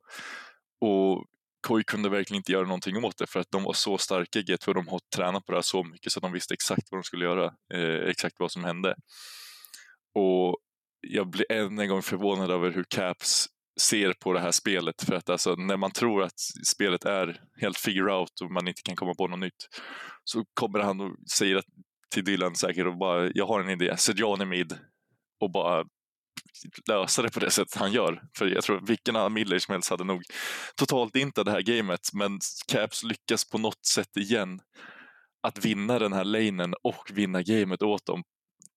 Och 0.81 1.25
Koi 1.67 1.85
kunde 1.85 2.09
verkligen 2.09 2.39
inte 2.39 2.53
göra 2.53 2.67
någonting 2.67 3.05
åt 3.05 3.19
det 3.19 3.27
för 3.27 3.41
att 3.41 3.51
de 3.51 3.63
var 3.63 3.73
så 3.73 3.99
starka 3.99 4.39
i 4.39 4.43
G2 4.43 4.75
de 4.75 4.89
har 4.89 5.01
tränat 5.17 5.47
på 5.47 5.53
det 5.53 5.57
här 5.57 5.63
så 5.63 5.85
mycket 5.85 6.13
så 6.13 6.19
att 6.19 6.23
de 6.23 6.33
visste 6.33 6.55
exakt 6.55 6.89
vad 6.91 6.99
de 6.99 7.05
skulle 7.05 7.25
göra, 7.25 7.45
eh, 7.75 8.09
exakt 8.09 8.37
vad 8.39 8.53
som 8.53 8.65
hände. 8.65 8.95
Och 10.15 10.59
jag 11.09 11.31
blir 11.31 11.53
än 11.53 11.79
en 11.79 11.89
gång 11.89 12.03
förvånad 12.03 12.51
över 12.51 12.71
hur 12.71 12.85
Caps 12.85 13.49
ser 13.81 14.13
på 14.13 14.33
det 14.33 14.41
här 14.41 14.51
spelet. 14.51 15.03
För 15.03 15.15
att 15.15 15.31
alltså, 15.31 15.55
när 15.55 15.77
man 15.77 15.91
tror 15.91 16.23
att 16.23 16.41
spelet 16.67 17.05
är 17.05 17.41
helt 17.61 17.79
figure 17.79 18.13
out 18.13 18.41
och 18.43 18.51
man 18.51 18.69
inte 18.69 18.83
kan 18.83 18.97
komma 18.97 19.15
på 19.15 19.29
något 19.29 19.39
nytt 19.39 19.69
så 20.25 20.45
kommer 20.55 20.79
han 20.79 21.01
och 21.01 21.17
säger 21.33 21.57
att, 21.57 21.65
till 22.15 22.25
Dylan 22.25 22.55
säkert 22.55 22.87
och 22.87 22.99
bara, 22.99 23.31
jag 23.35 23.47
har 23.47 23.61
en 23.61 23.71
idé, 23.71 23.97
Sedjan 23.97 24.41
är 24.41 24.47
mid 24.47 24.79
och 25.41 25.53
bara 25.53 25.85
lösa 26.89 27.23
det 27.23 27.31
på 27.31 27.41
det 27.41 27.51
sättet 27.51 27.75
han 27.75 27.93
gör. 27.93 28.23
För 28.39 28.47
jag 28.47 28.65
tror 28.65 28.87
vilken 28.87 29.17
annan 29.17 29.33
Miller 29.33 29.59
som 29.59 29.73
helst 29.73 29.91
hade 29.91 30.05
nog 30.05 30.23
totalt 30.77 31.17
inte 31.17 31.45
det 31.45 31.51
här 31.51 31.63
gamet, 31.63 32.01
men 32.13 32.39
Caps 32.69 33.03
lyckas 33.03 33.51
på 33.51 33.59
något 33.59 33.87
sätt 33.87 34.17
igen 34.17 34.61
att 35.43 35.65
vinna 35.65 35.99
den 35.99 36.13
här 36.13 36.25
lanen 36.25 36.75
och 36.83 37.11
vinna 37.13 37.43
gamet 37.43 37.83
åt 37.83 38.07
dem. 38.07 38.23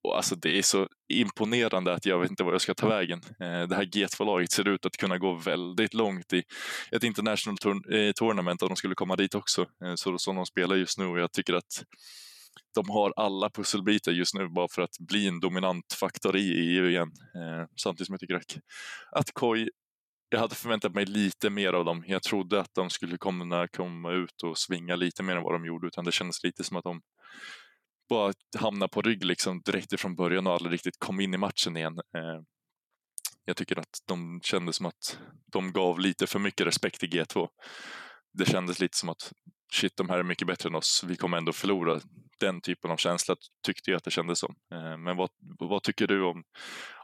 Och 0.07 0.17
alltså 0.17 0.35
det 0.35 0.57
är 0.57 0.61
så 0.61 0.87
imponerande 1.13 1.93
att 1.93 2.05
jag 2.05 2.19
vet 2.19 2.29
inte 2.29 2.43
vad 2.43 2.53
jag 2.53 2.61
ska 2.61 2.73
ta 2.73 2.87
vägen. 2.87 3.21
Eh, 3.39 3.67
det 3.67 3.75
här 3.75 3.85
G2-laget 3.85 4.51
ser 4.51 4.67
ut 4.67 4.85
att 4.85 4.97
kunna 4.97 5.17
gå 5.17 5.33
väldigt 5.33 5.93
långt 5.93 6.33
i 6.33 6.43
ett 6.91 7.03
international 7.03 7.57
tour 7.57 7.93
eh, 7.95 8.11
tournament 8.11 8.61
om 8.61 8.67
de 8.67 8.75
skulle 8.75 8.95
komma 8.95 9.15
dit 9.15 9.35
också. 9.35 9.61
Eh, 9.61 9.93
så 9.95 10.17
som 10.17 10.35
de 10.35 10.45
spelar 10.45 10.75
just 10.75 10.97
nu 10.97 11.05
och 11.05 11.19
jag 11.19 11.31
tycker 11.31 11.53
att 11.53 11.83
de 12.75 12.89
har 12.89 13.13
alla 13.15 13.49
pusselbitar 13.49 14.11
just 14.11 14.35
nu 14.35 14.47
bara 14.49 14.67
för 14.71 14.81
att 14.81 14.97
bli 14.99 15.27
en 15.27 15.39
dominant 15.39 15.93
faktor 15.99 16.37
i 16.37 16.51
EU 16.51 16.89
igen. 16.89 17.11
Samtidigt 17.83 18.07
som 18.07 18.13
jag 18.13 18.19
tycker 18.19 18.35
att, 18.35 18.57
att 19.11 19.31
KOI, 19.33 19.69
jag 20.29 20.39
hade 20.39 20.55
förväntat 20.55 20.93
mig 20.93 21.05
lite 21.05 21.49
mer 21.49 21.73
av 21.73 21.85
dem. 21.85 22.03
Jag 22.07 22.23
trodde 22.23 22.59
att 22.59 22.75
de 22.75 22.89
skulle 22.89 23.17
kunna 23.17 23.67
komma 23.67 24.11
ut 24.11 24.43
och 24.43 24.57
svinga 24.57 24.95
lite 24.95 25.23
mer 25.23 25.35
än 25.35 25.43
vad 25.43 25.53
de 25.53 25.65
gjorde, 25.65 25.87
utan 25.87 26.05
det 26.05 26.11
kändes 26.11 26.43
lite 26.43 26.63
som 26.63 26.77
att 26.77 26.83
de 26.83 27.01
bara 28.09 28.33
hamnade 28.57 28.89
på 28.89 29.01
rygg 29.01 29.25
liksom 29.25 29.61
direkt 29.61 29.93
ifrån 29.93 30.15
början 30.15 30.47
och 30.47 30.53
aldrig 30.53 30.73
riktigt 30.73 30.99
kom 30.99 31.19
in 31.19 31.33
i 31.33 31.37
matchen 31.37 31.77
igen. 31.77 31.99
Eh, 32.17 32.41
jag 33.45 33.57
tycker 33.57 33.79
att 33.79 33.99
de 34.07 34.39
kände 34.43 34.73
som 34.73 34.85
att 34.85 35.19
de 35.51 35.71
gav 35.71 35.99
lite 35.99 36.27
för 36.27 36.39
mycket 36.39 36.67
respekt 36.67 36.99
till 36.99 37.09
G2. 37.09 37.47
Det 38.33 38.45
kändes 38.45 38.79
lite 38.79 38.97
som 38.97 39.09
att 39.09 39.31
shit, 39.73 39.97
de 39.97 40.09
här 40.09 40.19
är 40.19 40.23
mycket 40.23 40.47
bättre 40.47 40.69
än 40.69 40.75
oss, 40.75 41.03
vi 41.07 41.15
kommer 41.15 41.37
ändå 41.37 41.53
förlora. 41.53 41.99
Den 42.39 42.61
typen 42.61 42.91
av 42.91 42.97
känsla 42.97 43.35
tyckte 43.65 43.91
jag 43.91 43.97
att 43.97 44.03
det 44.03 44.11
kändes 44.11 44.39
som. 44.39 44.55
Eh, 44.71 44.97
men 44.97 45.17
vad, 45.17 45.29
vad 45.59 45.83
tycker 45.83 46.07
du 46.07 46.23
om, 46.23 46.43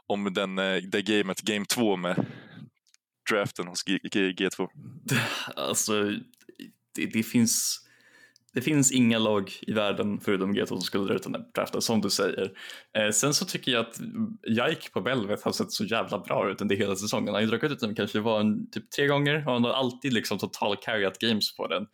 om 0.06 0.34
den, 0.34 0.58
eh, 0.58 0.76
det 0.76 1.02
gamet, 1.02 1.40
game 1.40 1.64
2 1.64 1.96
med 1.96 2.26
draften 3.30 3.66
hos 3.66 3.82
G, 3.84 3.98
G, 4.12 4.30
G2? 4.30 4.68
Alltså, 5.56 6.02
det, 6.94 7.06
det, 7.12 7.22
finns 7.22 7.83
det 8.54 8.60
finns 8.60 8.92
inga 8.92 9.18
lag 9.18 9.52
i 9.62 9.72
världen 9.72 10.20
förutom 10.20 10.54
G2 10.54 10.66
som 10.66 10.80
skulle 10.80 11.04
dra 11.04 11.14
ut 11.14 11.22
den 11.22 11.32
där 11.32 11.44
draften 11.54 11.82
som 11.82 12.00
du 12.00 12.10
säger. 12.10 12.52
Eh, 12.96 13.10
sen 13.10 13.34
så 13.34 13.44
tycker 13.44 13.72
jag 13.72 13.80
att 13.80 14.00
Jaik 14.46 14.92
på 14.92 15.00
Belvet 15.00 15.42
har 15.42 15.52
sett 15.52 15.72
så 15.72 15.84
jävla 15.84 16.18
bra 16.18 16.50
ut 16.50 16.60
under 16.60 16.76
hela 16.76 16.96
säsongen. 16.96 17.26
Han 17.26 17.34
har 17.34 17.40
ju 17.40 17.46
dragit 17.46 17.72
ut 17.72 17.80
den 17.80 17.94
kanske 17.94 18.20
var 18.20 18.40
en, 18.40 18.70
typ 18.70 18.90
tre 18.90 19.06
gånger 19.06 19.46
och 19.46 19.52
han 19.52 19.64
har 19.64 19.72
alltid 19.72 20.12
liksom 20.12 20.38
total 20.38 20.76
carryat 20.76 21.18
games 21.18 21.56
på 21.56 21.66
den. 21.66 21.86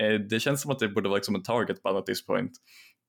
Eh, 0.00 0.20
det 0.20 0.40
känns 0.40 0.62
som 0.62 0.70
att 0.70 0.78
det 0.78 0.88
borde 0.88 1.08
vara 1.08 1.16
liksom 1.16 1.34
en 1.34 1.42
target 1.42 1.82
bara 1.82 1.98
at 1.98 2.06
this 2.06 2.26
point. 2.26 2.52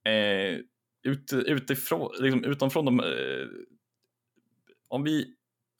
Eh, 0.07 0.59
ut, 1.03 1.33
utifrån, 1.33 2.11
liksom, 2.19 2.43
utanfrån 2.43 2.85
de, 2.85 2.99
eh, 2.99 3.47
om 4.87 5.03
vi 5.03 5.25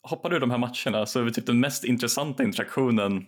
hoppar 0.03 0.34
ur 0.34 0.39
de 0.39 0.51
här 0.51 0.57
matcherna 0.57 1.05
så 1.05 1.20
är 1.20 1.24
vi 1.24 1.34
typ 1.34 1.45
den 1.45 1.59
mest 1.59 1.84
intressanta 1.84 2.43
interaktionen 2.43 3.26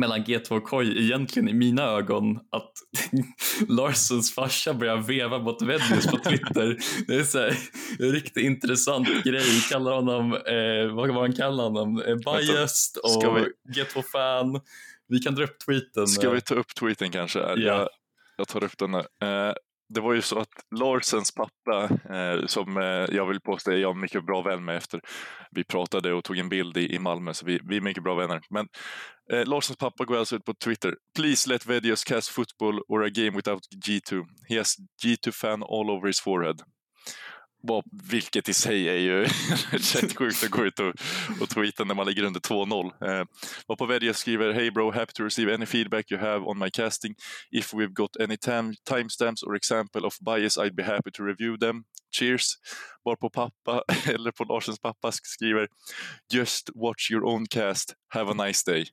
mellan 0.00 0.24
G2 0.24 0.50
och 0.52 0.64
KOI 0.64 1.04
egentligen 1.04 1.48
i 1.48 1.54
mina 1.54 1.82
ögon 1.82 2.36
att 2.36 2.72
Larsens 3.68 4.34
farsa 4.34 4.74
börjar 4.74 4.96
veva 4.96 5.38
mot 5.38 5.62
Veddius 5.62 6.06
på 6.06 6.16
Twitter. 6.16 6.76
Det 7.06 7.14
är 7.14 7.24
så 7.24 7.38
här, 7.38 7.58
en 7.98 8.12
riktigt 8.12 8.44
intressant 8.44 9.24
grej. 9.24 9.60
Kallar 9.70 9.92
honom, 9.92 10.32
eh, 10.32 10.94
vad 10.94 11.14
var 11.14 11.20
han 11.20 11.32
kallar 11.32 11.64
honom? 11.64 12.02
Eh, 12.02 12.16
biased 12.16 13.02
och 13.02 13.38
G2-fan. 13.76 14.60
Vi 15.08 15.18
kan 15.18 15.34
dra 15.34 15.44
upp 15.44 15.58
tweeten. 15.66 16.06
Ska 16.06 16.30
vi 16.30 16.40
ta 16.40 16.54
upp 16.54 16.74
tweeten 16.74 17.10
kanske? 17.10 17.38
Ja. 17.38 17.56
Jag, 17.56 17.88
jag 18.36 18.48
tar 18.48 18.64
upp 18.64 18.78
den 18.78 18.94
här. 18.94 19.06
Eh, 19.22 19.54
det 19.94 20.00
var 20.00 20.12
ju 20.12 20.22
så 20.22 20.38
att 20.38 20.48
Larsens 20.80 21.34
pappa, 21.34 21.94
eh, 22.14 22.46
som 22.46 22.76
eh, 22.76 23.16
jag 23.16 23.26
vill 23.26 23.40
påstå 23.40 23.70
är 23.70 23.76
jag 23.76 23.96
mycket 23.96 24.26
bra 24.26 24.42
vän 24.42 24.64
med 24.64 24.76
efter 24.76 25.00
vi 25.50 25.64
pratade 25.64 26.12
och 26.12 26.24
tog 26.24 26.38
en 26.38 26.48
bild 26.48 26.76
i, 26.76 26.94
i 26.94 26.98
Malmö, 26.98 27.34
så 27.34 27.46
vi, 27.46 27.60
vi 27.68 27.76
är 27.76 27.80
mycket 27.80 28.02
bra 28.02 28.14
vänner. 28.14 28.40
Men 28.50 28.68
eh, 29.32 29.46
Larsens 29.46 29.76
pappa 29.78 30.04
går 30.04 30.16
alltså 30.16 30.36
ut 30.36 30.44
på 30.44 30.54
Twitter. 30.54 30.96
Please 31.16 31.48
let 31.48 31.66
Vedios 31.66 32.04
cast 32.04 32.28
football 32.28 32.80
or 32.88 33.04
a 33.04 33.10
game 33.14 33.30
without 33.30 33.62
G2. 33.86 34.24
He 34.48 34.58
has 34.58 34.76
G2 35.04 35.30
fan 35.30 35.62
all 35.62 35.90
over 35.90 36.06
his 36.06 36.20
forehead 36.20 36.62
vilket 38.02 38.48
i 38.48 38.54
sig 38.54 38.88
är 38.88 38.96
ju 38.96 39.24
rätt 39.70 40.16
sjukt 40.16 40.44
att 40.44 40.50
gå 40.50 40.64
ut 40.64 40.80
och, 40.80 40.94
och 41.40 41.48
tweeta 41.48 41.84
när 41.84 41.94
man 41.94 42.06
ligger 42.06 42.22
under 42.22 42.40
2-0. 42.40 43.20
Eh, 43.68 43.76
på 43.76 43.86
Vedja 43.86 44.14
skriver 44.14 44.52
Hey 44.52 44.70
bro, 44.70 44.90
happy 44.90 45.12
to 45.12 45.24
receive 45.24 45.54
any 45.54 45.66
feedback 45.66 46.10
you 46.10 46.20
have 46.20 46.44
on 46.44 46.58
my 46.58 46.70
casting. 46.70 47.14
If 47.50 47.74
we've 47.74 47.92
got 47.92 48.16
any 48.20 48.36
timestamps 48.90 49.42
or 49.42 49.56
example 49.56 50.06
of 50.06 50.14
bias 50.20 50.58
I'd 50.58 50.74
be 50.74 50.82
happy 50.82 51.10
to 51.10 51.22
review 51.22 51.58
them. 51.58 51.84
Cheers! 52.12 52.54
Varpå 53.04 53.30
pappa, 53.30 53.82
eller 54.06 54.30
på 54.30 54.44
Larsens 54.44 54.80
pappa 54.80 55.12
skriver 55.12 55.68
Just 56.32 56.70
watch 56.74 57.10
your 57.10 57.24
own 57.24 57.46
cast, 57.46 57.94
have 58.08 58.30
a 58.30 58.46
nice 58.46 58.70
day. 58.70 58.86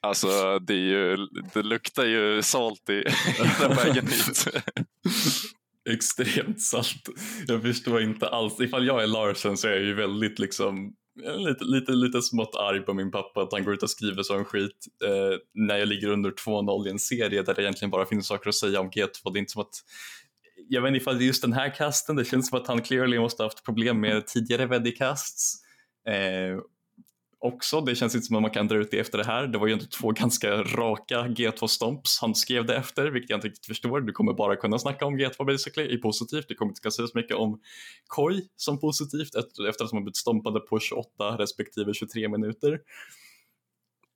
Alltså 0.00 0.58
det, 0.58 0.74
är 0.74 0.76
ju, 0.76 1.16
det 1.54 1.62
luktar 1.62 2.04
ju 2.04 2.42
salt 2.42 2.88
i 2.88 3.04
den 3.60 3.76
vägen 3.76 4.06
hit 4.06 4.46
extremt 5.90 6.60
salt. 6.60 7.08
Jag 7.46 7.62
förstår 7.62 8.02
inte 8.02 8.28
alls. 8.28 8.60
Ifall 8.60 8.86
jag 8.86 9.02
är 9.02 9.06
Larsen 9.06 9.56
så 9.56 9.68
är 9.68 9.72
jag 9.72 9.82
ju 9.82 9.94
väldigt 9.94 10.38
liksom 10.38 10.92
eh, 11.24 11.38
lite, 11.38 11.64
lite, 11.64 11.92
lite 11.92 12.22
smått 12.22 12.56
arg 12.56 12.80
på 12.80 12.94
min 12.94 13.10
pappa 13.10 13.42
att 13.42 13.52
han 13.52 13.64
går 13.64 13.74
ut 13.74 13.82
och 13.82 13.90
skriver 13.90 14.22
sån 14.22 14.44
skit 14.44 14.86
eh, 15.04 15.38
när 15.54 15.76
jag 15.76 15.88
ligger 15.88 16.08
under 16.08 16.30
2-0 16.30 16.86
i 16.86 16.90
en 16.90 16.98
serie 16.98 17.42
där 17.42 17.54
det 17.54 17.62
egentligen 17.62 17.90
bara 17.90 18.06
finns 18.06 18.26
saker 18.26 18.48
att 18.48 18.54
säga 18.54 18.80
om 18.80 18.90
G2. 18.90 19.32
Det 19.32 19.38
är 19.38 19.40
inte 19.40 19.52
som 19.52 19.62
att 19.62 19.74
jag 20.68 20.82
vet 20.82 20.88
inte 20.88 20.96
ifall 20.96 21.18
det 21.18 21.24
är 21.24 21.26
just 21.26 21.42
den 21.42 21.52
här 21.52 21.74
casten, 21.74 22.16
det 22.16 22.24
känns 22.24 22.48
som 22.48 22.58
att 22.58 22.66
han 22.66 22.82
clearly 22.82 23.18
måste 23.18 23.42
ha 23.42 23.48
haft 23.48 23.64
problem 23.64 24.00
med 24.00 24.26
tidigare 24.26 24.66
Veddy-casts. 24.66 25.54
Eh, 26.08 26.60
också. 27.40 27.80
Det 27.80 27.94
känns 27.94 28.14
inte 28.14 28.26
som 28.26 28.36
att 28.36 28.42
man 28.42 28.50
kan 28.50 28.68
dra 28.68 28.76
ut 28.76 28.90
det 28.90 28.98
efter 28.98 29.18
det 29.18 29.24
här. 29.24 29.46
Det 29.46 29.58
var 29.58 29.66
ju 29.66 29.72
ändå 29.72 29.84
två 29.84 30.10
ganska 30.10 30.62
raka 30.62 31.22
G2-stomps 31.22 32.18
han 32.20 32.34
skrev 32.34 32.66
det 32.66 32.76
efter, 32.76 33.10
vilket 33.10 33.30
jag 33.30 33.36
inte 33.36 33.48
riktigt 33.48 33.66
förstår. 33.66 34.00
Du 34.00 34.12
kommer 34.12 34.32
bara 34.32 34.56
kunna 34.56 34.78
snacka 34.78 35.06
om 35.06 35.18
G2 35.18 35.46
basically 35.46 35.94
i 35.94 35.98
positivt. 35.98 36.48
Det 36.48 36.54
kommer 36.54 36.70
inte 36.70 36.80
kunna 36.80 36.92
säga 36.92 37.08
så 37.08 37.18
mycket 37.18 37.36
om 37.36 37.60
Koi 38.06 38.42
som 38.56 38.80
positivt 38.80 39.34
efter 39.34 39.68
att 39.68 39.92
har 39.92 40.00
blivit 40.00 40.16
stompade 40.16 40.60
på 40.60 40.80
28 40.80 41.36
respektive 41.38 41.94
23 41.94 42.28
minuter. 42.28 42.78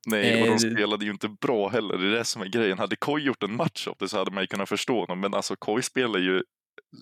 Nej, 0.07 0.43
och 0.43 0.47
de 0.47 0.53
eh, 0.53 0.75
spelade 0.75 1.05
ju 1.05 1.11
inte 1.11 1.29
bra 1.29 1.69
heller. 1.69 1.99
Det 1.99 2.07
är 2.07 2.11
det 2.11 2.25
som 2.25 2.43
är 2.43 2.47
grejen. 2.47 2.79
Hade 2.79 2.97
Koi 2.97 3.23
gjort 3.23 3.43
en 3.43 3.57
match 3.57 3.89
av 3.89 3.95
det 3.99 4.09
så 4.09 4.19
hade 4.19 4.31
man 4.31 4.43
ju 4.43 4.47
kunnat 4.47 4.69
förstå 4.69 5.01
honom. 5.01 5.21
Men 5.21 5.35
alltså 5.35 5.57
Koi 5.57 5.83
spelar 5.83 6.21
ju 6.21 6.43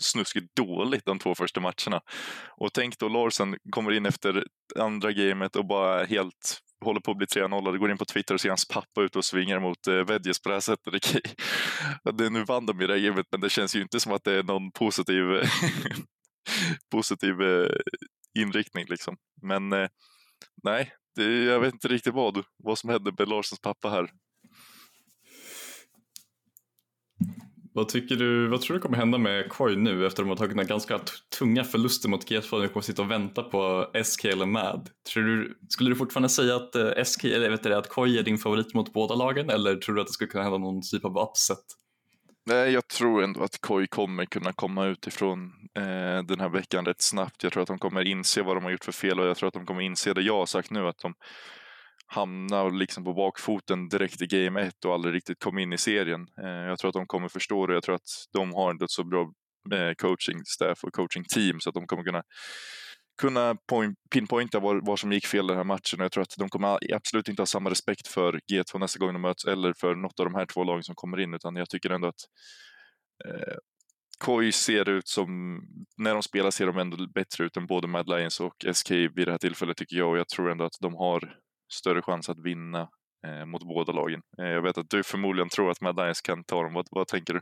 snuskigt 0.01 0.57
dåligt 0.57 1.05
de 1.05 1.19
två 1.19 1.35
första 1.35 1.61
matcherna. 1.61 2.01
Och 2.57 2.73
tänk 2.73 2.99
då 2.99 3.09
Larsen 3.09 3.57
kommer 3.71 3.93
in 3.93 4.07
efter 4.07 4.47
andra 4.79 5.13
gamet 5.13 5.57
och 5.57 5.67
bara 5.67 6.05
helt 6.05 6.63
håller 6.85 7.01
på 7.01 7.11
att 7.11 7.17
bli 7.17 7.27
3-0 7.27 7.73
det 7.73 7.79
går 7.79 7.91
in 7.91 7.99
på 7.99 8.05
Twitter 8.05 8.35
och 8.35 8.41
ser 8.41 8.49
hans 8.49 8.69
pappa 8.69 9.03
ut 9.03 9.17
och 9.17 9.25
svingar 9.25 9.61
mot 9.61 9.87
eh, 9.87 9.95
Vedjes 9.95 10.43
på 10.43 10.49
det 10.49 10.55
här 10.55 10.61
sättet. 10.61 11.17
Det, 12.19 12.31
nu 12.31 12.45
vann 12.45 12.67
de 12.67 12.81
i 12.81 12.87
det 12.87 12.93
här 12.93 13.01
gamet 13.01 13.27
men 13.31 13.41
det 13.41 13.51
känns 13.51 13.77
ju 13.77 13.83
inte 13.83 14.01
som 14.01 14.13
att 14.13 14.25
det 14.25 14.33
är 14.33 14.43
någon 14.43 14.73
positiv, 14.73 15.25
positiv 16.91 17.43
eh, 17.43 17.77
inriktning 18.39 18.85
liksom. 18.89 19.17
Men 19.43 19.73
eh, 19.73 19.89
nej, 20.63 20.93
det, 21.17 21.45
jag 21.45 21.61
vet 21.61 21.75
inte 21.75 21.89
riktigt 21.89 22.15
vad, 22.15 22.45
vad 22.57 22.79
som 22.79 22.91
hände 22.91 23.13
med 23.19 23.29
Larsens 23.29 23.61
pappa 23.61 23.91
här. 23.91 24.11
Vad, 27.75 27.89
tycker 27.89 28.17
du, 28.17 28.49
vad 28.49 28.61
tror 28.61 28.75
du 28.75 28.81
kommer 28.81 28.97
hända 28.97 29.19
med 29.19 29.49
Koi 29.49 29.77
nu 29.77 30.07
efter 30.07 30.23
att 30.23 30.27
de 30.27 30.29
har 30.29 30.37
tagit 30.37 30.57
den 30.57 30.67
ganska 30.67 31.01
tunga 31.39 31.65
förluster 31.65 32.09
mot 32.09 32.31
G2 32.31 32.65
och 32.65 32.73
kommer 32.73 32.83
sitta 32.83 33.03
och 33.03 33.11
vänta 33.11 33.43
på 33.43 33.91
SK 34.05 34.25
eller 34.25 34.47
MAD? 34.47 34.91
Tror 35.13 35.23
du, 35.23 35.59
skulle 35.69 35.91
du 35.91 35.97
fortfarande 35.97 36.29
säga 36.29 36.57
att 36.57 36.75
eh, 36.75 37.05
SK, 37.05 37.25
eller 37.25 37.51
vet 37.51 37.63
du, 37.63 37.75
att 37.75 37.89
Koi 37.89 38.19
är 38.19 38.23
din 38.23 38.39
favorit 38.39 38.75
mot 38.75 38.93
båda 38.93 39.15
lagen 39.15 39.51
eller 39.51 39.77
tror 39.77 39.95
du 39.95 40.01
att 40.01 40.07
det 40.07 40.13
skulle 40.13 40.31
kunna 40.31 40.45
hända 40.45 40.59
någon 40.59 40.83
typ 40.83 41.05
av 41.05 41.19
upset? 41.19 41.65
Nej, 42.47 42.73
jag 42.73 42.89
tror 42.89 43.25
ändå 43.25 43.43
att 43.43 43.61
Koi 43.61 43.87
kommer 43.87 44.25
kunna 44.25 44.53
komma 44.53 44.87
utifrån 44.87 45.53
eh, 45.75 46.23
den 46.25 46.41
här 46.41 46.49
veckan 46.49 46.87
rätt 46.87 47.03
snabbt. 47.03 47.43
Jag 47.43 47.53
tror 47.53 47.63
att 47.63 47.69
de 47.69 47.79
kommer 47.79 48.05
inse 48.05 48.43
vad 48.43 48.57
de 48.57 48.65
har 48.65 48.71
gjort 48.71 48.85
för 48.85 48.93
fel 48.93 49.21
och 49.21 49.27
jag 49.27 49.37
tror 49.37 49.49
att 49.49 49.55
de 49.55 49.67
kommer 49.67 49.81
inse 49.81 50.15
det 50.15 50.23
jag 50.23 50.39
har 50.39 50.47
sagt 50.47 50.71
nu, 50.71 50.89
att 50.89 50.99
de 50.99 51.15
hamna 52.13 52.69
liksom 52.69 53.05
på 53.05 53.13
bakfoten 53.13 53.89
direkt 53.89 54.23
i 54.23 54.27
game 54.27 54.63
1 54.63 54.85
och 54.85 54.95
aldrig 54.95 55.15
riktigt 55.15 55.39
kom 55.39 55.59
in 55.59 55.73
i 55.73 55.79
serien. 55.79 56.27
Eh, 56.43 56.49
jag 56.49 56.79
tror 56.79 56.89
att 56.89 56.95
de 56.95 57.07
kommer 57.07 57.29
förstå 57.29 57.67
det. 57.67 57.75
Jag 57.75 57.83
tror 57.83 57.95
att 57.95 58.27
de 58.33 58.55
har 58.55 58.85
ett 58.85 58.91
så 58.91 59.05
bra 59.05 59.33
eh, 59.73 59.95
coaching 59.95 60.45
staff 60.45 60.85
och 60.85 60.93
coaching 60.93 61.25
team 61.25 61.61
så 61.61 61.69
att 61.69 61.75
de 61.75 61.87
kommer 61.87 62.03
kunna 62.03 62.23
kunna 63.21 63.57
pinpointa 64.11 64.61
vad, 64.61 64.99
som 64.99 65.13
gick 65.13 65.27
fel 65.27 65.47
den 65.47 65.57
här 65.57 65.65
matchen 65.65 66.01
och 66.01 66.05
jag 66.05 66.13
tror 66.13 66.23
att 66.23 66.35
de 66.39 66.49
kommer 66.49 66.95
absolut 66.95 67.29
inte 67.29 67.43
ha 67.43 67.47
samma 67.47 67.71
respekt 67.71 68.09
för 68.09 68.41
G2 68.53 68.79
nästa 68.79 68.99
gång 68.99 69.13
de 69.13 69.23
möts 69.23 69.45
eller 69.45 69.73
för 69.81 69.95
något 69.95 70.21
av 70.21 70.27
de 70.27 70.35
här 70.35 70.47
två 70.47 70.65
lagen 70.65 70.83
som 70.83 70.95
kommer 70.95 71.21
in 71.21 71.35
utan 71.35 71.57
jag 71.57 71.69
tycker 71.69 71.91
ändå 71.91 72.09
att 72.09 72.21
eh, 73.25 73.57
KOI 74.25 74.53
ser 74.53 74.89
ut 74.89 75.09
som, 75.09 75.61
när 75.97 76.13
de 76.13 76.23
spelar 76.23 76.51
ser 76.51 76.67
de 76.67 76.79
ändå 76.79 77.07
bättre 77.15 77.45
ut 77.45 77.57
än 77.57 77.67
både 77.67 77.87
Mad 77.87 78.09
Lions 78.09 78.41
och 78.41 78.65
SK 78.73 78.91
vid 78.91 79.27
det 79.27 79.31
här 79.31 79.39
tillfället 79.39 79.77
tycker 79.77 79.97
jag 79.97 80.11
och 80.11 80.19
jag 80.19 80.29
tror 80.29 80.51
ändå 80.51 80.65
att 80.65 80.79
de 80.81 80.95
har 80.95 81.37
större 81.73 82.03
chans 82.03 82.29
att 82.29 82.39
vinna 82.39 82.89
eh, 83.27 83.45
mot 83.45 83.63
båda 83.63 83.93
lagen. 83.93 84.21
Eh, 84.39 84.47
jag 84.47 84.63
vet 84.63 84.79
att 84.79 84.91
du 84.91 85.03
förmodligen 85.03 85.49
tror 85.49 85.71
att 85.71 85.81
Mad 85.81 85.97
Lions 85.97 86.21
kan 86.21 86.45
ta 86.45 86.63
dem. 86.63 86.75
Vad, 86.75 86.87
vad 86.91 87.07
tänker 87.07 87.35
du? 87.35 87.41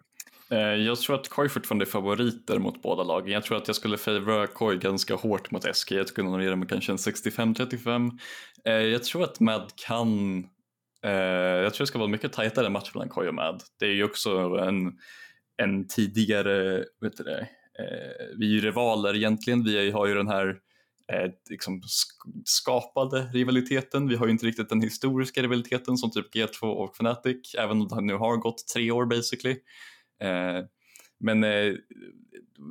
Eh, 0.51 0.59
jag 0.59 0.99
tror 0.99 1.17
att 1.17 1.29
Koi 1.29 1.49
fortfarande 1.49 1.85
är 1.85 1.87
favoriter 1.87 2.59
mot 2.59 2.83
båda 2.83 3.03
lagen. 3.03 3.33
Jag 3.33 3.45
tror 3.45 3.57
att 3.57 3.67
jag 3.67 3.77
skulle 3.77 3.99
favora 3.99 4.47
Koi 4.47 4.77
ganska 4.77 5.15
hårt 5.15 5.51
mot 5.51 5.77
SK. 5.77 5.93
Jag 5.93 6.09
skulle 6.09 6.29
nog 6.29 6.43
ge 6.43 6.51
dem 6.51 6.67
kanske 6.67 6.93
en 6.93 6.99
65-35. 6.99 8.19
Eh, 8.65 8.73
jag 8.73 9.05
tror 9.05 9.25
att 9.25 9.41
Mad 9.41 9.73
kan... 9.87 10.39
Eh, 11.03 11.11
jag 11.13 11.75
tror 11.75 11.85
det 11.85 11.87
ska 11.87 11.99
vara 11.99 12.09
mycket 12.09 12.33
tajtare 12.33 12.71
match 12.71 12.91
mellan 12.95 13.09
Koi 13.09 13.29
och 13.29 13.35
Mad. 13.35 13.63
Det 13.79 13.85
är 13.85 13.93
ju 13.93 14.05
också 14.05 14.39
en, 14.39 14.93
en 15.57 15.89
tidigare, 15.89 16.85
vet 17.01 17.17
du 17.17 17.25
det, 17.25 17.41
eh, 17.79 18.27
vi 18.39 18.47
är 18.47 18.51
ju 18.51 18.61
rivaler 18.61 19.17
egentligen. 19.17 19.65
Vi 19.65 19.91
har 19.91 20.07
ju 20.07 20.15
den 20.15 20.29
här 20.29 20.57
Eh, 21.13 21.31
liksom 21.51 21.83
skapade 22.45 23.23
rivaliteten. 23.23 24.09
Vi 24.09 24.17
har 24.17 24.27
ju 24.27 24.33
inte 24.33 24.47
riktigt 24.47 24.69
den 24.69 24.83
historiska 24.83 25.43
rivaliteten 25.43 25.97
som 25.97 26.11
typ 26.11 26.35
G2 26.35 26.63
och 26.63 26.95
Fnatic, 26.95 27.55
även 27.59 27.81
om 27.81 27.89
det 27.89 28.01
nu 28.01 28.15
har 28.15 28.37
gått 28.37 28.69
tre 28.75 28.91
år 28.91 29.07
basically. 29.07 29.57
Eh, 30.23 30.65
men 31.21 31.45
eh, 31.45 31.75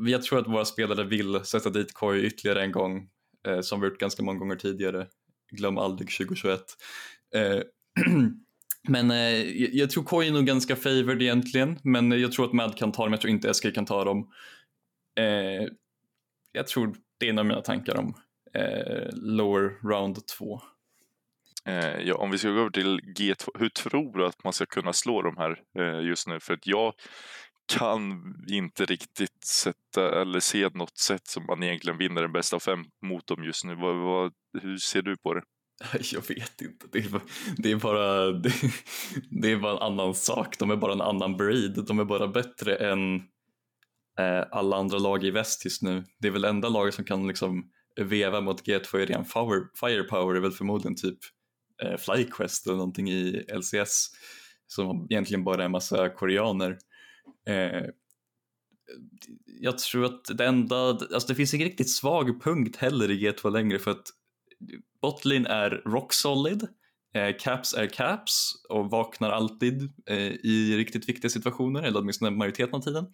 jag 0.07 0.23
tror 0.23 0.39
att 0.39 0.47
våra 0.47 0.65
spelare 0.65 1.03
vill 1.03 1.39
sätta 1.43 1.69
dit 1.69 1.93
Koi 1.93 2.25
ytterligare 2.25 2.63
en 2.63 2.71
gång, 2.71 3.09
eh, 3.47 3.61
som 3.61 3.81
vi 3.81 3.87
gjort 3.87 3.99
ganska 3.99 4.23
många 4.23 4.39
gånger 4.39 4.55
tidigare. 4.55 5.07
Glöm 5.51 5.77
aldrig 5.77 6.09
2021. 6.17 6.61
Eh, 7.35 7.61
men 8.87 9.11
eh, 9.11 9.67
jag 9.75 9.89
tror 9.89 10.03
Koi 10.03 10.27
är 10.27 10.31
nog 10.31 10.45
ganska 10.45 10.75
favored 10.75 11.21
egentligen, 11.21 11.79
men 11.83 12.11
jag 12.11 12.31
tror 12.31 12.45
att 12.45 12.53
Mad 12.53 12.77
kan 12.77 12.91
ta 12.91 13.03
dem, 13.03 13.13
jag 13.13 13.21
tror 13.21 13.31
inte 13.31 13.53
SK 13.53 13.73
kan 13.73 13.85
ta 13.85 14.03
dem. 14.03 14.31
Eh, 15.19 15.67
jag 16.51 16.67
tror 16.67 16.95
det 17.17 17.25
är 17.25 17.29
en 17.29 17.39
av 17.39 17.45
mina 17.45 17.61
tankar 17.61 17.97
om 17.97 18.15
eh, 18.53 19.07
lower 19.11 19.89
round 19.89 20.27
2. 20.27 20.61
Eh, 21.65 21.99
ja, 22.01 22.15
om 22.15 22.31
vi 22.31 22.37
ska 22.37 22.49
gå 22.49 22.59
över 22.59 22.69
till 22.69 22.99
G2, 22.99 23.49
hur 23.59 23.69
tror 23.69 24.17
du 24.17 24.25
att 24.25 24.43
man 24.43 24.53
ska 24.53 24.65
kunna 24.65 24.93
slå 24.93 25.21
de 25.21 25.37
här 25.37 25.61
eh, 25.79 26.07
just 26.07 26.27
nu? 26.27 26.39
För 26.39 26.53
att 26.53 26.67
jag 26.67 26.93
kan 27.77 28.35
inte 28.47 28.85
riktigt 28.85 29.43
sätta 29.43 30.21
eller 30.21 30.39
se 30.39 30.69
något 30.73 30.97
sätt 30.97 31.27
som 31.27 31.45
man 31.45 31.63
egentligen 31.63 31.97
vinner 31.97 32.21
den 32.21 32.31
bästa 32.31 32.55
av 32.55 32.59
fem 32.59 32.85
mot 33.01 33.27
dem 33.27 33.43
just 33.43 33.65
nu. 33.65 33.75
Vad, 33.75 33.95
vad, 33.95 34.33
hur 34.61 34.77
ser 34.77 35.01
du 35.01 35.17
på 35.17 35.33
det? 35.33 35.41
Jag 36.11 36.27
vet 36.27 36.61
inte. 36.61 36.85
Det 36.91 36.99
är, 36.99 37.21
det 37.57 37.71
är 37.71 37.75
bara, 37.75 38.31
det, 38.31 38.53
det, 39.29 39.51
är 39.51 39.57
bara 39.57 39.71
en 39.71 39.93
annan 39.93 40.15
sak. 40.15 40.59
De 40.59 40.71
är 40.71 40.75
bara 40.75 40.93
en 40.93 41.01
annan 41.01 41.37
breed. 41.37 41.85
De 41.87 41.99
är 41.99 42.05
bara 42.05 42.27
bättre 42.27 42.75
än 42.75 43.15
eh, 44.19 44.45
alla 44.51 44.77
andra 44.77 44.97
lag 44.97 45.23
i 45.23 45.31
väst 45.31 45.65
just 45.65 45.81
nu. 45.81 46.03
Det 46.19 46.27
är 46.27 46.31
väl 46.31 46.45
enda 46.45 46.69
laget 46.69 46.93
som 46.93 47.05
kan 47.05 47.27
liksom 47.27 47.71
veva 47.99 48.41
mot 48.41 48.67
G2 48.67 48.99
i 48.99 49.05
ren 49.05 49.25
firepower 49.79 50.35
är 50.35 50.39
väl 50.39 50.51
förmodligen 50.51 50.95
typ 50.95 51.17
eh, 51.83 51.97
Flyquest 51.97 52.67
eller 52.67 52.77
någonting 52.77 53.09
i 53.09 53.45
LCS 53.53 54.07
som 54.67 55.07
egentligen 55.09 55.43
bara 55.43 55.61
är 55.61 55.65
en 55.65 55.71
massa 55.71 56.09
koreaner. 56.09 56.77
Eh, 57.49 57.85
jag 59.45 59.77
tror 59.77 60.05
att 60.05 60.37
det 60.37 60.45
enda, 60.45 60.75
alltså 60.89 61.27
det 61.27 61.35
finns 61.35 61.53
ingen 61.53 61.67
riktigt 61.67 61.91
svag 61.91 62.43
punkt 62.43 62.75
heller 62.75 63.11
i 63.11 63.27
G2 63.27 63.51
längre 63.51 63.79
för 63.79 63.91
att 63.91 64.07
botlin 65.01 65.45
är 65.45 65.69
rock 65.69 66.13
solid, 66.13 66.67
eh, 67.15 67.37
caps 67.39 67.73
är 67.73 67.87
caps 67.87 68.53
och 68.69 68.89
vaknar 68.91 69.29
alltid 69.29 69.81
eh, 70.09 70.31
i 70.31 70.77
riktigt 70.77 71.09
viktiga 71.09 71.29
situationer, 71.29 71.83
eller 71.83 71.99
åtminstone 71.99 72.31
majoriteten 72.31 72.75
av 72.75 72.81
tiden. 72.81 73.05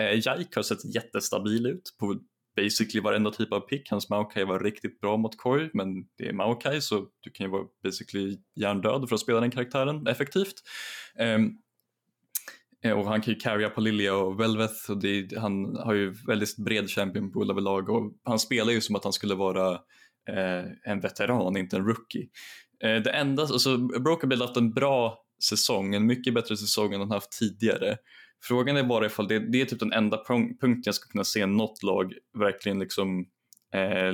Eh, 0.00 0.26
Jaik 0.26 0.56
har 0.56 0.62
sett 0.62 0.94
jättestabil 0.94 1.66
ut 1.66 1.96
på 2.00 2.20
basically 2.56 3.00
varenda 3.00 3.30
typ 3.30 3.52
av 3.52 3.60
pick. 3.60 3.90
Hans 3.90 4.10
Maokai 4.10 4.44
var 4.44 4.60
riktigt 4.60 5.00
bra 5.00 5.16
mot 5.16 5.36
Koi, 5.36 5.70
men 5.72 6.06
det 6.18 6.28
är 6.28 6.32
Maokai 6.32 6.80
så 6.80 7.06
du 7.20 7.30
kan 7.30 7.46
ju 7.46 7.50
vara 7.50 7.64
basically 7.82 8.38
hjärndöd 8.54 9.08
för 9.08 9.14
att 9.14 9.20
spela 9.20 9.40
den 9.40 9.50
karaktären 9.50 10.06
effektivt. 10.06 10.54
Um, 11.18 11.58
och 12.92 13.06
han 13.06 13.20
kan 13.20 13.34
ju 13.34 13.40
carrya 13.40 13.70
på 13.70 13.80
Lilia 13.80 14.14
och 14.14 14.40
Velveth 14.40 14.90
och 14.90 15.00
det, 15.00 15.38
han 15.38 15.76
har 15.76 15.94
ju 15.94 16.14
väldigt 16.26 16.56
bred 16.56 16.90
champion 16.90 17.32
pool 17.32 17.50
överlag 17.50 17.88
och 17.88 18.12
han 18.24 18.38
spelar 18.38 18.72
ju 18.72 18.80
som 18.80 18.96
att 18.96 19.04
han 19.04 19.12
skulle 19.12 19.34
vara 19.34 19.72
eh, 20.28 20.64
en 20.84 21.00
veteran, 21.00 21.56
inte 21.56 21.76
en 21.76 21.86
rookie. 21.86 22.28
Eh, 22.84 23.02
det 23.02 23.10
enda, 23.10 23.42
alltså 23.42 23.78
Broken 23.78 24.30
har 24.30 24.38
haft 24.38 24.56
en 24.56 24.72
bra 24.72 25.18
säsong, 25.42 25.94
en 25.94 26.06
mycket 26.06 26.34
bättre 26.34 26.56
säsong 26.56 26.92
än 26.92 27.00
han 27.00 27.10
haft 27.10 27.38
tidigare. 27.38 27.96
Frågan 28.48 28.76
är 28.76 28.84
bara 28.84 29.06
ifall 29.06 29.28
det, 29.28 29.38
det 29.38 29.60
är 29.60 29.64
typ 29.64 29.78
den 29.78 29.92
enda 29.92 30.24
punkten 30.24 30.82
jag 30.84 30.94
skulle 30.94 31.10
kunna 31.12 31.24
se 31.24 31.46
något 31.46 31.82
lag 31.82 32.14
verkligen 32.38 32.78
liksom 32.78 33.20
eh, 33.74 34.12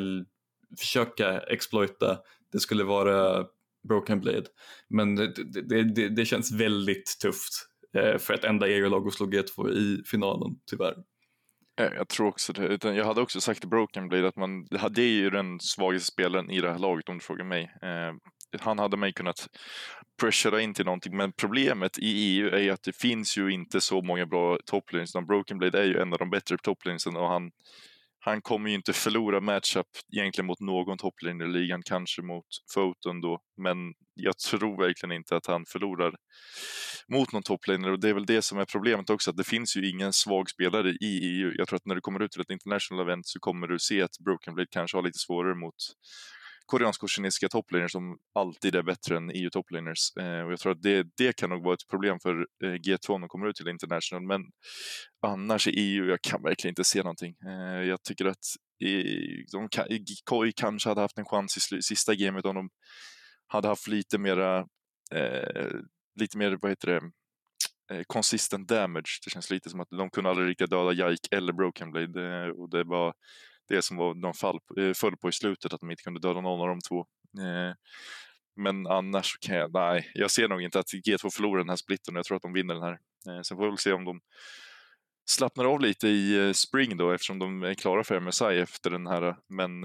försöka 0.78 1.40
exploita. 1.40 2.18
Det 2.52 2.60
skulle 2.60 2.84
vara 2.84 3.46
Broken 3.88 4.20
Blade. 4.20 4.44
Men 4.88 5.14
det, 5.16 5.32
det, 5.62 5.82
det, 5.82 6.08
det 6.08 6.24
känns 6.24 6.52
väldigt 6.52 7.18
tufft 7.22 7.52
eh, 7.96 8.18
för 8.18 8.34
ett 8.34 8.44
enda 8.44 8.68
EU-lag 8.68 9.06
att 9.06 9.14
slå 9.14 9.26
G2 9.26 9.70
i 9.70 10.02
finalen, 10.06 10.56
tyvärr. 10.70 10.94
Jag 11.76 12.08
tror 12.08 12.26
också 12.26 12.52
det. 12.52 12.84
Jag 12.84 13.04
hade 13.04 13.20
också 13.20 13.40
sagt 13.40 13.64
Broken 13.64 14.08
Blade 14.08 14.28
att 14.28 14.36
man, 14.36 14.66
det 14.90 15.02
är 15.02 15.12
ju 15.12 15.30
den 15.30 15.60
svagaste 15.60 16.12
spelaren 16.12 16.50
i 16.50 16.60
det 16.60 16.72
här 16.72 16.78
laget 16.78 17.08
om 17.08 17.14
du 17.14 17.24
frågar 17.24 17.44
mig. 17.44 17.62
Eh, 17.82 18.14
han 18.60 18.78
hade 18.78 18.96
mig 18.96 19.12
kunnat 19.12 19.48
pressura 20.20 20.60
in 20.60 20.74
till 20.74 20.84
någonting, 20.84 21.16
men 21.16 21.32
problemet 21.32 21.98
i 21.98 22.06
EU 22.06 22.48
är 22.48 22.58
ju 22.58 22.70
att 22.70 22.82
det 22.82 22.96
finns 22.96 23.38
ju 23.38 23.52
inte 23.52 23.80
så 23.80 24.02
många 24.02 24.26
bra 24.26 24.58
toplanes. 24.66 25.12
Broken 25.28 25.58
Blade 25.58 25.78
är 25.78 25.84
ju 25.84 25.98
en 25.98 26.12
av 26.12 26.18
de 26.18 26.30
bättre 26.30 26.56
toplanesen 26.62 27.16
och 27.16 27.28
han, 27.28 27.50
han 28.18 28.42
kommer 28.42 28.70
ju 28.70 28.76
inte 28.76 28.92
förlora 28.92 29.40
matchup 29.40 29.86
egentligen 30.12 30.46
mot 30.46 30.60
någon 30.60 30.98
toplane 30.98 31.44
i 31.44 31.48
ligan, 31.48 31.82
kanske 31.82 32.22
mot 32.22 32.46
Foton 32.74 33.20
då, 33.20 33.40
men 33.56 33.76
jag 34.14 34.38
tror 34.38 34.82
verkligen 34.82 35.12
inte 35.12 35.36
att 35.36 35.46
han 35.46 35.64
förlorar 35.66 36.14
mot 37.08 37.32
någon 37.32 37.42
toplaner 37.42 37.90
och 37.90 38.00
det 38.00 38.08
är 38.08 38.14
väl 38.14 38.26
det 38.26 38.42
som 38.42 38.58
är 38.58 38.64
problemet 38.64 39.10
också, 39.10 39.30
att 39.30 39.36
det 39.36 39.44
finns 39.44 39.76
ju 39.76 39.90
ingen 39.90 40.12
svag 40.12 40.50
spelare 40.50 40.90
i 40.90 41.20
EU. 41.22 41.52
Jag 41.56 41.68
tror 41.68 41.76
att 41.76 41.86
när 41.86 41.94
du 41.94 42.00
kommer 42.00 42.22
ut 42.22 42.30
till 42.30 42.40
ett 42.40 42.50
international 42.50 43.06
event 43.06 43.26
så 43.26 43.38
kommer 43.40 43.66
du 43.66 43.78
se 43.78 44.02
att 44.02 44.18
Broken 44.24 44.54
Blade 44.54 44.68
kanske 44.70 44.96
har 44.96 45.02
lite 45.02 45.18
svårare 45.18 45.54
mot 45.54 45.74
koreanska 46.70 47.04
och 47.04 47.10
kinesiska 47.10 47.48
toplaners 47.48 47.92
som 47.92 48.18
alltid 48.34 48.74
är 48.74 48.82
bättre 48.82 49.16
än 49.16 49.30
EU 49.30 49.50
toplaners. 49.50 50.16
Eh, 50.20 50.40
och 50.40 50.52
jag 50.52 50.60
tror 50.60 50.72
att 50.72 50.82
det, 50.82 51.06
det 51.16 51.36
kan 51.36 51.50
nog 51.50 51.64
vara 51.64 51.74
ett 51.74 51.88
problem 51.90 52.18
för 52.22 52.46
eh, 52.64 52.66
G2 52.66 53.12
när 53.12 53.18
de 53.18 53.28
kommer 53.28 53.48
ut 53.48 53.56
till 53.56 53.68
International. 53.68 54.22
Men 54.22 54.42
annars 55.26 55.68
i 55.68 55.70
EU, 55.70 56.04
jag 56.04 56.22
kan 56.22 56.42
verkligen 56.42 56.72
inte 56.72 56.84
se 56.84 56.98
någonting. 56.98 57.34
Eh, 57.46 57.82
jag 57.88 58.02
tycker 58.02 58.24
att 58.24 58.44
i, 58.84 59.02
de, 59.52 59.68
KOI 60.24 60.52
kanske 60.52 60.88
hade 60.88 61.00
haft 61.00 61.18
en 61.18 61.24
chans 61.24 61.72
i 61.72 61.82
sista 61.82 62.14
gamet 62.14 62.44
om 62.44 62.54
de 62.54 62.70
hade 63.46 63.68
haft 63.68 63.88
lite 63.88 64.18
mera, 64.18 64.58
eh, 65.14 65.70
lite 66.20 66.38
mer, 66.38 66.58
vad 66.60 66.70
heter 66.70 66.88
det, 66.88 67.00
eh, 67.94 68.02
consistent 68.06 68.68
damage. 68.68 69.20
Det 69.24 69.30
känns 69.30 69.50
lite 69.50 69.70
som 69.70 69.80
att 69.80 69.88
de 69.90 70.10
kunde 70.10 70.30
aldrig 70.30 70.48
riktigt 70.48 70.70
döda 70.70 70.92
Jaik 70.92 71.28
eller 71.30 71.52
Broken 71.52 71.90
Blade 71.90 72.44
eh, 72.44 72.48
och 72.48 72.70
det 72.70 72.84
var 72.84 73.14
det 73.70 73.82
som 73.82 73.96
var, 73.96 74.14
de 74.14 74.34
fall, 74.34 74.58
eh, 74.78 74.92
föll 74.94 75.16
på 75.16 75.28
i 75.28 75.32
slutet, 75.32 75.72
att 75.72 75.80
de 75.80 75.90
inte 75.90 76.02
kunde 76.02 76.20
döda 76.20 76.40
någon 76.40 76.60
av 76.60 76.68
de 76.68 76.80
två. 76.88 77.00
Eh, 77.44 77.74
men 78.56 78.86
annars 78.86 79.38
kan 79.40 79.56
jag, 79.56 79.72
nej, 79.72 80.10
jag 80.14 80.30
ser 80.30 80.48
nog 80.48 80.62
inte 80.62 80.78
att 80.78 80.86
G2 80.86 81.30
förlorar 81.32 81.58
den 81.58 81.68
här 81.68 81.76
splitten 81.76 82.14
och 82.14 82.18
jag 82.18 82.26
tror 82.26 82.36
att 82.36 82.42
de 82.42 82.52
vinner 82.52 82.74
den 82.74 82.82
här. 82.82 82.98
Eh, 83.28 83.42
sen 83.42 83.56
får 83.56 83.64
vi 83.64 83.70
väl 83.70 83.78
se 83.78 83.92
om 83.92 84.04
de 84.04 84.20
slappnar 85.30 85.64
av 85.64 85.80
lite 85.80 86.08
i 86.08 86.52
spring 86.54 86.96
då 86.96 87.10
eftersom 87.10 87.38
de 87.38 87.62
är 87.62 87.74
klara 87.74 88.04
för 88.04 88.20
MSI 88.20 88.44
efter 88.44 88.90
den 88.90 89.06
här, 89.06 89.36
men 89.48 89.82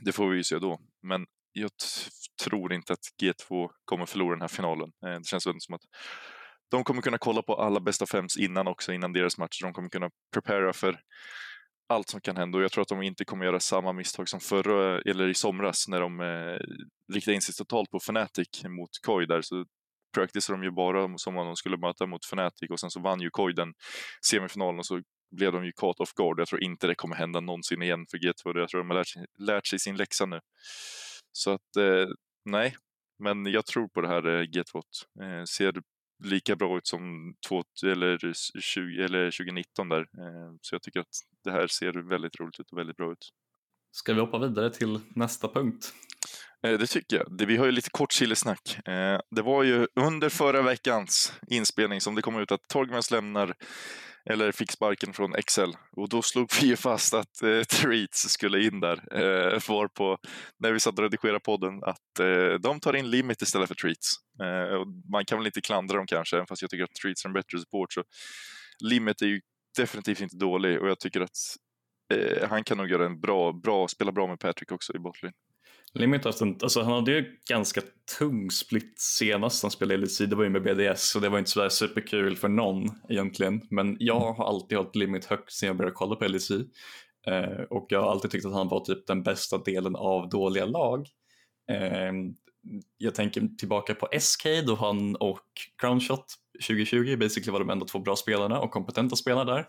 det 0.00 0.12
får 0.12 0.28
vi 0.30 0.36
ju 0.36 0.44
se 0.44 0.58
då. 0.58 0.80
Men 1.02 1.26
jag 1.52 1.70
tror 2.44 2.72
inte 2.72 2.92
att 2.92 2.98
G2 3.22 3.68
kommer 3.84 4.06
förlora 4.06 4.34
den 4.34 4.40
här 4.40 4.48
finalen. 4.48 4.90
Det 5.00 5.26
känns 5.26 5.46
väl 5.46 5.60
som 5.60 5.74
att 5.74 5.82
de 6.70 6.84
kommer 6.84 7.02
kunna 7.02 7.18
kolla 7.18 7.42
på 7.42 7.54
alla 7.54 7.80
bästa 7.80 8.06
fems 8.06 8.36
innan 8.36 8.68
också, 8.68 8.92
innan 8.92 9.12
deras 9.12 9.38
match. 9.38 9.60
De 9.62 9.72
kommer 9.72 9.88
kunna 9.88 10.10
prepara 10.32 10.72
för 10.72 11.00
allt 11.92 12.08
som 12.08 12.20
kan 12.20 12.36
hända 12.36 12.58
och 12.58 12.64
jag 12.64 12.72
tror 12.72 12.82
att 12.82 12.88
de 12.88 13.02
inte 13.02 13.24
kommer 13.24 13.44
göra 13.44 13.60
samma 13.60 13.92
misstag 13.92 14.28
som 14.28 14.40
förra, 14.40 15.00
eller 15.00 15.28
i 15.28 15.34
somras 15.34 15.88
när 15.88 16.00
de 16.00 16.20
eh, 16.20 16.58
riktade 17.14 17.34
in 17.34 17.42
sig 17.42 17.54
totalt 17.54 17.90
på 17.90 17.96
Fnatic 17.96 18.64
mot 18.64 18.90
Koi 19.06 19.26
där. 19.26 19.42
Så 19.42 19.64
practiceade 20.14 20.62
de 20.62 20.64
ju 20.64 20.70
bara 20.70 21.18
som 21.18 21.36
om 21.36 21.46
de 21.46 21.56
skulle 21.56 21.76
möta 21.76 22.06
mot 22.06 22.24
Fnatic 22.24 22.70
och 22.70 22.80
sen 22.80 22.90
så 22.90 23.00
vann 23.00 23.20
ju 23.20 23.30
Koi 23.30 23.52
den 23.52 23.74
semifinalen 24.26 24.78
och 24.78 24.86
så 24.86 25.00
blev 25.36 25.52
de 25.52 25.64
ju 25.64 25.72
caught 25.72 26.00
off 26.00 26.12
guard. 26.14 26.40
Jag 26.40 26.48
tror 26.48 26.62
inte 26.62 26.86
det 26.86 26.94
kommer 26.94 27.16
hända 27.16 27.40
någonsin 27.40 27.82
igen 27.82 28.06
för 28.10 28.18
G2. 28.18 28.58
Jag 28.58 28.68
tror 28.68 28.80
de 28.80 28.90
har 28.90 28.96
lärt 28.96 29.08
sig, 29.08 29.26
lärt 29.38 29.66
sig 29.66 29.78
sin 29.78 29.96
läxa 29.96 30.26
nu. 30.26 30.40
Så 31.32 31.50
att 31.50 31.76
eh, 31.76 32.06
nej, 32.44 32.76
men 33.18 33.46
jag 33.46 33.66
tror 33.66 33.88
på 33.88 34.00
det 34.00 34.08
här 34.08 34.26
eh, 34.26 34.42
G2. 34.42 34.82
Eh, 35.22 35.44
ser 35.44 35.72
lika 36.24 36.56
bra 36.56 36.78
ut 36.78 36.86
som 36.86 37.34
två, 37.48 37.62
eller 37.86 38.32
20, 38.60 39.04
eller 39.04 39.30
2019 39.30 39.88
där. 39.88 40.00
Eh, 40.00 40.54
så 40.60 40.74
jag 40.74 40.82
tycker 40.82 41.00
att 41.00 41.16
det 41.44 41.50
här 41.50 41.66
ser 41.66 42.08
väldigt 42.08 42.40
roligt 42.40 42.60
ut 42.60 42.72
och 42.72 42.78
väldigt 42.78 42.96
bra 42.96 43.12
ut. 43.12 43.30
Ska 43.92 44.14
vi 44.14 44.20
hoppa 44.20 44.38
vidare 44.38 44.70
till 44.70 45.00
nästa 45.14 45.48
punkt? 45.48 45.94
Eh, 46.62 46.78
det 46.78 46.86
tycker 46.86 47.16
jag. 47.16 47.46
Vi 47.46 47.56
har 47.56 47.66
ju 47.66 47.72
lite 47.72 47.90
kort 47.90 48.12
chilesnack. 48.12 48.88
Eh, 48.88 49.20
det 49.30 49.42
var 49.42 49.62
ju 49.62 49.86
under 49.94 50.28
förra 50.28 50.62
veckans 50.62 51.32
inspelning 51.46 52.00
som 52.00 52.14
det 52.14 52.22
kom 52.22 52.38
ut 52.38 52.52
att 52.52 52.68
Torgmans 52.68 53.10
lämnar 53.10 53.54
eller 54.30 54.52
fick 54.52 54.72
sparken 54.72 55.12
från 55.12 55.34
Excel. 55.34 55.76
Och 55.96 56.08
då 56.08 56.22
slog 56.22 56.50
vi 56.60 56.66
ju 56.66 56.76
fast 56.76 57.14
att 57.14 57.42
eh, 57.42 57.62
Treats 57.62 58.28
skulle 58.28 58.62
in 58.62 58.80
där. 58.80 59.16
Eh, 59.54 59.60
var 59.68 59.88
på, 59.88 60.18
när 60.58 60.72
vi 60.72 60.80
satt 60.80 60.98
och 60.98 61.04
redigerade 61.04 61.40
podden, 61.40 61.84
att 61.84 62.20
eh, 62.20 62.60
de 62.60 62.80
tar 62.80 62.96
in 62.96 63.10
Limit 63.10 63.42
istället 63.42 63.68
för 63.68 63.74
Treats. 63.74 64.14
Eh, 64.42 64.74
och 64.74 64.86
man 65.12 65.24
kan 65.24 65.38
väl 65.38 65.46
inte 65.46 65.60
klandra 65.60 65.96
dem 65.96 66.06
kanske, 66.06 66.36
även 66.36 66.46
fast 66.46 66.62
jag 66.62 66.70
tycker 66.70 66.84
att 66.84 66.94
Treats 67.02 67.24
är 67.24 67.28
en 67.28 67.32
bättre 67.32 67.58
support. 67.58 67.92
Så 67.92 68.02
Limit 68.84 69.22
är 69.22 69.26
ju 69.26 69.40
definitivt 69.76 70.20
inte 70.20 70.36
dålig 70.36 70.80
och 70.80 70.88
jag 70.88 71.00
tycker 71.00 71.20
att 71.20 71.36
eh, 72.14 72.48
han 72.48 72.64
kan 72.64 72.78
nog 72.78 72.90
göra 72.90 73.06
en 73.06 73.20
bra, 73.20 73.52
bra, 73.52 73.88
spela 73.88 74.12
bra 74.12 74.26
med 74.26 74.40
Patrick 74.40 74.72
också 74.72 74.96
i 74.96 74.98
botlane. 74.98 75.34
Limit 75.94 76.24
haft 76.24 76.42
alltså 76.42 76.82
han 76.82 76.92
hade 76.92 77.10
ju 77.10 77.36
ganska 77.48 77.80
tung 78.18 78.50
split 78.50 78.94
senast 79.00 79.62
han 79.62 79.70
spelade 79.70 80.00
LEC, 80.00 80.18
det 80.18 80.36
var 80.36 80.44
ju 80.44 80.50
med 80.50 80.62
BDS 80.62 81.10
så 81.10 81.20
det 81.20 81.28
var 81.28 81.38
inte 81.38 81.50
sådär 81.50 81.68
superkul 81.68 82.36
för 82.36 82.48
någon 82.48 82.88
egentligen. 83.08 83.60
Men 83.70 83.96
jag 84.00 84.20
har 84.20 84.48
alltid 84.48 84.78
hållit 84.78 84.96
Limit 84.96 85.24
högt 85.24 85.52
sen 85.52 85.66
jag 85.66 85.76
började 85.76 85.94
kolla 85.94 86.16
på 86.16 86.28
LEC 86.28 86.50
eh, 86.50 87.62
och 87.70 87.86
jag 87.88 88.02
har 88.02 88.10
alltid 88.10 88.30
tyckt 88.30 88.46
att 88.46 88.52
han 88.52 88.68
var 88.68 88.84
typ 88.84 89.06
den 89.06 89.22
bästa 89.22 89.58
delen 89.58 89.96
av 89.96 90.28
dåliga 90.28 90.64
lag. 90.64 91.06
Eh, 91.70 92.12
jag 92.98 93.14
tänker 93.14 93.56
tillbaka 93.58 93.94
på 93.94 94.08
SK 94.20 94.46
då 94.66 94.74
han 94.74 95.16
och 95.16 95.46
Crownshot 95.80 96.24
2020 96.66 97.16
basically 97.16 97.52
var 97.52 97.58
de 97.58 97.70
enda 97.70 97.86
två 97.86 97.98
bra 97.98 98.16
spelarna 98.16 98.60
och 98.60 98.70
kompetenta 98.70 99.16
spelare 99.16 99.44
där. 99.44 99.66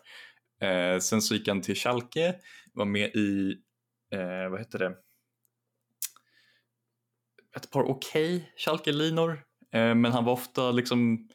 Eh, 0.63 0.99
sen 0.99 1.21
så 1.21 1.35
gick 1.35 1.47
han 1.47 1.61
till 1.61 1.75
Schalke, 1.75 2.35
var 2.73 2.85
med 2.85 3.15
i, 3.15 3.55
eh, 4.15 4.49
vad 4.49 4.59
heter 4.59 4.79
det, 4.79 4.95
ett 7.55 7.71
par 7.71 7.83
okej 7.83 8.35
okay 8.35 8.47
Schalke-linor, 8.57 9.31
eh, 9.73 9.95
men 9.95 10.05
han 10.05 10.25
var 10.25 10.33
ofta 10.33 10.71
liksom 10.71 11.27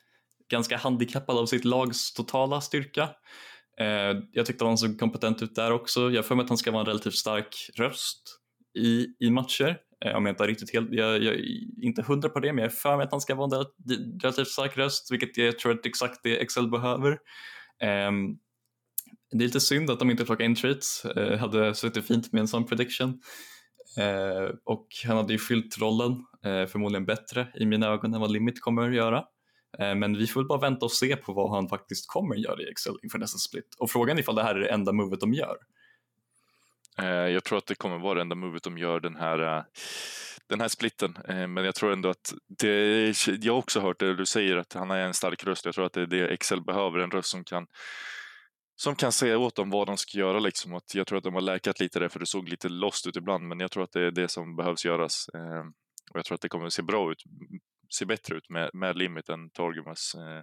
ganska 0.50 0.76
handikappad 0.76 1.38
av 1.38 1.46
sitt 1.46 1.64
lags 1.64 2.12
totala 2.12 2.60
styrka. 2.60 3.02
Eh, 3.80 4.22
jag 4.32 4.46
tyckte 4.46 4.64
han 4.64 4.78
såg 4.78 5.00
kompetent 5.00 5.42
ut 5.42 5.54
där 5.54 5.72
också. 5.72 6.10
Jag 6.10 6.26
får 6.26 6.34
mig 6.34 6.42
att 6.42 6.48
han 6.48 6.58
ska 6.58 6.70
vara 6.70 6.80
en 6.80 6.86
relativt 6.86 7.14
stark 7.14 7.70
röst 7.76 8.22
i, 8.78 9.06
i 9.20 9.30
matcher. 9.30 9.78
Eh, 10.04 10.16
om 10.16 10.26
jag 10.26 10.32
inte 10.32 10.44
är 10.44 10.48
riktigt 10.48 10.72
helt, 10.72 10.88
jag, 10.90 11.22
jag 11.22 11.34
är 11.34 11.84
inte 11.84 12.02
hundra 12.02 12.28
på 12.28 12.40
det, 12.40 12.52
men 12.52 12.62
jag 12.64 12.72
är 12.72 12.76
för 12.76 12.96
mig 12.96 13.04
att 13.04 13.10
han 13.10 13.20
ska 13.20 13.34
vara 13.34 13.58
en 13.58 13.66
relativt 14.22 14.48
stark 14.48 14.76
röst, 14.76 15.12
vilket 15.12 15.36
jag 15.36 15.58
tror 15.58 15.72
är 15.72 15.86
exakt 15.86 16.20
det 16.22 16.42
Excel 16.42 16.70
behöver. 16.70 17.18
Ehm, 17.82 18.36
det 19.30 19.44
är 19.44 19.46
lite 19.46 19.60
synd 19.60 19.90
att 19.90 19.98
de 19.98 20.10
inte 20.10 20.24
plockade 20.24 20.44
in 20.44 20.54
treats. 20.54 21.06
hade 21.40 21.74
suttit 21.74 22.06
fint 22.06 22.32
med 22.32 22.40
en 22.40 22.48
sån 22.48 22.66
prediction. 22.66 23.20
Eh, 23.98 24.50
och 24.64 24.88
han 25.06 25.16
hade 25.16 25.32
ju 25.32 25.38
fyllt 25.38 25.78
rollen 25.78 26.24
eh, 26.44 26.66
förmodligen 26.66 27.06
bättre 27.06 27.48
i 27.54 27.66
mina 27.66 27.86
ögon 27.86 28.14
än 28.14 28.20
vad 28.20 28.30
Limit 28.30 28.60
kommer 28.60 28.88
att 28.88 28.94
göra. 28.94 29.24
Eh, 29.78 29.94
men 29.94 30.18
vi 30.18 30.26
får 30.26 30.40
väl 30.40 30.46
bara 30.46 30.60
vänta 30.60 30.84
och 30.84 30.92
se 30.92 31.16
på 31.16 31.32
vad 31.32 31.50
han 31.50 31.68
faktiskt 31.68 32.08
kommer 32.08 32.34
att 32.34 32.40
göra 32.40 32.62
i 32.62 32.70
Excel 32.70 32.94
inför 33.02 33.18
nästa 33.18 33.38
split. 33.38 33.76
Och 33.78 33.90
frågan 33.90 34.16
är 34.16 34.20
ifall 34.20 34.34
det 34.34 34.42
här 34.42 34.54
är 34.54 34.60
det 34.60 34.68
enda 34.68 34.92
movet 34.92 35.20
de 35.20 35.34
gör. 35.34 35.56
Eh, 36.98 37.06
jag 37.06 37.44
tror 37.44 37.58
att 37.58 37.66
det 37.66 37.74
kommer 37.74 37.98
vara 37.98 38.14
det 38.14 38.20
enda 38.20 38.36
movet 38.36 38.62
de 38.62 38.78
gör 38.78 39.00
den 39.00 39.16
här, 39.16 39.64
den 40.46 40.60
här 40.60 40.68
splitten. 40.68 41.18
Men 41.28 41.56
jag 41.56 41.74
tror 41.74 41.92
ändå 41.92 42.08
att 42.08 42.34
det, 42.58 43.26
jag 43.26 43.52
har 43.52 43.58
också 43.58 43.80
hört 43.80 44.00
det 44.00 44.16
du 44.16 44.26
säger 44.26 44.56
att 44.56 44.72
han 44.72 44.90
är 44.90 44.98
en 44.98 45.14
stark 45.14 45.44
röst. 45.44 45.64
Jag 45.64 45.74
tror 45.74 45.86
att 45.86 45.92
det 45.92 46.02
är 46.02 46.06
det 46.06 46.28
Excel 46.28 46.62
behöver, 46.62 46.98
en 46.98 47.10
röst 47.10 47.30
som 47.30 47.44
kan 47.44 47.66
som 48.82 48.96
kan 48.96 49.12
säga 49.12 49.38
åt 49.38 49.56
dem 49.56 49.70
vad 49.70 49.86
de 49.86 49.96
ska 49.96 50.18
göra. 50.18 50.38
Liksom. 50.38 50.74
Att 50.74 50.94
jag 50.94 51.06
tror 51.06 51.18
att 51.18 51.24
de 51.24 51.34
har 51.34 51.40
läkat 51.40 51.80
lite 51.80 51.98
där, 51.98 52.08
för 52.08 52.20
det 52.20 52.26
såg 52.26 52.48
lite 52.48 52.68
lost 52.68 53.06
ut 53.06 53.16
ibland, 53.16 53.48
men 53.48 53.60
jag 53.60 53.70
tror 53.70 53.84
att 53.84 53.92
det 53.92 54.00
är 54.00 54.10
det 54.10 54.28
som 54.28 54.56
behövs 54.56 54.84
göras. 54.84 55.26
Eh, 55.34 55.64
och 56.10 56.18
jag 56.18 56.24
tror 56.24 56.34
att 56.34 56.40
det 56.40 56.48
kommer 56.48 56.66
att 56.66 56.72
se 56.72 56.82
bra 56.82 57.12
ut, 57.12 57.22
se 57.98 58.04
bättre 58.04 58.36
ut 58.36 58.50
med, 58.50 58.70
med 58.72 58.96
Limit 58.96 59.28
än 59.28 59.50
Torgumas. 59.50 60.14
Eh, 60.14 60.42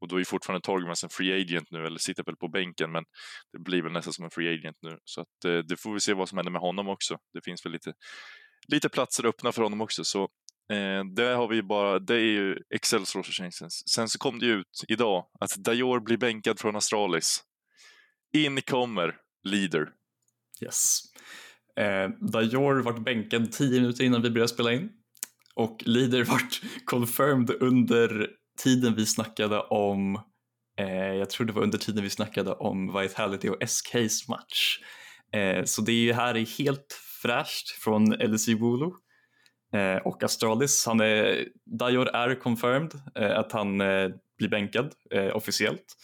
och 0.00 0.08
då 0.08 0.20
är 0.20 0.24
fortfarande 0.24 0.64
torgumas 0.64 1.04
en 1.04 1.10
free 1.10 1.42
agent 1.42 1.68
nu, 1.70 1.86
eller 1.86 1.98
sitter 1.98 2.24
väl 2.24 2.36
på 2.36 2.48
bänken, 2.48 2.92
men 2.92 3.04
det 3.52 3.58
blir 3.58 3.82
väl 3.82 3.92
nästan 3.92 4.12
som 4.12 4.24
en 4.24 4.30
free 4.30 4.54
agent 4.54 4.76
nu. 4.82 4.98
Så 5.04 5.20
att, 5.20 5.44
eh, 5.44 5.58
det 5.58 5.76
får 5.76 5.92
vi 5.92 6.00
se 6.00 6.14
vad 6.14 6.28
som 6.28 6.38
händer 6.38 6.52
med 6.52 6.60
honom 6.60 6.88
också. 6.88 7.18
Det 7.32 7.40
finns 7.44 7.66
väl 7.66 7.72
lite, 7.72 7.92
lite 8.68 8.88
platser 8.88 9.26
öppna 9.26 9.52
för 9.52 9.62
honom 9.62 9.80
också. 9.80 10.04
Så 10.04 10.22
eh, 10.72 11.04
det 11.16 11.34
har 11.34 11.48
vi 11.48 11.62
bara, 11.62 11.98
det 11.98 12.14
är 12.14 12.32
ju 12.38 12.56
Excels 12.74 13.16
rosa. 13.16 13.50
Sen 13.90 14.08
så 14.08 14.18
kom 14.18 14.38
det 14.38 14.46
ju 14.46 14.52
ut 14.52 14.84
idag 14.88 15.26
att 15.40 15.64
Dior 15.64 16.00
blir 16.00 16.16
bänkad 16.16 16.60
från 16.60 16.76
Astralis. 16.76 17.44
In 18.32 18.62
kommer 18.62 19.14
leader. 19.44 19.88
Yes. 20.62 21.00
Eh, 21.76 22.08
Dior 22.32 22.82
vart 22.82 23.04
bänkad 23.04 23.52
tio 23.52 23.80
minuter 23.80 24.04
innan 24.04 24.22
vi 24.22 24.30
började 24.30 24.48
spela 24.48 24.72
in 24.72 24.90
och 25.54 25.82
Leader 25.86 26.24
vart 26.24 26.60
confirmed 26.84 27.50
under 27.62 28.28
tiden 28.62 28.94
vi 28.94 29.06
snackade 29.06 29.60
om, 29.60 30.20
eh, 30.78 31.14
jag 31.14 31.30
tror 31.30 31.46
det 31.46 31.52
var 31.52 31.62
under 31.62 31.78
tiden 31.78 32.02
vi 32.02 32.10
snackade 32.10 32.52
om 32.52 32.98
Vitality 33.00 33.48
och 33.48 33.62
SKs 33.62 34.28
match. 34.28 34.78
Eh, 35.34 35.64
så 35.64 35.82
det 35.82 36.12
här 36.12 36.34
är 36.36 36.58
helt 36.58 37.00
fräscht 37.22 37.68
från 37.70 38.04
LSI 38.12 38.54
Wolo. 38.54 38.94
eh, 39.74 39.96
och 39.96 40.22
Astralis. 40.22 40.86
Han 40.86 41.00
är, 41.00 41.46
Dior 41.78 42.08
är 42.08 42.40
confirmed 42.40 42.92
eh, 43.18 43.38
att 43.38 43.52
han 43.52 43.80
eh, 43.80 44.08
blir 44.38 44.48
bänkad 44.48 44.92
eh, 45.14 45.36
officiellt 45.36 45.96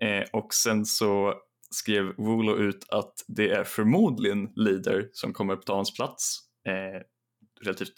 eh, 0.00 0.22
och 0.32 0.54
sen 0.54 0.84
så 0.84 1.34
skrev 1.74 2.14
Wolo 2.16 2.56
ut 2.56 2.86
att 2.88 3.14
det 3.28 3.50
är 3.50 3.64
förmodligen 3.64 4.52
Leader 4.56 5.08
som 5.12 5.32
kommer 5.32 5.56
på 5.56 5.62
ta 5.62 5.74
hans 5.74 5.94
plats 5.94 6.38
eh, 6.66 7.02
relativt 7.60 7.94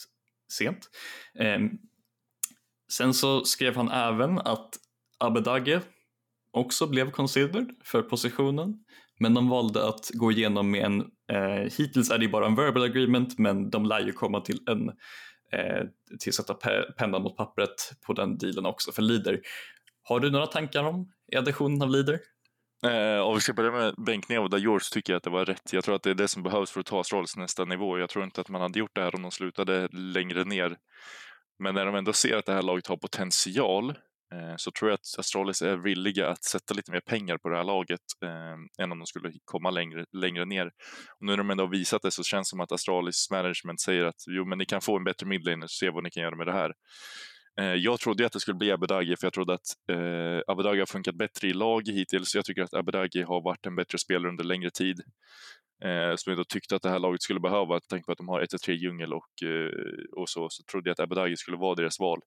sent. 0.53 0.91
Ehm, 1.39 1.71
sen 2.93 3.15
så 3.15 3.45
skrev 3.45 3.77
han 3.77 3.91
även 3.91 4.39
att 4.39 4.71
Abedage 5.19 5.81
också 6.51 6.87
blev 6.87 7.11
considered 7.11 7.71
för 7.85 8.03
positionen 8.03 8.85
men 9.21 9.35
de 9.35 9.49
valde 9.49 9.89
att 9.89 10.11
gå 10.15 10.33
igenom 10.33 10.71
med 10.71 10.85
en, 10.85 11.01
eh, 11.33 11.73
hittills 11.79 12.11
är 12.11 12.19
det 12.19 12.29
bara 12.29 12.47
en 12.47 12.55
verbal 12.55 12.83
agreement 12.83 13.39
men 13.39 13.71
de 13.71 13.87
lär 13.87 14.01
ju 14.01 14.13
komma 14.13 14.41
till 14.41 14.61
en 14.67 14.89
eh, 15.53 15.85
till 16.21 16.31
att 16.31 16.35
sätta 16.35 16.55
pennan 16.99 17.23
mot 17.23 17.37
pappret 17.37 17.93
på 18.07 18.13
den 18.13 18.39
dealen 18.39 18.67
också 18.67 18.93
för 18.93 19.03
Leader. 19.03 19.41
Har 20.03 20.21
du 20.21 20.31
några 20.31 20.47
tankar 20.47 20.85
om 20.85 21.13
additionen 21.37 21.83
av 21.83 21.91
Leader? 21.91 22.21
Eh, 22.85 23.21
om 23.21 23.35
vi 23.35 23.41
ska 23.41 23.53
börja 23.53 23.71
med 23.71 23.95
bänkning 23.97 24.39
av 24.39 24.51
Dajor 24.51 24.79
så 24.79 24.95
tycker 24.95 25.13
jag 25.13 25.17
att 25.17 25.23
det 25.23 25.31
var 25.31 25.45
rätt. 25.45 25.73
Jag 25.73 25.85
tror 25.85 25.95
att 25.95 26.03
det 26.03 26.11
är 26.11 26.15
det 26.15 26.29
som 26.29 26.43
behövs 26.43 26.71
för 26.71 26.81
att 26.81 26.87
ta 26.87 27.01
Astralis 27.01 27.37
nästa 27.37 27.65
nivå. 27.65 27.99
Jag 27.99 28.11
tror 28.11 28.25
inte 28.25 28.41
att 28.41 28.49
man 28.49 28.61
hade 28.61 28.79
gjort 28.79 28.95
det 28.95 29.01
här 29.01 29.15
om 29.15 29.23
de 29.23 29.31
slutade 29.31 29.89
längre 29.93 30.45
ner. 30.45 30.77
Men 31.59 31.75
när 31.75 31.87
de 31.87 31.95
ändå 31.95 32.13
ser 32.13 32.37
att 32.37 32.47
det 32.47 32.53
här 32.53 32.63
laget 32.63 32.87
har 32.87 32.97
potential 32.97 33.91
eh, 34.33 34.55
så 34.57 34.71
tror 34.71 34.91
jag 34.91 34.95
att 34.95 35.19
Astralis 35.19 35.63
är 35.63 35.77
villiga 35.77 36.29
att 36.29 36.45
sätta 36.45 36.75
lite 36.75 36.93
mer 36.93 37.01
pengar 37.01 37.39
på 37.39 37.49
det 37.49 37.57
här 37.57 37.65
laget 37.65 38.01
eh, 38.25 38.85
än 38.85 38.93
om 38.93 38.99
de 38.99 39.07
skulle 39.07 39.33
komma 39.45 39.71
längre, 39.71 40.05
längre 40.13 40.45
ner. 40.45 40.67
Och 40.67 41.27
nu 41.27 41.33
när 41.33 41.37
de 41.37 41.51
ändå 41.51 41.65
har 41.65 41.71
visat 41.71 42.03
det 42.03 42.11
så 42.11 42.23
känns 42.23 42.49
det 42.49 42.51
som 42.51 42.61
att 42.61 42.73
Astralis 42.73 43.31
management 43.31 43.81
säger 43.81 44.05
att 44.05 44.23
jo, 44.27 44.45
men 44.45 44.59
ni 44.59 44.65
kan 44.67 44.81
få 44.81 44.97
en 44.97 45.05
bättre 45.05 45.27
midlaner, 45.27 45.67
se 45.67 45.91
vad 45.91 46.05
ni 46.05 46.11
kan 46.11 46.23
göra 46.23 46.37
med 46.37 46.47
det 46.47 46.53
här. 46.53 46.73
Eh, 47.61 47.75
jag 47.75 48.01
trodde 48.01 48.27
att 48.27 48.33
det 48.33 48.41
skulle 48.41 48.59
bli 48.59 48.73
Abedagi 48.73 49.17
för 49.17 49.27
jag 49.27 49.33
trodde 49.33 49.55
att 49.55 49.67
eh, 49.91 50.41
Abedagi 50.47 50.79
har 50.79 50.87
funkat 50.87 51.15
bättre 51.15 51.49
i 51.49 51.53
lag 51.53 51.89
hittills. 51.89 52.35
Jag 52.35 52.45
tycker 52.45 52.63
att 52.63 52.75
Abedagi 52.75 53.23
har 53.23 53.41
varit 53.41 53.67
en 53.67 53.77
bättre 53.77 53.99
spelare 53.99 54.29
under 54.29 54.45
längre 54.45 54.71
tid 54.71 55.01
eh, 55.85 56.17
som 56.17 56.31
jag 56.31 56.39
då 56.39 56.45
tyckte 56.45 56.77
att 56.77 56.83
det 56.83 56.91
här 56.91 56.99
laget 56.99 57.23
skulle 57.23 57.41
behöva. 57.41 57.81
Tänk 57.89 58.07
på 58.07 58.13
att 58.13 58.19
de 58.19 58.29
har 58.29 58.43
1-3 58.43 58.71
djungel 58.71 59.13
och, 59.13 59.43
eh, 59.43 59.71
och 60.17 60.29
så, 60.29 60.49
så 60.51 60.63
trodde 60.63 60.91
jag 60.91 60.93
att 60.93 61.01
Abedagi 61.01 61.37
skulle 61.37 61.57
vara 61.57 61.75
deras 61.75 62.01
val. 62.01 62.21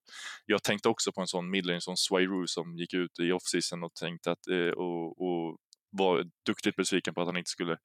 Jag 0.46 0.62
tänkte 0.62 0.88
också 0.88 1.12
på 1.12 1.20
en 1.20 1.26
sån 1.26 1.50
midlane 1.50 1.80
som 1.80 1.96
Swairu 1.96 2.46
som 2.46 2.76
gick 2.76 2.94
ut 2.94 3.18
i 3.20 3.32
offseason 3.32 3.84
och 3.84 3.94
tänkte 3.94 4.30
att 4.30 4.48
eh, 4.48 4.70
och, 4.70 5.22
och 5.22 5.58
var 5.90 6.24
duktigt 6.46 6.76
besviken 6.76 7.14
på 7.14 7.20
att 7.20 7.26
han 7.26 7.36
inte 7.36 7.50
skulle 7.50 7.76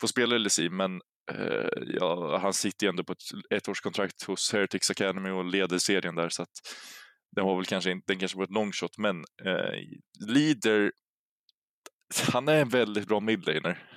få 0.00 0.08
spela 0.08 0.38
LSI, 0.38 0.68
men 0.68 1.00
Eh, 1.32 1.82
ja, 1.86 2.38
han 2.38 2.52
sitter 2.52 2.86
ju 2.86 2.90
ändå 2.90 3.04
på 3.04 3.12
ett 3.12 3.22
ettårskontrakt 3.50 4.22
hos 4.22 4.52
Heretics 4.52 4.90
Academy 4.90 5.30
och 5.30 5.44
leder 5.44 5.78
serien 5.78 6.14
där 6.14 6.28
så 6.28 6.42
att 6.42 6.60
den 7.36 7.44
var 7.44 7.56
väl 7.56 7.66
kanske 7.66 7.90
inte, 7.90 8.12
den 8.12 8.18
kanske 8.18 8.38
var 8.38 8.44
ett 8.44 8.50
longshot, 8.50 8.98
men 8.98 9.24
eh, 9.44 9.80
Leader, 10.28 10.92
han 12.32 12.48
är 12.48 12.60
en 12.60 12.68
väldigt 12.68 13.08
bra 13.08 13.20
midlaner 13.20 13.94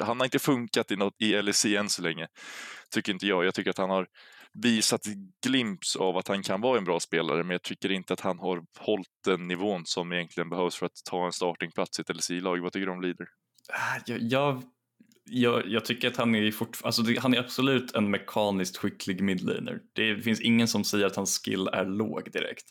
han 0.00 0.20
har 0.20 0.24
inte 0.24 0.38
funkat 0.38 0.90
i, 0.90 0.96
något, 0.96 1.14
i 1.18 1.42
LEC 1.42 1.64
än 1.64 1.88
så 1.88 2.02
länge, 2.02 2.26
tycker 2.90 3.12
inte 3.12 3.26
jag. 3.26 3.44
Jag 3.44 3.54
tycker 3.54 3.70
att 3.70 3.78
han 3.78 3.90
har 3.90 4.06
visat 4.62 5.00
glimps 5.46 5.96
av 5.96 6.16
att 6.16 6.28
han 6.28 6.42
kan 6.42 6.60
vara 6.60 6.78
en 6.78 6.84
bra 6.84 7.00
spelare, 7.00 7.44
men 7.44 7.50
jag 7.50 7.62
tycker 7.62 7.92
inte 7.92 8.12
att 8.12 8.20
han 8.20 8.38
har 8.38 8.64
hållit 8.78 9.08
den 9.24 9.48
nivån 9.48 9.82
som 9.86 10.12
egentligen 10.12 10.48
behövs 10.48 10.76
för 10.76 10.86
att 10.86 11.00
ta 11.10 11.26
en 11.26 11.32
startingplats 11.32 11.98
i 11.98 12.02
ett 12.02 12.16
LEC-lag. 12.16 12.62
Vad 12.62 12.72
tycker 12.72 12.86
du 12.86 12.92
om 12.92 13.02
Leader? 13.02 13.26
Ah, 13.72 14.00
jag, 14.06 14.22
jag, 14.22 14.62
jag, 15.24 15.68
jag 15.68 15.84
tycker 15.84 16.08
att 16.08 16.16
han 16.16 16.34
är, 16.34 16.50
fort, 16.50 16.78
alltså 16.82 17.02
det, 17.02 17.18
han 17.18 17.34
är 17.34 17.38
absolut 17.38 17.94
en 17.94 18.10
mekaniskt 18.10 18.76
skicklig 18.76 19.22
midlaner. 19.22 19.80
Det 19.92 20.22
finns 20.22 20.40
ingen 20.40 20.68
som 20.68 20.84
säger 20.84 21.06
att 21.06 21.16
hans 21.16 21.38
skill 21.38 21.68
är 21.72 21.84
låg 21.84 22.32
direkt. 22.32 22.64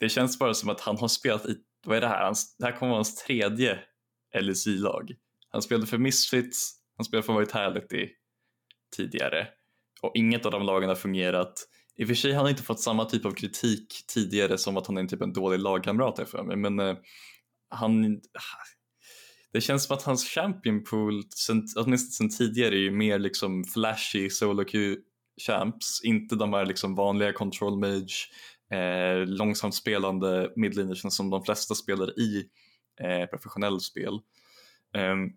Det 0.00 0.08
känns 0.08 0.38
bara 0.38 0.54
som 0.54 0.70
att 0.70 0.80
han 0.80 0.96
har 0.96 1.08
spelat 1.08 1.46
i, 1.46 1.56
vad 1.86 1.96
är 1.96 2.00
det 2.00 2.08
här, 2.08 2.24
hans, 2.24 2.56
det 2.56 2.64
här 2.64 2.72
kommer 2.72 2.90
vara 2.90 2.98
hans 2.98 3.14
tredje 3.14 3.78
LSI-lag. 4.40 5.10
Han 5.50 5.62
spelade 5.62 5.86
för 5.86 5.98
Misfits, 5.98 6.72
han 6.96 7.04
spelade 7.04 7.26
för 7.26 7.40
Vitality 7.40 8.08
tidigare 8.96 9.48
och 10.02 10.12
inget 10.14 10.46
av 10.46 10.52
de 10.52 10.62
lagen 10.62 10.88
har 10.88 10.96
fungerat. 10.96 11.68
I 11.96 12.04
och 12.04 12.08
för 12.08 12.14
sig 12.14 12.32
har 12.32 12.40
han 12.40 12.50
inte 12.50 12.62
fått 12.62 12.80
samma 12.80 13.04
typ 13.04 13.24
av 13.26 13.30
kritik 13.30 14.04
tidigare 14.14 14.58
som 14.58 14.76
att 14.76 14.86
han 14.86 14.96
är 14.96 15.06
typ 15.06 15.22
en 15.22 15.32
dålig 15.32 15.58
lagkamrat 15.58 16.28
för 16.28 16.42
mig 16.42 16.56
men 16.56 16.80
eh, 16.80 16.96
han 17.68 18.20
det 19.56 19.60
känns 19.60 19.84
som 19.84 19.96
att 19.96 20.02
hans 20.02 20.28
champion 20.28 20.84
pool, 20.84 21.22
sen, 21.34 21.66
åtminstone 21.76 22.30
sen 22.30 22.38
tidigare, 22.38 22.74
är 22.74 22.78
ju 22.78 22.90
mer 22.90 23.18
liksom 23.18 23.64
flashy 23.64 24.30
solo 24.30 24.64
queue 24.64 24.96
champs, 25.46 26.00
inte 26.04 26.36
de 26.36 26.52
här 26.52 26.66
liksom 26.66 26.94
vanliga 26.94 27.32
control 27.32 27.78
mage, 27.78 28.28
eh, 28.72 29.26
långsamt 29.26 29.74
spelande 29.74 30.52
midliners 30.56 31.14
som 31.14 31.30
de 31.30 31.42
flesta 31.44 31.74
spelar 31.74 32.20
i 32.20 32.44
eh, 33.00 33.26
professionell 33.26 33.80
spel. 33.80 34.12
Um, 34.96 35.32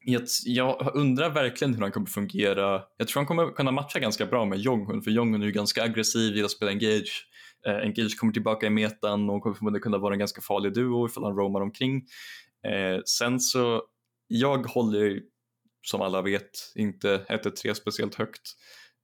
jag, 0.00 0.22
jag, 0.44 0.90
undrar 0.94 1.30
verkligen 1.30 1.74
hur 1.74 1.82
han 1.82 1.92
kommer 1.92 2.06
fungera. 2.06 2.82
Jag 2.96 3.08
tror 3.08 3.20
han 3.20 3.26
kommer 3.26 3.54
kunna 3.54 3.70
matcha 3.70 3.98
ganska 3.98 4.26
bra 4.26 4.44
med 4.44 4.58
Jonghun 4.58 5.02
för 5.02 5.10
Jonghun 5.10 5.42
är 5.42 5.46
ju 5.46 5.52
ganska 5.52 5.82
aggressiv, 5.82 6.34
gillar 6.34 6.44
att 6.44 6.50
spela 6.50 6.70
engage. 6.70 7.26
Eh, 7.66 7.76
engage 7.76 8.18
kommer 8.18 8.32
tillbaka 8.32 8.66
i 8.66 8.70
metan 8.70 9.30
och 9.30 9.42
kommer 9.42 9.56
förmodligen 9.56 9.82
kunna 9.82 9.98
vara 9.98 10.14
en 10.14 10.18
ganska 10.18 10.40
farlig 10.40 10.74
duo 10.74 11.06
ifall 11.06 11.24
han 11.24 11.36
roamar 11.36 11.60
omkring. 11.60 12.02
Eh, 12.68 13.00
sen 13.04 13.40
så, 13.40 13.82
jag 14.26 14.66
håller 14.66 15.20
som 15.82 16.00
alla 16.00 16.22
vet 16.22 16.72
inte 16.74 17.24
1-3 17.28 17.74
speciellt 17.74 18.14
högt 18.14 18.42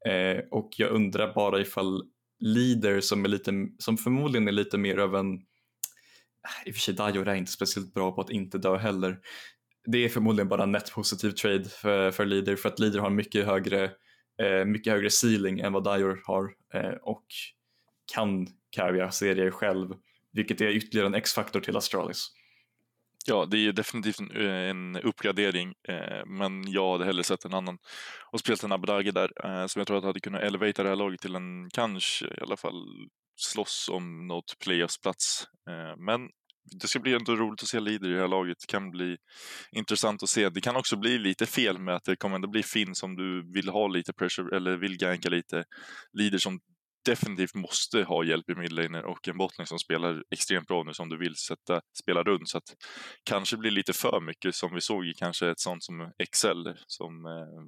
eh, 0.08 0.44
och 0.50 0.70
jag 0.76 0.90
undrar 0.90 1.34
bara 1.34 1.61
ifall 1.61 2.02
Leader 2.40 3.00
som, 3.00 3.24
är 3.24 3.28
lite, 3.28 3.52
som 3.78 3.96
förmodligen 3.98 4.48
är 4.48 4.52
lite 4.52 4.78
mer 4.78 4.98
av 4.98 5.16
en 5.16 5.34
eh, 5.34 6.68
i 6.68 6.70
och 6.70 6.74
för 6.74 6.80
sig 6.80 6.94
Dior 6.94 7.28
är 7.28 7.34
inte 7.34 7.52
speciellt 7.52 7.94
bra 7.94 8.12
på 8.12 8.20
att 8.20 8.30
inte 8.30 8.58
dö 8.58 8.76
heller. 8.76 9.18
Det 9.86 10.04
är 10.04 10.08
förmodligen 10.08 10.48
bara 10.48 10.62
en 10.62 10.72
net 10.72 10.92
positiv 10.92 11.30
trade 11.30 11.64
för, 11.64 12.11
för 12.11 12.26
Leader 12.26 12.56
för 12.56 12.68
att 12.68 12.78
Leader 12.78 12.98
har 12.98 13.11
mycket 13.11 13.46
högre, 13.46 13.84
eh, 14.42 14.64
mycket 14.66 14.92
högre 14.92 15.11
ceiling 15.11 15.61
än 15.61 15.72
vad 15.72 15.84
Dior 15.84 16.20
har 16.24 16.54
eh, 16.74 16.96
och 17.02 17.26
kan 18.14 18.46
carrya 18.70 19.11
serier 19.11 19.50
själv 19.50 19.94
vilket 20.32 20.61
är 20.61 20.68
ytterligare 20.68 21.06
en 21.06 21.14
X-faktor 21.14 21.61
till 21.61 21.76
Astralis. 21.76 22.30
Ja, 23.26 23.46
det 23.50 23.58
är 23.58 23.72
definitivt 23.72 24.20
en, 24.20 24.30
eh, 24.30 24.70
en 24.70 24.96
uppgradering, 24.96 25.74
eh, 25.88 26.26
men 26.26 26.72
jag 26.72 26.92
hade 26.92 27.04
hellre 27.04 27.24
sett 27.24 27.44
en 27.44 27.54
annan 27.54 27.78
och 28.32 28.40
spelat 28.40 28.62
en 28.62 28.72
Abdage 28.72 29.14
där, 29.14 29.30
eh, 29.44 29.66
som 29.66 29.80
jag 29.80 29.86
tror 29.86 29.98
att 29.98 30.04
hade 30.04 30.20
kunnat 30.20 30.42
elevata 30.42 30.82
det 30.82 30.88
här 30.88 30.96
laget 30.96 31.20
till 31.20 31.34
en, 31.34 31.70
kanske 31.70 32.26
i 32.26 32.40
alla 32.40 32.56
fall, 32.56 32.86
slåss 33.36 33.88
om 33.92 34.26
något 34.26 34.58
playoffsplats. 34.58 35.46
Eh, 35.70 35.96
men 35.96 36.28
det 36.80 36.88
ska 36.88 36.98
bli 36.98 37.14
ändå 37.14 37.36
roligt 37.36 37.62
att 37.62 37.68
se 37.68 37.80
Leader 37.80 38.08
i 38.08 38.12
det 38.12 38.20
här 38.20 38.28
laget. 38.28 38.56
Det 38.60 38.72
kan 38.72 38.90
bli 38.90 39.16
intressant 39.72 40.22
att 40.22 40.28
se. 40.28 40.48
Det 40.48 40.60
kan 40.60 40.76
också 40.76 40.96
bli 40.96 41.18
lite 41.18 41.46
fel 41.46 41.78
med 41.78 41.94
att 41.94 42.04
det 42.04 42.16
kommer 42.16 42.34
ändå 42.34 42.48
bli 42.48 42.62
Finn 42.62 42.94
som 42.94 43.16
du 43.16 43.52
vill 43.52 43.68
ha 43.68 43.88
lite 43.88 44.12
pressure 44.12 44.56
eller 44.56 44.76
vill 44.76 44.96
ganka 44.96 45.28
lite. 45.28 45.64
Leader 46.12 46.38
som 46.38 46.60
definitivt 47.05 47.55
måste 47.55 48.03
ha 48.03 48.24
hjälp 48.24 48.51
i 48.51 48.55
midlaner 48.55 49.05
och 49.05 49.28
en 49.28 49.38
bottling 49.38 49.66
som 49.66 49.78
spelar 49.78 50.22
extremt 50.30 50.68
bra 50.68 50.82
nu 50.82 50.94
som 50.94 51.09
du 51.09 51.18
vill 51.18 51.36
sätta, 51.36 51.80
spela 52.03 52.22
runt. 52.22 52.48
Så 52.48 52.59
att 52.59 52.74
kanske 53.24 53.57
blir 53.57 53.70
lite 53.70 53.92
för 53.92 54.20
mycket 54.20 54.55
som 54.55 54.74
vi 54.74 54.80
såg 54.80 55.07
i 55.07 55.14
kanske 55.14 55.51
ett 55.51 55.61
sånt 55.61 55.84
som 55.84 56.12
Excel 56.18 56.74
som 56.86 57.26
eh, 57.26 57.62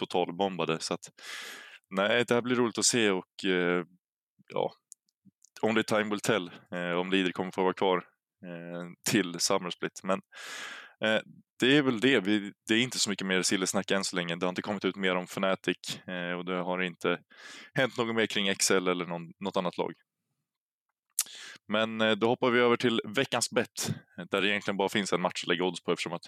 totalbombade. 0.00 0.80
Så 0.80 0.94
att 0.94 1.10
nej, 1.90 2.24
det 2.28 2.34
här 2.34 2.42
blir 2.42 2.56
roligt 2.56 2.78
att 2.78 2.84
se 2.84 3.10
och 3.10 3.44
eh, 3.44 3.84
ja, 4.48 4.72
only 5.62 5.82
time 5.82 6.10
will 6.10 6.20
tell 6.20 6.50
eh, 6.74 6.92
om 6.92 7.10
Leader 7.10 7.32
kommer 7.32 7.52
få 7.52 7.62
vara 7.62 7.74
kvar 7.74 7.96
eh, 8.44 9.10
till 9.10 9.40
Summer 9.40 9.70
Split. 9.70 10.00
Men 10.02 10.20
eh, 11.04 11.20
det 11.60 11.76
är 11.76 11.82
väl 11.82 12.00
det. 12.00 12.20
Vi, 12.20 12.52
det 12.68 12.74
är 12.74 12.78
inte 12.78 12.98
så 12.98 13.10
mycket 13.10 13.26
mer 13.26 13.42
sillesnack 13.42 13.90
än 13.90 14.04
så 14.04 14.16
länge. 14.16 14.36
Det 14.36 14.46
har 14.46 14.48
inte 14.48 14.62
kommit 14.62 14.84
ut 14.84 14.96
mer 14.96 15.16
om 15.16 15.24
Fnatic 15.24 16.00
eh, 16.06 16.32
och 16.32 16.44
det 16.44 16.56
har 16.56 16.82
inte 16.82 17.18
hänt 17.74 17.96
något 17.98 18.14
mer 18.14 18.26
kring 18.26 18.48
Excel 18.48 18.88
eller 18.88 19.06
någon, 19.06 19.32
något 19.40 19.56
annat 19.56 19.78
lag. 19.78 19.92
Men 21.68 22.00
eh, 22.00 22.12
då 22.12 22.26
hoppar 22.26 22.50
vi 22.50 22.60
över 22.60 22.76
till 22.76 23.00
veckans 23.04 23.50
bett 23.50 23.94
där 24.30 24.40
det 24.40 24.48
egentligen 24.48 24.76
bara 24.76 24.88
finns 24.88 25.12
en 25.12 25.20
match 25.20 25.42
att 25.44 25.48
lägga 25.48 25.64
odds 25.64 25.84
på 25.84 25.92
eftersom 25.92 26.12
att 26.12 26.22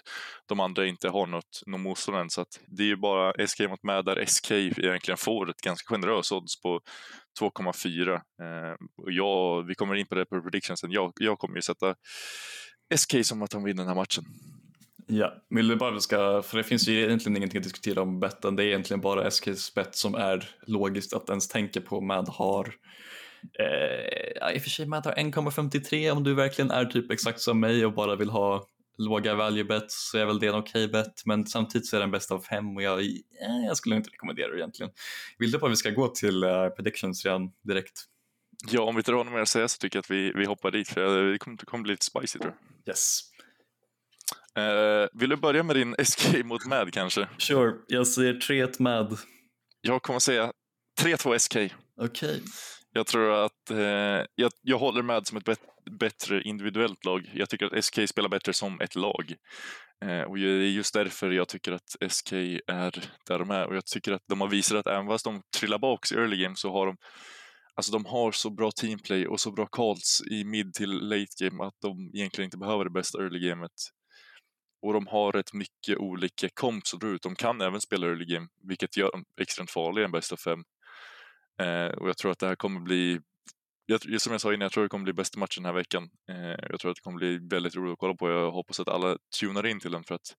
de 0.45 0.59
andra 0.59 0.85
inte 0.85 1.09
har 1.09 1.27
något, 1.27 1.61
något 1.65 1.81
motstånd 1.81 2.31
Så 2.31 2.41
att 2.41 2.59
det 2.67 2.83
är 2.83 2.87
ju 2.87 2.95
bara 2.95 3.47
SK 3.47 3.59
mot 3.59 3.83
med 3.83 4.05
där 4.05 4.25
SK 4.25 4.51
egentligen 4.51 5.17
får 5.17 5.49
ett 5.49 5.61
ganska 5.61 5.95
generöst 5.95 6.31
odds 6.31 6.61
på 6.61 6.81
2,4. 7.41 8.13
Eh, 8.13 8.75
och 9.03 9.69
vi 9.69 9.75
kommer 9.75 9.95
in 9.95 10.07
på 10.07 10.15
det 10.15 10.25
på 10.25 10.41
predictionsen. 10.41 10.91
Jag, 10.91 11.13
jag 11.15 11.39
kommer 11.39 11.55
ju 11.55 11.61
sätta 11.61 11.95
SK 12.95 13.25
som 13.25 13.41
att 13.41 13.51
de 13.51 13.63
vinner 13.63 13.83
den 13.83 13.87
här 13.87 13.95
matchen. 13.95 14.23
Ja, 15.15 15.33
vill 15.49 15.67
du 15.67 15.75
bara 15.75 15.99
ska, 15.99 16.41
för 16.41 16.57
det 16.57 16.63
finns 16.63 16.87
ju 16.87 17.03
egentligen 17.03 17.37
ingenting 17.37 17.57
att 17.57 17.63
diskutera 17.63 18.01
om 18.01 18.19
betten, 18.19 18.55
det 18.55 18.63
är 18.63 18.67
egentligen 18.67 19.01
bara 19.01 19.31
SKs 19.31 19.73
bett 19.73 19.95
som 19.95 20.15
är 20.15 20.49
logiskt 20.67 21.13
att 21.13 21.29
ens 21.29 21.47
tänka 21.47 21.81
på. 21.81 22.01
Mad 22.01 22.29
har, 22.29 22.73
eh, 23.59 24.53
i 24.55 24.57
och 24.57 24.61
för 24.61 24.69
sig 24.69 24.85
Mad 24.85 25.05
har 25.05 25.13
1,53 25.13 26.11
om 26.11 26.23
du 26.23 26.33
verkligen 26.33 26.71
är 26.71 26.85
typ 26.85 27.11
exakt 27.11 27.39
som 27.39 27.59
mig 27.59 27.85
och 27.85 27.93
bara 27.93 28.15
vill 28.15 28.29
ha 28.29 28.67
låga 28.97 29.35
value 29.35 29.63
bets 29.63 30.09
så 30.11 30.17
är 30.17 30.25
väl 30.25 30.39
det 30.39 30.47
en 30.47 30.55
okej 30.55 30.85
okay 30.85 31.01
bet 31.01 31.21
men 31.25 31.45
samtidigt 31.45 31.87
så 31.87 31.95
är 31.95 31.99
den 31.99 32.11
bäst 32.11 32.31
av 32.31 32.39
fem 32.39 32.75
och 32.75 32.83
jag, 32.83 32.99
eh, 32.99 33.65
jag 33.67 33.77
skulle 33.77 33.95
inte 33.95 34.09
rekommendera 34.09 34.51
det 34.51 34.57
egentligen. 34.57 34.91
Vill 35.37 35.51
du 35.51 35.57
bara 35.57 35.69
vi 35.69 35.75
ska 35.75 35.89
gå 35.89 36.07
till 36.07 36.43
uh, 36.43 36.69
predictions 36.69 37.25
redan 37.25 37.51
direkt? 37.63 38.03
Ja, 38.71 38.81
om 38.81 38.95
vi 38.95 38.99
inte 38.99 39.11
har 39.11 39.23
något 39.23 39.33
mer 39.33 39.41
att 39.41 39.47
säga 39.47 39.67
så 39.67 39.77
tycker 39.77 39.97
jag 39.97 40.01
att 40.01 40.11
vi, 40.11 40.31
vi 40.35 40.45
hoppar 40.45 40.71
dit 40.71 40.87
för 40.87 41.31
det 41.31 41.37
kommer, 41.37 41.57
det 41.57 41.65
kommer 41.65 41.83
bli 41.83 41.91
lite 41.91 42.05
spicy 42.05 42.39
tror 42.39 42.53
jag. 42.85 42.89
Yes. 42.91 43.33
Uh, 44.59 45.07
vill 45.13 45.29
du 45.29 45.35
börja 45.35 45.63
med 45.63 45.75
din 45.75 45.95
SK 46.05 46.45
mot 46.45 46.65
Mad 46.65 46.93
kanske? 46.93 47.27
Sure, 47.37 47.73
jag 47.87 48.07
säger 48.07 48.33
3-1 48.33 48.81
Mad. 48.81 49.19
Jag 49.81 50.01
kommer 50.01 50.19
säga 50.19 50.51
3-2 51.01 51.37
SK. 51.37 51.55
Okej. 51.55 51.71
Okay. 51.97 52.39
Jag 52.93 53.07
tror 53.07 53.45
att 53.45 53.71
uh, 53.71 53.77
jag, 54.35 54.51
jag 54.61 54.79
håller 54.79 55.01
Mad 55.01 55.27
som 55.27 55.37
ett 55.37 55.45
bet 55.45 55.59
bättre 55.99 56.41
individuellt 56.41 57.05
lag. 57.05 57.31
Jag 57.33 57.49
tycker 57.49 57.65
att 57.65 57.85
SK 57.85 58.09
spelar 58.09 58.29
bättre 58.29 58.53
som 58.53 58.81
ett 58.81 58.95
lag. 58.95 59.33
Uh, 60.05 60.21
och 60.21 60.37
det 60.37 60.47
är 60.47 60.69
just 60.69 60.93
därför 60.93 61.31
jag 61.31 61.47
tycker 61.47 61.71
att 61.71 62.11
SK 62.11 62.33
är 62.67 63.09
där 63.27 63.39
de 63.39 63.51
är. 63.51 63.67
Och 63.67 63.75
jag 63.75 63.85
tycker 63.85 64.11
att 64.11 64.21
de 64.29 64.41
har 64.41 64.47
visat 64.47 64.77
att 64.77 64.87
även 64.87 65.07
fast 65.07 65.25
de 65.25 65.41
trillar 65.59 65.79
bak 65.79 66.11
i 66.11 66.15
early 66.15 66.43
game 66.43 66.55
så 66.55 66.71
har 66.71 66.85
de 66.85 66.95
Alltså 67.75 67.91
de 67.91 68.05
har 68.05 68.31
så 68.31 68.49
bra 68.49 68.71
teamplay 68.71 69.27
och 69.27 69.39
så 69.39 69.51
bra 69.51 69.65
calls 69.65 70.21
i 70.31 70.43
mid 70.43 70.73
till 70.73 70.89
late 70.89 71.43
game 71.43 71.63
att 71.63 71.73
de 71.81 72.11
egentligen 72.13 72.45
inte 72.45 72.57
behöver 72.57 72.83
det 72.83 72.89
bästa 72.89 73.17
early 73.17 73.49
gamet 73.49 73.71
och 74.83 74.93
de 74.93 75.07
har 75.07 75.31
rätt 75.31 75.53
mycket 75.53 75.97
olika 75.97 76.49
komps 76.53 76.93
att 76.93 76.99
dra 76.99 77.07
ut. 77.07 77.21
De 77.21 77.35
kan 77.35 77.61
även 77.61 77.81
spela 77.81 78.07
early 78.07 78.25
game, 78.25 78.47
vilket 78.67 78.97
gör 78.97 79.11
dem 79.11 79.25
extremt 79.41 79.71
farliga 79.71 80.01
i 80.01 80.05
en 80.05 80.11
bäst 80.11 80.31
av 80.31 80.37
fem. 80.37 80.63
Eh, 81.61 81.97
och 81.97 82.09
jag 82.09 82.17
tror 82.17 82.31
att 82.31 82.39
det 82.39 82.47
här 82.47 82.55
kommer 82.55 82.79
bli, 82.79 83.19
jag, 83.85 84.21
som 84.21 84.31
jag 84.31 84.41
sa 84.41 84.53
innan, 84.53 84.61
jag 84.61 84.71
tror 84.71 84.83
det 84.83 84.89
kommer 84.89 85.03
bli 85.03 85.13
bästa 85.13 85.39
matchen 85.39 85.63
den 85.63 85.65
här 85.65 85.73
veckan. 85.73 86.09
Eh, 86.29 86.67
jag 86.69 86.79
tror 86.79 86.91
att 86.91 86.95
det 86.95 87.01
kommer 87.01 87.17
bli 87.17 87.37
väldigt 87.37 87.75
roligt 87.75 87.93
att 87.93 87.99
kolla 87.99 88.15
på. 88.15 88.29
Jag 88.29 88.51
hoppas 88.51 88.79
att 88.79 88.87
alla 88.87 89.17
tunar 89.39 89.65
in 89.65 89.79
till 89.79 89.91
den 89.91 90.03
för 90.03 90.15
att 90.15 90.35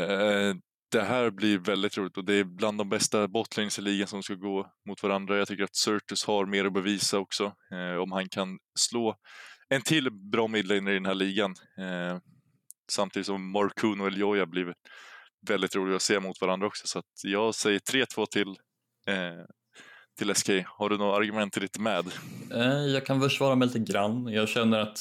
eh, 0.00 0.54
det 0.92 1.02
här 1.02 1.30
blir 1.30 1.58
väldigt 1.58 1.98
roligt 1.98 2.16
och 2.16 2.24
det 2.24 2.34
är 2.34 2.44
bland 2.44 2.78
de 2.78 2.88
bästa 2.88 3.28
botlanes 3.28 3.78
i 3.78 3.82
ligan 3.82 4.08
som 4.08 4.22
ska 4.22 4.34
gå 4.34 4.72
mot 4.88 5.02
varandra. 5.02 5.38
Jag 5.38 5.48
tycker 5.48 5.64
att 5.64 5.76
Surtus 5.76 6.24
har 6.24 6.46
mer 6.46 6.64
att 6.64 6.72
bevisa 6.72 7.18
också, 7.18 7.44
eh, 7.72 8.02
om 8.02 8.12
han 8.12 8.28
kan 8.28 8.58
slå 8.78 9.16
en 9.68 9.82
till 9.82 10.10
bra 10.10 10.48
midlaner 10.48 10.90
i 10.90 10.94
den 10.94 11.06
här 11.06 11.14
ligan. 11.14 11.54
Eh, 11.78 12.18
Samtidigt 12.92 13.26
som 13.26 13.50
Markoon 13.50 14.00
och 14.00 14.06
Eljoja 14.06 14.46
blir 14.46 14.74
väldigt 15.48 15.76
roliga 15.76 15.96
att 15.96 16.02
se 16.02 16.20
mot 16.20 16.40
varandra 16.40 16.66
också. 16.66 16.86
Så 16.86 17.02
jag 17.22 17.54
säger 17.54 17.78
3-2 17.78 18.26
till, 18.26 18.48
eh, 19.06 19.44
till 20.18 20.34
SK. 20.34 20.50
Har 20.66 20.88
du 20.88 20.98
några 20.98 21.16
argument 21.16 21.52
till 21.52 21.62
ditt 21.62 21.78
med? 21.78 22.04
Eh, 22.52 22.86
jag 22.86 23.06
kan 23.06 23.20
försvara 23.20 23.54
mig 23.54 23.68
lite 23.68 23.92
grann. 23.92 24.26
Jag 24.26 24.48
känner 24.48 24.78
att 24.78 24.98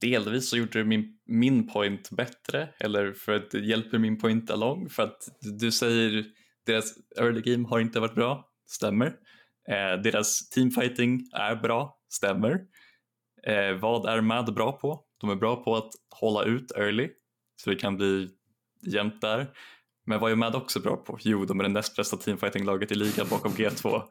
delvis 0.00 0.50
så 0.50 0.56
gjorde 0.56 0.78
du 0.78 0.84
min, 0.84 1.18
min 1.26 1.68
point 1.68 2.10
bättre 2.10 2.68
eller 2.80 3.12
för 3.12 3.32
att 3.32 3.50
det 3.50 3.58
hjälper 3.58 3.98
min 3.98 4.18
point 4.18 4.50
along 4.50 4.88
för 4.88 5.02
att 5.02 5.18
du 5.60 5.72
säger 5.72 6.24
deras 6.66 6.94
early 7.20 7.40
game 7.40 7.68
har 7.68 7.80
inte 7.80 8.00
varit 8.00 8.14
bra, 8.14 8.48
stämmer. 8.66 9.06
Eh, 9.68 10.02
deras 10.02 10.48
teamfighting 10.48 11.20
är 11.32 11.56
bra, 11.56 11.98
stämmer. 12.08 12.60
Eh, 13.46 13.80
vad 13.80 14.06
är 14.06 14.20
MAD 14.20 14.54
bra 14.54 14.72
på? 14.72 15.04
De 15.20 15.30
är 15.30 15.34
bra 15.34 15.64
på 15.64 15.76
att 15.76 15.90
hålla 16.20 16.44
ut 16.44 16.72
early, 16.76 17.08
så 17.64 17.70
det 17.70 17.76
kan 17.76 17.96
bli 17.96 18.28
jämnt 18.86 19.20
där. 19.20 19.46
Men 20.06 20.20
vad 20.20 20.32
är 20.32 20.36
Mad 20.36 20.54
också 20.54 20.80
bra 20.80 20.96
på? 20.96 21.18
Jo, 21.20 21.44
de 21.44 21.60
är 21.60 21.64
det 21.64 21.68
näst 21.68 21.96
bästa 21.96 22.16
teamfighting-laget 22.16 22.92
i 22.92 22.94
ligan 22.94 23.26
bakom 23.30 23.52
G2. 23.52 24.02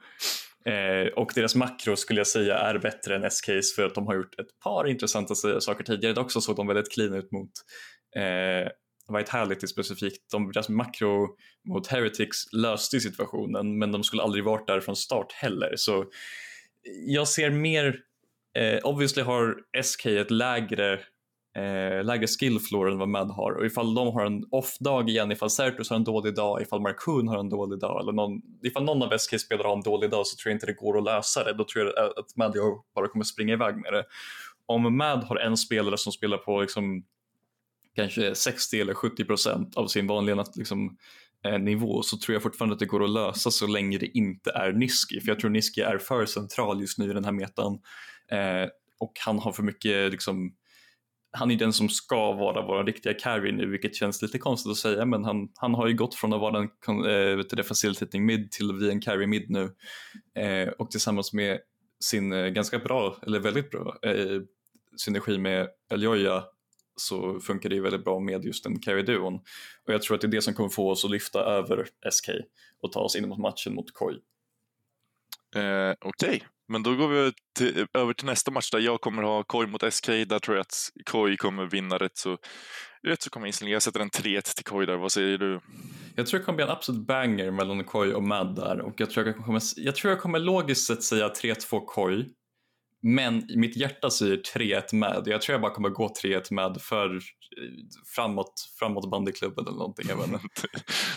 Eh, 0.66 1.08
och 1.08 1.32
deras 1.36 1.56
makro 1.56 1.96
skulle 1.96 2.20
jag 2.20 2.28
säga 2.28 2.58
är 2.58 2.78
bättre 2.78 3.16
än 3.16 3.24
S-Case 3.24 3.76
för 3.76 3.86
att 3.86 3.96
de 3.96 4.08
har 4.08 4.16
gjort 4.16 4.40
ett 4.40 4.60
par 4.64 4.88
intressanta 4.88 5.36
saker 5.36 5.84
tidigare. 5.84 6.14
Dock 6.14 6.32
så 6.32 6.42
såg 6.42 6.56
de 6.56 6.68
väldigt 6.68 6.92
clean 6.92 7.14
ut 7.14 7.32
mot 7.32 7.52
eh, 8.16 8.72
Vitality 9.18 9.68
specifikt. 9.68 10.32
De, 10.32 10.52
deras 10.52 10.70
makro 10.70 11.28
mot 11.70 11.88
Heretics 11.88 12.54
löste 12.54 13.00
situationen 13.00 13.80
men 13.80 13.92
de 13.92 14.04
skulle 14.04 14.24
aldrig 14.24 14.44
varit 14.44 14.68
där 14.68 14.80
från 14.80 14.96
start 14.96 15.32
heller. 15.32 15.74
Så 15.76 16.06
jag 17.08 17.28
ser 17.28 17.50
mer, 17.50 18.00
eh, 18.58 18.80
obviously 18.84 19.24
har 19.24 19.56
SK 19.84 20.06
ett 20.06 20.32
lägre 20.32 21.00
eh, 21.56 22.04
lägre 22.04 22.28
skill 22.28 22.60
floor 22.60 22.92
än 22.92 22.98
vad 22.98 23.10
Mad 23.10 23.32
har 23.32 23.52
och 23.52 23.66
ifall 23.66 23.94
de 23.94 24.08
har 24.08 24.26
en 24.26 24.46
off-dag 24.52 25.10
igen, 25.10 25.32
ifall 25.32 25.50
Certus 25.50 25.90
har 25.90 25.98
en 25.98 26.04
dålig 26.04 26.36
dag, 26.36 26.62
ifall 26.62 26.82
Markoon 26.82 27.28
har 27.28 27.38
en 27.38 27.50
dålig 27.50 27.80
dag 27.80 28.02
eller 28.02 28.12
någon, 28.12 28.42
ifall 28.64 28.84
någon 28.84 29.04
av 29.04 29.18
SK-spelare 29.18 29.68
har 29.68 29.76
en 29.76 29.82
dålig 29.82 30.10
dag 30.10 30.28
så 30.28 30.36
tror 30.36 30.52
jag 30.52 30.56
inte 30.56 30.66
det 30.66 30.74
går 30.74 30.98
att 30.98 31.04
lösa 31.04 31.44
det. 31.44 31.54
Då 31.54 31.64
tror 31.64 31.86
jag 31.86 32.20
att 32.20 32.36
Mad 32.36 32.56
bara 32.96 33.08
kommer 33.08 33.26
springa 33.26 33.54
iväg 33.54 33.76
med 33.76 33.94
det. 33.94 34.04
Om 34.66 34.98
Mad 34.98 35.24
har 35.24 35.36
en 35.36 35.58
spelare 35.58 35.98
som 35.98 36.12
spelar 36.12 36.38
på 36.38 36.62
liksom, 36.62 37.04
kanske 37.96 38.36
60 38.36 38.82
eller 38.82 38.94
70 38.94 39.26
procent 39.26 39.78
av 39.78 39.88
sin 39.88 40.08
vanliga 40.08 40.46
liksom, 40.56 40.98
eh, 41.46 41.60
nivå 41.60 42.02
så 42.02 42.18
tror 42.18 42.34
jag 42.34 42.44
fortfarande 42.44 42.74
att 42.74 42.80
det 42.80 42.86
går 42.86 43.04
att 43.04 43.10
lösa 43.10 43.52
så 43.52 43.68
länge 43.68 43.98
det 43.98 44.18
inte 44.18 44.52
är 44.52 44.72
Niski. 44.72 45.22
För 45.22 45.28
jag 45.28 45.40
tror 45.40 45.50
Niski 45.50 45.82
är 45.82 45.98
för 45.98 46.26
central 46.26 46.82
just 46.82 46.98
nu 46.98 47.10
i 47.10 47.14
den 47.14 47.26
här 47.26 47.32
metan. 47.32 47.80
Eh, 48.32 48.70
och 49.00 49.12
han 49.26 49.40
har 49.40 49.52
för 49.52 49.64
mycket 49.64 50.12
liksom, 50.12 50.54
han 51.34 51.52
är 51.52 51.56
den 51.56 51.74
som 51.74 51.90
ska 51.90 52.32
vara 52.32 52.66
vår 52.66 52.84
riktiga 52.84 53.14
carry 53.14 53.52
nu, 53.52 53.66
vilket 53.66 53.96
känns 53.96 54.22
lite 54.22 54.38
konstigt 54.38 54.72
att 54.72 54.78
säga, 54.78 55.06
men 55.06 55.24
han, 55.24 55.50
han 55.56 55.74
har 55.74 55.88
ju 55.88 55.94
gått 55.94 56.16
från 56.16 56.34
att 56.34 56.42
vara 56.42 56.58
en 56.58 57.06
äh, 57.06 57.60
eh, 57.60 57.64
facilitating 57.64 58.26
mid 58.26 58.52
till 58.52 58.70
att 58.70 58.78
bli 58.78 58.90
en 58.90 59.02
carry 59.02 59.28
mid 59.28 59.50
nu. 59.50 59.76
Eh, 60.36 60.70
och 60.70 60.92
tillsammans 60.92 61.34
med 61.34 61.60
sin 62.00 62.34
eh, 62.34 62.48
ganska 62.48 62.80
bra, 62.80 63.18
eller 63.26 63.40
väldigt 63.40 63.72
bra, 63.72 63.98
eh, 64.02 64.42
synergi 64.98 65.38
med 65.38 65.68
Eljoja 65.92 66.44
så 66.96 67.40
funkar 67.40 67.70
det 67.70 67.76
ju 67.76 67.82
väldigt 67.82 68.04
bra 68.04 68.20
med 68.20 68.46
just 68.46 68.64
den 68.64 68.80
carry-duon. 68.80 69.36
Och 69.88 69.94
jag 69.94 70.02
tror 70.02 70.16
att 70.16 70.22
det 70.22 70.28
är 70.28 70.32
det 70.32 70.42
som 70.42 70.54
kommer 70.54 70.70
få 70.70 70.92
oss 70.92 71.06
att 71.06 71.12
lyfta 71.12 71.40
över 71.40 71.88
SK 72.12 72.30
och 72.82 72.92
ta 72.92 73.00
oss 73.00 73.16
in 73.16 73.30
mot 73.30 73.40
matchen 73.40 73.74
mot 73.74 73.94
Koi. 73.94 74.14
Eh, 75.56 75.96
Okej, 76.00 76.28
okay 76.30 76.40
men 76.72 76.84
då 76.84 76.96
går 76.96 77.08
vi 77.08 77.32
till, 77.58 77.88
över 77.94 78.14
till 78.14 78.26
nästa 78.26 78.52
match 78.52 78.72
där 78.72 78.80
jag 78.80 79.02
kommer 79.02 79.24
ha 79.24 79.44
Koi 79.44 79.68
mot 79.68 79.94
SK. 79.94 80.08
Där 80.08 80.40
tror 80.40 80.58
jag 80.58 80.62
att 80.62 80.90
Koi 81.06 81.38
kommer 81.38 81.66
vinna 81.66 81.98
rätt 81.98 82.18
så, 82.18 82.38
rätt 83.08 83.22
så 83.22 83.30
kommer 83.30 83.70
Jag 83.70 83.82
sätter 83.82 84.00
en 84.00 84.10
3-1 84.10 84.56
till 84.56 84.66
Koi 84.66 84.86
där. 84.86 84.98
Vad 84.98 85.12
säger 85.12 85.38
du? 85.38 85.62
Jag 86.16 86.28
tror 86.28 86.40
det 86.40 86.46
kommer 86.46 86.56
bli 86.56 86.66
en 86.66 86.72
absolut 86.72 87.08
banger 87.08 87.52
mellan 87.52 87.84
Koi 87.84 88.14
och 88.14 88.24
Mad 88.24 88.56
där 88.56 88.82
och 88.82 88.94
jag 88.98 89.10
tror 89.10 89.28
jag 89.28 89.36
kommer, 89.36 89.62
jag 89.76 89.96
tror 89.96 90.12
jag 90.12 90.22
kommer 90.22 90.40
logiskt 90.40 90.88
sett 90.88 91.04
säga 91.04 91.28
3-2 91.28 91.86
Koi 91.86 92.26
men 93.02 93.48
mitt 93.56 93.78
hjärta 93.78 94.10
säger 94.10 94.38
3-1 94.38 94.96
med. 94.96 95.24
Jag 95.26 95.42
tror 95.42 95.54
jag 95.54 95.62
bara 95.62 95.74
kommer 95.74 95.90
gå 95.90 96.14
3-1 96.24 96.54
med 96.54 96.82
för 96.82 97.16
eh, 97.16 97.22
framåt, 98.16 98.54
framåt 98.80 99.12
bandyklubben 99.12 99.68
eller 99.68 99.78
någonting. 99.78 100.06
Jag 100.10 100.20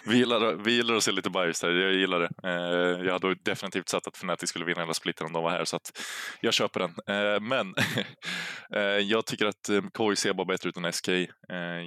vi, 0.06 0.16
gillar, 0.16 0.64
vi 0.64 0.72
gillar 0.72 0.94
att 0.94 1.02
se 1.02 1.12
lite 1.12 1.30
bias 1.30 1.60
där, 1.60 1.70
jag 1.70 1.94
gillar 1.94 2.20
det. 2.20 2.30
Eh, 2.44 3.06
jag 3.06 3.12
hade 3.12 3.34
definitivt 3.34 3.88
satt 3.88 4.06
att 4.06 4.16
Fnatic 4.16 4.48
skulle 4.48 4.64
vinna 4.64 4.80
hela 4.80 4.94
splitten 4.94 5.26
om 5.26 5.32
de 5.32 5.42
var 5.42 5.50
här 5.50 5.64
så 5.64 5.76
att 5.76 5.92
jag 6.40 6.54
köper 6.54 6.80
den. 6.80 6.90
Eh, 7.06 7.40
men 7.40 7.74
eh, 8.74 8.82
jag 8.82 9.26
tycker 9.26 9.46
att 9.46 9.68
eh, 9.68 9.82
KI 9.98 10.16
ser 10.16 10.34
bara 10.34 10.44
bättre 10.44 10.68
ut 10.68 10.76
än 10.76 10.92
SK. 10.92 11.08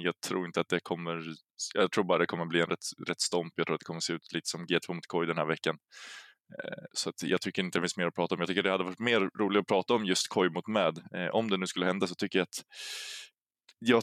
Jag 0.04 0.20
tror 0.20 0.46
inte 0.46 0.60
att 0.60 0.68
det 0.68 0.80
kommer, 0.80 1.22
jag 1.74 1.92
tror 1.92 2.04
bara 2.04 2.18
det 2.18 2.26
kommer 2.26 2.46
bli 2.46 2.60
en 2.60 2.66
rätt, 2.66 2.86
rätt 3.08 3.20
stomp. 3.20 3.52
Jag 3.56 3.66
tror 3.66 3.74
att 3.74 3.80
det 3.80 3.84
kommer 3.84 4.00
se 4.00 4.12
ut 4.12 4.32
lite 4.32 4.48
som 4.48 4.66
G2 4.66 4.94
mot 4.94 5.04
KI 5.12 5.26
den 5.26 5.38
här 5.38 5.46
veckan. 5.46 5.76
Eh, 6.64 6.84
så 6.92 7.12
jag 7.22 7.40
tycker 7.40 7.62
inte 7.62 7.78
det 7.78 7.82
finns 7.82 7.96
mer 7.96 8.06
att 8.06 8.14
prata 8.14 8.34
om. 8.34 8.40
Jag 8.40 8.48
tycker 8.48 8.62
det 8.62 8.70
hade 8.70 8.84
varit 8.84 8.98
mer 8.98 9.20
roligt 9.38 9.60
att 9.60 9.66
prata 9.66 9.94
om 9.94 10.04
just 10.04 10.28
Koi 10.28 10.50
mot 10.50 10.66
Mad. 10.66 11.02
Eh, 11.14 11.28
om 11.28 11.50
det 11.50 11.56
nu 11.56 11.66
skulle 11.66 11.86
hända 11.86 12.06
så 12.06 12.14
tycker 12.14 12.38
jag 12.38 12.44
att 12.44 12.64
jag 13.78 14.02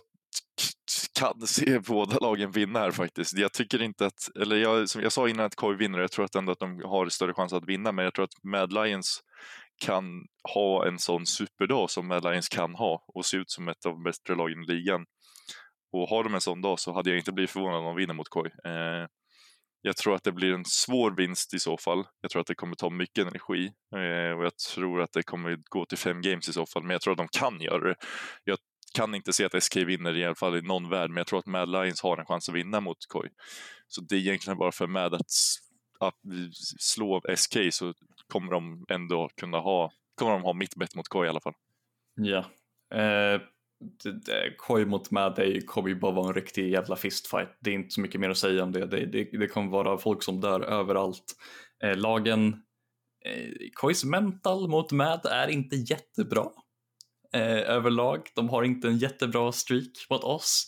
kan 1.19 1.47
se 1.47 1.79
båda 1.87 2.17
lagen 2.19 2.51
vinna 2.51 2.79
här 2.79 2.91
faktiskt. 2.91 3.37
Jag 3.37 3.53
tycker 3.53 3.81
inte 3.81 4.05
att, 4.05 4.29
eller 4.41 4.55
jag, 4.55 4.89
som 4.89 5.01
jag 5.01 5.11
sa 5.11 5.29
innan 5.29 5.45
att 5.45 5.55
Koi 5.55 5.75
vinner, 5.75 5.99
jag 5.99 6.11
tror 6.11 6.25
att 6.25 6.35
ändå 6.35 6.51
att 6.51 6.59
de 6.59 6.81
har 6.85 7.09
större 7.09 7.33
chans 7.33 7.53
att 7.53 7.65
vinna, 7.65 7.91
men 7.91 8.05
jag 8.05 8.13
tror 8.13 8.25
att 8.25 8.43
Mad 8.43 8.73
Lions 8.73 9.21
kan 9.85 10.25
ha 10.53 10.87
en 10.87 10.99
sån 10.99 11.25
superdag 11.25 11.89
som 11.89 12.07
Mad 12.07 12.23
Lions 12.23 12.49
kan 12.49 12.75
ha 12.75 13.05
och 13.07 13.25
se 13.25 13.37
ut 13.37 13.51
som 13.51 13.67
ett 13.67 13.85
av 13.85 13.91
de 13.91 14.03
bättre 14.03 14.35
lagen 14.35 14.63
i 14.63 14.65
ligan. 14.65 15.05
Och 15.91 16.09
har 16.09 16.23
de 16.23 16.33
en 16.33 16.41
sån 16.41 16.61
dag 16.61 16.79
så 16.79 16.93
hade 16.93 17.09
jag 17.09 17.19
inte 17.19 17.31
blivit 17.31 17.51
förvånad 17.51 17.79
om 17.79 17.85
de 17.85 17.95
vinner 17.95 18.13
mot 18.13 18.29
Koi. 18.29 18.49
Eh, 18.65 19.07
jag 19.85 19.97
tror 19.97 20.15
att 20.15 20.23
det 20.23 20.31
blir 20.31 20.53
en 20.53 20.65
svår 20.65 21.11
vinst 21.11 21.53
i 21.53 21.59
så 21.59 21.77
fall. 21.77 22.03
Jag 22.21 22.31
tror 22.31 22.41
att 22.41 22.47
det 22.47 22.55
kommer 22.55 22.75
ta 22.75 22.89
mycket 22.89 23.27
energi 23.27 23.65
eh, 23.95 24.37
och 24.37 24.45
jag 24.45 24.57
tror 24.57 25.01
att 25.01 25.13
det 25.13 25.23
kommer 25.23 25.57
gå 25.69 25.85
till 25.85 25.97
fem 25.97 26.21
games 26.21 26.49
i 26.49 26.53
så 26.53 26.65
fall, 26.65 26.83
men 26.83 26.91
jag 26.91 27.01
tror 27.01 27.11
att 27.11 27.17
de 27.17 27.27
kan 27.27 27.61
göra 27.61 27.87
det. 27.87 27.95
Jag 28.43 28.57
kan 28.95 29.15
inte 29.15 29.33
se 29.33 29.45
att 29.45 29.63
SK 29.63 29.75
vinner 29.75 30.17
i 30.17 30.25
alla 30.25 30.35
fall 30.35 30.57
i 30.57 30.61
någon 30.61 30.89
värld, 30.89 31.09
men 31.09 31.17
jag 31.17 31.27
tror 31.27 31.39
att 31.39 31.45
Mad 31.45 31.69
Lions 31.69 32.01
har 32.01 32.17
en 32.17 32.25
chans 32.25 32.49
att 32.49 32.55
vinna 32.55 32.79
mot 32.79 32.97
KOI. 33.09 33.29
Så 33.87 34.01
det 34.01 34.15
är 34.15 34.19
egentligen 34.19 34.57
bara 34.57 34.71
för 34.71 34.87
Mad 34.87 35.13
att, 35.13 35.31
att 35.99 36.19
slå 36.79 37.21
SK 37.35 37.57
så 37.71 37.93
kommer 38.27 38.51
de 38.51 38.85
ändå 38.89 39.29
kunna 39.37 39.57
ha, 39.57 39.91
kommer 40.15 40.31
de 40.31 40.41
ha 40.41 40.53
mitt 40.53 40.75
bett 40.75 40.95
mot 40.95 41.07
KOI 41.07 41.25
i 41.25 41.29
alla 41.29 41.41
fall. 41.41 41.55
Ja. 42.15 42.45
Eh 42.97 43.41
Koi 44.57 44.85
mot 44.85 45.11
Mad 45.11 45.39
kommer 45.65 45.89
ju 45.89 45.95
bara 45.95 46.11
vara 46.11 46.27
en 46.27 46.33
riktig 46.33 46.71
jävla 46.71 46.95
fistfight. 46.95 47.57
Det 47.59 47.69
är 47.69 47.73
inte 47.73 47.89
så 47.89 48.01
mycket 48.01 48.21
mer 48.21 48.29
att 48.29 48.37
säga 48.37 48.63
om 48.63 48.71
det. 48.71 48.85
Det, 48.85 49.05
det, 49.05 49.23
det 49.23 49.47
kommer 49.47 49.71
vara 49.71 49.97
folk 49.97 50.23
som 50.23 50.41
dör 50.41 50.61
överallt. 50.61 51.35
Eh, 51.83 51.97
lagen, 51.97 52.47
eh, 53.25 53.51
Kois 53.73 54.03
mental 54.03 54.69
mot 54.69 54.91
Mad 54.91 55.25
är 55.25 55.47
inte 55.47 55.75
jättebra 55.75 56.47
eh, 57.33 57.69
överlag. 57.69 58.21
De 58.35 58.49
har 58.49 58.63
inte 58.63 58.87
en 58.87 58.97
jättebra 58.97 59.51
streak 59.51 60.09
mot 60.09 60.23
oss. 60.23 60.67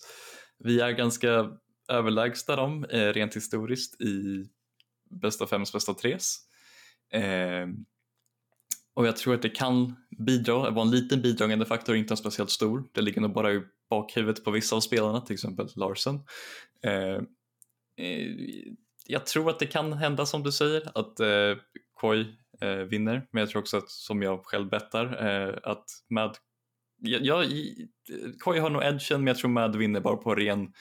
Vi 0.60 0.80
är 0.80 0.92
ganska 0.92 1.52
överlägsna 1.90 2.56
dem 2.56 2.86
eh, 2.90 3.14
rent 3.14 3.36
historiskt 3.36 4.02
i 4.02 4.46
bästa 5.22 5.46
fems, 5.46 5.74
bästa 5.74 5.94
tres. 5.94 6.36
Eh, 7.14 7.68
och 8.98 9.08
jag 9.08 9.18
tror 9.18 9.34
att 9.34 9.42
det 9.42 9.50
kan 9.50 9.96
bidra, 10.18 10.70
vara 10.70 10.86
en 10.86 10.92
liten 10.92 11.22
bidragande 11.22 11.66
faktor, 11.66 11.96
inte 11.96 12.14
en 12.14 12.18
speciellt 12.18 12.50
stor. 12.50 12.84
Det 12.92 13.02
ligger 13.02 13.22
nog 13.22 13.34
bara 13.34 13.54
i 13.54 13.62
bakhuvudet 13.90 14.44
på 14.44 14.52
vissa 14.52 14.76
av 14.76 14.80
spelarna, 14.80 15.22
till 15.22 15.34
exempel 15.34 15.68
Larsen. 15.76 16.16
Eh, 16.84 17.16
eh, 18.06 18.32
jag 19.06 19.26
tror 19.26 19.50
att 19.50 19.60
det 19.60 19.66
kan 19.66 19.94
hända 19.94 20.26
som 20.26 20.44
du 20.44 20.52
säger, 20.52 20.92
att 20.96 21.20
eh, 21.20 21.64
Koi 21.94 22.26
eh, 22.62 22.70
vinner, 22.70 23.28
men 23.32 23.40
jag 23.40 23.50
tror 23.50 23.62
också 23.62 23.78
att, 23.78 23.90
som 23.90 24.22
jag 24.22 24.46
själv 24.46 24.70
bettar, 24.70 25.06
eh, 25.28 25.56
att 25.64 25.86
Mad 26.10 26.38
jag, 27.02 27.22
jag, 27.22 27.46
Koi 28.40 28.60
har 28.60 28.70
nog 28.70 28.84
edgen, 28.84 29.20
men 29.20 29.28
jag 29.28 29.38
tror 29.38 29.50
Mad 29.52 29.76
vinner 29.76 30.00
bara 30.00 30.18
på 30.18 30.36
ren, 30.36 30.74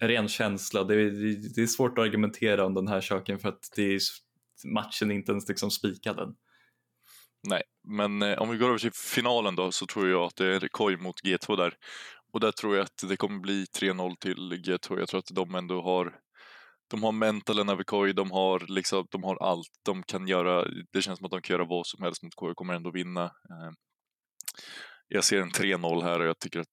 ren 0.00 0.28
känsla. 0.28 0.84
Det, 0.84 1.10
det, 1.10 1.54
det 1.54 1.62
är 1.62 1.66
svårt 1.66 1.98
att 1.98 2.04
argumentera 2.04 2.66
om 2.66 2.74
den 2.74 2.88
här 2.88 3.00
köken 3.00 3.38
för 3.38 3.48
att 3.48 3.72
det 3.76 3.94
är, 3.94 4.00
matchen 4.64 5.10
är 5.10 5.14
inte 5.14 5.32
ens 5.32 5.48
liksom 5.48 5.70
spikad 5.70 6.18
än. 6.18 6.34
Nej, 7.48 7.62
men 7.88 8.22
eh, 8.22 8.38
om 8.38 8.50
vi 8.50 8.56
går 8.56 8.68
över 8.68 8.78
till 8.78 8.92
finalen 8.92 9.56
då 9.56 9.72
så 9.72 9.86
tror 9.86 10.08
jag 10.08 10.22
att 10.22 10.36
det 10.36 10.46
är 10.46 10.68
Koi 10.68 10.96
mot 10.96 11.22
G2 11.24 11.56
där. 11.56 11.74
Och 12.32 12.40
där 12.40 12.52
tror 12.52 12.76
jag 12.76 12.84
att 12.84 13.08
det 13.08 13.16
kommer 13.16 13.40
bli 13.40 13.64
3-0 13.64 14.16
till 14.20 14.52
G2. 14.52 14.98
Jag 14.98 15.08
tror 15.08 15.18
att 15.18 15.34
de 15.34 15.54
ändå 15.54 15.82
har 15.82 16.20
de 16.90 17.02
har 17.02 17.12
mentalen 17.12 17.68
över 17.68 17.84
Koi, 17.84 18.12
de 18.12 18.30
har, 18.30 18.64
liksom, 18.68 19.06
de 19.10 19.24
har 19.24 19.36
allt. 19.42 19.68
De 19.84 20.02
kan 20.02 20.28
göra, 20.28 20.64
det 20.92 21.02
känns 21.02 21.18
som 21.18 21.24
att 21.26 21.30
de 21.30 21.42
kan 21.42 21.54
göra 21.54 21.64
vad 21.64 21.86
som 21.86 22.02
helst 22.02 22.22
mot 22.22 22.34
Koi 22.34 22.50
och 22.50 22.56
kommer 22.56 22.74
ändå 22.74 22.90
vinna. 22.90 23.24
Eh, 23.24 23.72
jag 25.08 25.24
ser 25.24 25.40
en 25.40 25.50
3-0 25.50 26.02
här 26.02 26.20
och 26.20 26.26
jag 26.26 26.38
tycker 26.38 26.60
att 26.60 26.68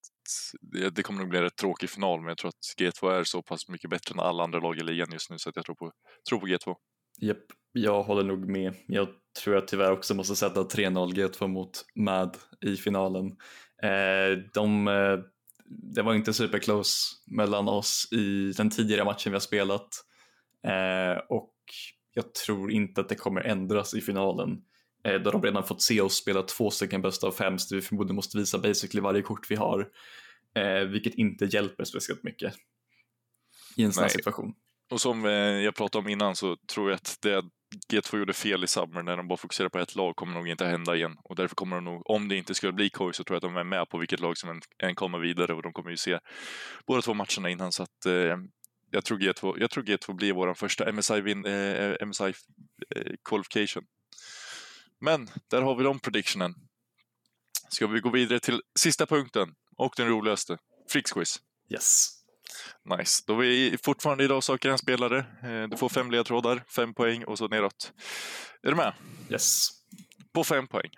det 0.92 1.04
kommer 1.04 1.20
nog 1.20 1.30
bli 1.30 1.38
en 1.38 1.44
rätt 1.44 1.56
tråkig 1.56 1.90
final, 1.90 2.20
men 2.20 2.28
jag 2.28 2.38
tror 2.38 2.50
att 2.50 2.82
G2 2.82 3.12
är 3.12 3.24
så 3.24 3.42
pass 3.42 3.68
mycket 3.68 3.90
bättre 3.90 4.14
än 4.14 4.20
alla 4.20 4.44
andra 4.44 4.60
lag 4.60 4.78
i 4.78 4.84
ligan 4.84 5.12
just 5.12 5.30
nu 5.30 5.38
så 5.38 5.50
att 5.50 5.56
jag 5.56 5.66
tror 5.66 5.76
på, 5.76 5.92
tror 6.30 6.40
på 6.40 6.48
G2. 6.48 6.76
Japp, 7.22 7.44
jag 7.72 8.04
håller 8.04 8.24
nog 8.24 8.50
med. 8.50 8.74
Jag 8.88 9.08
tror 9.44 9.56
jag 9.56 9.68
tyvärr 9.68 9.92
också 9.92 10.14
måste 10.14 10.36
sätta 10.36 10.64
3-0 10.64 11.14
G2 11.14 11.48
mot 11.48 11.86
MAD 11.96 12.38
i 12.62 12.76
finalen. 12.76 13.26
Eh, 13.84 14.38
de, 14.54 14.88
eh, 14.88 15.20
det 15.66 16.02
var 16.02 16.14
inte 16.14 16.34
superclose 16.34 17.16
mellan 17.28 17.68
oss 17.68 18.08
i 18.12 18.52
den 18.58 18.70
tidigare 18.70 19.06
matchen 19.06 19.32
vi 19.32 19.36
har 19.36 19.40
spelat 19.40 19.90
eh, 20.68 21.22
och 21.30 21.54
jag 22.14 22.34
tror 22.34 22.72
inte 22.72 23.02
att 23.02 23.10
det 23.10 23.16
kommer 23.16 23.42
ändras 23.42 23.94
i 23.94 24.02
finalen 24.02 24.62
eh, 25.04 25.22
då 25.22 25.32
de 25.32 25.44
redan 25.44 25.64
fått 25.64 25.82
se 25.82 26.02
oss 26.02 26.16
spela 26.16 26.42
två 26.42 26.72
stycken 26.72 27.02
bästa 27.02 27.28
av 27.28 27.32
fem 27.32 27.60
så 27.60 27.76
vi 27.76 27.82
förmodligen 27.82 28.16
måste 28.16 28.38
visa 28.38 28.58
basically 28.58 29.02
varje 29.02 29.22
kort 29.22 29.52
vi 29.52 29.56
har 29.56 29.90
vilket 30.92 31.16
inte 31.16 31.46
hjälper 31.46 31.84
speciellt 31.84 32.24
mycket 32.24 32.54
i 33.76 33.84
en 33.84 33.94
sån 33.94 34.04
här 34.04 34.10
situation. 34.10 34.54
Och 34.90 35.02
som 35.02 35.26
eh, 35.26 35.32
jag 35.32 35.76
pratade 35.76 36.06
om 36.06 36.10
innan 36.10 36.36
så 36.36 36.58
tror 36.74 36.90
jag 36.90 36.96
att 36.96 37.18
det 37.22 37.42
G2 37.94 38.18
gjorde 38.18 38.34
fel 38.34 38.64
i 38.64 38.68
Summer 38.68 39.04
när 39.04 39.18
de 39.18 39.28
bara 39.28 39.38
fokuserar 39.38 39.70
på 39.70 39.80
ett 39.80 39.96
lag 39.96 40.16
kommer 40.16 40.34
nog 40.34 40.48
inte 40.48 40.66
hända 40.66 40.96
igen 40.96 41.18
och 41.24 41.36
därför 41.36 41.56
kommer 41.56 41.76
de 41.76 41.86
nog, 41.86 42.10
om 42.10 42.28
det 42.28 42.36
inte 42.36 42.56
skulle 42.56 42.74
bli 42.74 42.90
KOI 42.90 43.14
så 43.14 43.24
tror 43.24 43.36
jag 43.36 43.38
att 43.38 43.54
de 43.54 43.58
är 43.58 43.64
med 43.64 43.90
på 43.90 43.98
vilket 43.98 44.20
lag 44.20 44.38
som 44.38 44.50
än, 44.50 44.62
än 44.84 44.96
kommer 44.96 45.20
vidare 45.20 45.54
och 45.54 45.62
de 45.62 45.74
kommer 45.74 45.90
ju 45.90 45.98
se 45.98 46.20
båda 46.88 47.02
två 47.02 47.14
matcherna 47.14 47.50
innan 47.50 47.72
så 47.72 47.84
att 47.84 48.06
eh, 48.06 48.38
jag 48.92 49.06
tror 49.06 49.20
G2, 49.20 49.56
jag 49.60 49.70
tror 49.70 49.84
G2 49.84 50.14
blir 50.14 50.34
vår 50.34 50.54
första 50.54 50.92
MSI, 50.92 51.22
win, 51.22 51.46
eh, 51.46 52.06
MSI 52.06 52.34
eh, 52.96 53.14
qualification. 53.24 53.86
Men 55.00 55.30
där 55.50 55.62
har 55.62 55.76
vi 55.76 55.84
de 55.84 56.00
predictionen. 56.00 56.56
Ska 57.70 57.88
vi 57.88 58.00
gå 58.00 58.10
vidare 58.10 58.40
till 58.40 58.62
sista 58.80 59.06
punkten 59.06 59.56
och 59.78 59.94
den 59.98 60.08
roligaste, 60.08 60.58
Fricksquiz. 60.90 61.42
Yes. 61.70 62.17
Nice. 62.98 63.24
Då 63.28 63.34
är 63.34 63.38
vi 63.38 63.78
fortfarande 63.84 64.24
idag 64.24 64.44
söker 64.44 64.70
en 64.70 64.78
spelare. 64.78 65.18
Eh, 65.44 65.70
du 65.70 65.78
får 65.78 65.90
fem 65.90 66.12
ledtrådar, 66.12 66.64
fem 66.76 66.94
poäng 66.94 67.24
och 67.24 67.38
så 67.38 67.48
neråt. 67.48 67.94
Är 68.64 68.70
du 68.70 68.76
med? 68.76 68.94
Yes. 69.32 69.70
På 70.34 70.44
fem 70.44 70.68
poäng. 70.68 70.90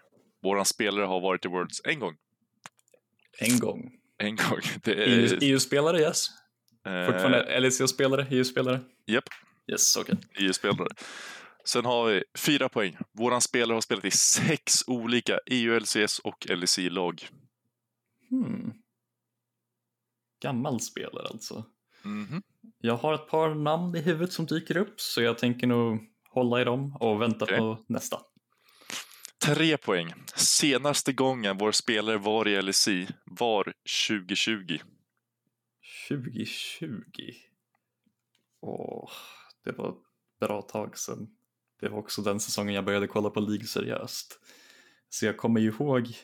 Våran 0.43 0.65
spelare 0.65 1.05
har 1.05 1.21
varit 1.21 1.45
i 1.45 1.47
Worlds 1.47 1.81
en 1.83 1.99
gång. 1.99 2.15
En 3.39 3.59
gång? 3.59 3.91
En 4.17 4.35
gång. 4.35 4.59
Är... 4.85 5.43
EU-spelare, 5.43 5.99
yes. 5.99 6.27
Uh... 6.87 7.05
Fortfarande 7.05 7.59
LEC-spelare, 7.59 8.27
EU-spelare? 8.31 8.79
Japp. 9.07 9.23
Yes, 9.71 9.95
okej. 9.95 10.15
Okay. 10.15 10.45
EU-spelare. 10.45 10.87
Sen 11.65 11.85
har 11.85 12.05
vi 12.05 12.23
fyra 12.37 12.69
poäng. 12.69 12.97
Våran 13.13 13.41
spelare 13.41 13.75
har 13.75 13.81
spelat 13.81 14.05
i 14.05 14.11
sex 14.11 14.73
olika 14.87 15.39
EU, 15.45 15.79
LCS 15.79 16.19
och 16.19 16.47
LEC-lag. 16.49 17.27
Hmm 18.29 18.73
gammal 20.39 20.79
spelare 20.79 21.27
alltså. 21.27 21.65
Mm 22.05 22.25
-hmm. 22.25 22.41
Jag 22.77 22.97
har 22.97 23.13
ett 23.13 23.27
par 23.27 23.55
namn 23.55 23.95
i 23.95 24.01
huvudet 24.01 24.33
som 24.33 24.45
dyker 24.45 24.77
upp 24.77 25.01
så 25.01 25.21
jag 25.21 25.37
tänker 25.37 25.67
nog 25.67 25.99
hålla 26.29 26.61
i 26.61 26.63
dem 26.63 26.95
och 26.95 27.21
vänta 27.21 27.45
okay. 27.45 27.57
på 27.57 27.77
nästa. 27.87 28.19
Tre 29.45 29.77
poäng. 29.77 30.13
Senaste 30.35 31.13
gången 31.13 31.57
vår 31.57 31.71
spelare 31.71 32.17
var 32.17 32.47
i 32.47 32.61
LSI 32.61 33.07
var 33.25 33.73
2020. 34.09 34.77
2020? 36.09 36.85
Åh, 38.61 39.11
det 39.63 39.71
var 39.71 39.89
ett 39.89 39.95
bra 40.39 40.61
tag 40.61 40.97
sedan. 40.97 41.29
Det 41.79 41.89
var 41.89 41.97
också 41.97 42.21
den 42.21 42.39
säsongen 42.39 42.75
jag 42.75 42.85
började 42.85 43.07
kolla 43.07 43.29
på 43.29 43.39
League 43.39 43.67
seriöst. 43.67 44.39
Så 45.09 45.25
jag 45.25 45.37
kommer 45.37 45.59
ju 45.59 45.67
ihåg 45.67 46.17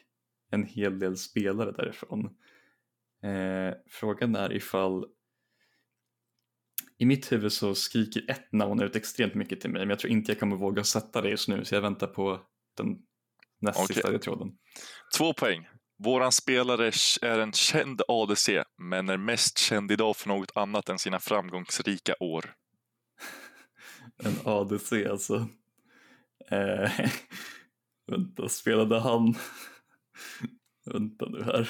en 0.51 0.65
hel 0.65 0.99
del 0.99 1.17
spelare 1.17 1.71
därifrån. 1.71 2.37
Eh, 3.25 3.73
frågan 3.89 4.35
är 4.35 4.53
ifall 4.53 5.05
i 6.97 7.05
mitt 7.05 7.31
huvud 7.31 7.51
så 7.51 7.75
skriker 7.75 8.31
ett 8.31 8.51
namn 8.51 8.81
ut 8.81 8.95
extremt 8.95 9.33
mycket 9.33 9.61
till 9.61 9.69
mig 9.69 9.81
men 9.81 9.89
jag 9.89 9.99
tror 9.99 10.11
inte 10.11 10.31
jag 10.31 10.39
kommer 10.39 10.55
våga 10.55 10.83
sätta 10.83 11.21
det 11.21 11.29
just 11.29 11.47
nu 11.47 11.65
så 11.65 11.75
jag 11.75 11.81
väntar 11.81 12.07
på 12.07 12.41
den 12.77 12.97
näst 13.61 13.79
Okej. 13.79 13.93
sista 13.93 14.09
ledtråden. 14.09 14.57
Två 15.17 15.33
poäng. 15.33 15.67
Våran 15.97 16.31
spelare 16.31 16.91
är 17.21 17.39
en 17.39 17.53
känd 17.53 18.01
ADC, 18.07 18.63
men 18.77 19.09
är 19.09 19.17
mest 19.17 19.57
känd 19.57 19.91
idag 19.91 20.15
för 20.15 20.27
något 20.27 20.51
annat 20.55 20.89
än 20.89 20.99
sina 20.99 21.19
framgångsrika 21.19 22.15
år. 22.19 22.53
En 24.23 24.35
ADC 24.45 25.05
alltså. 25.09 25.47
Eh, 26.51 26.91
vänta, 28.07 28.49
spelade 28.49 28.99
han? 28.99 29.35
vänta 30.85 31.25
nu 31.29 31.43
här. 31.43 31.69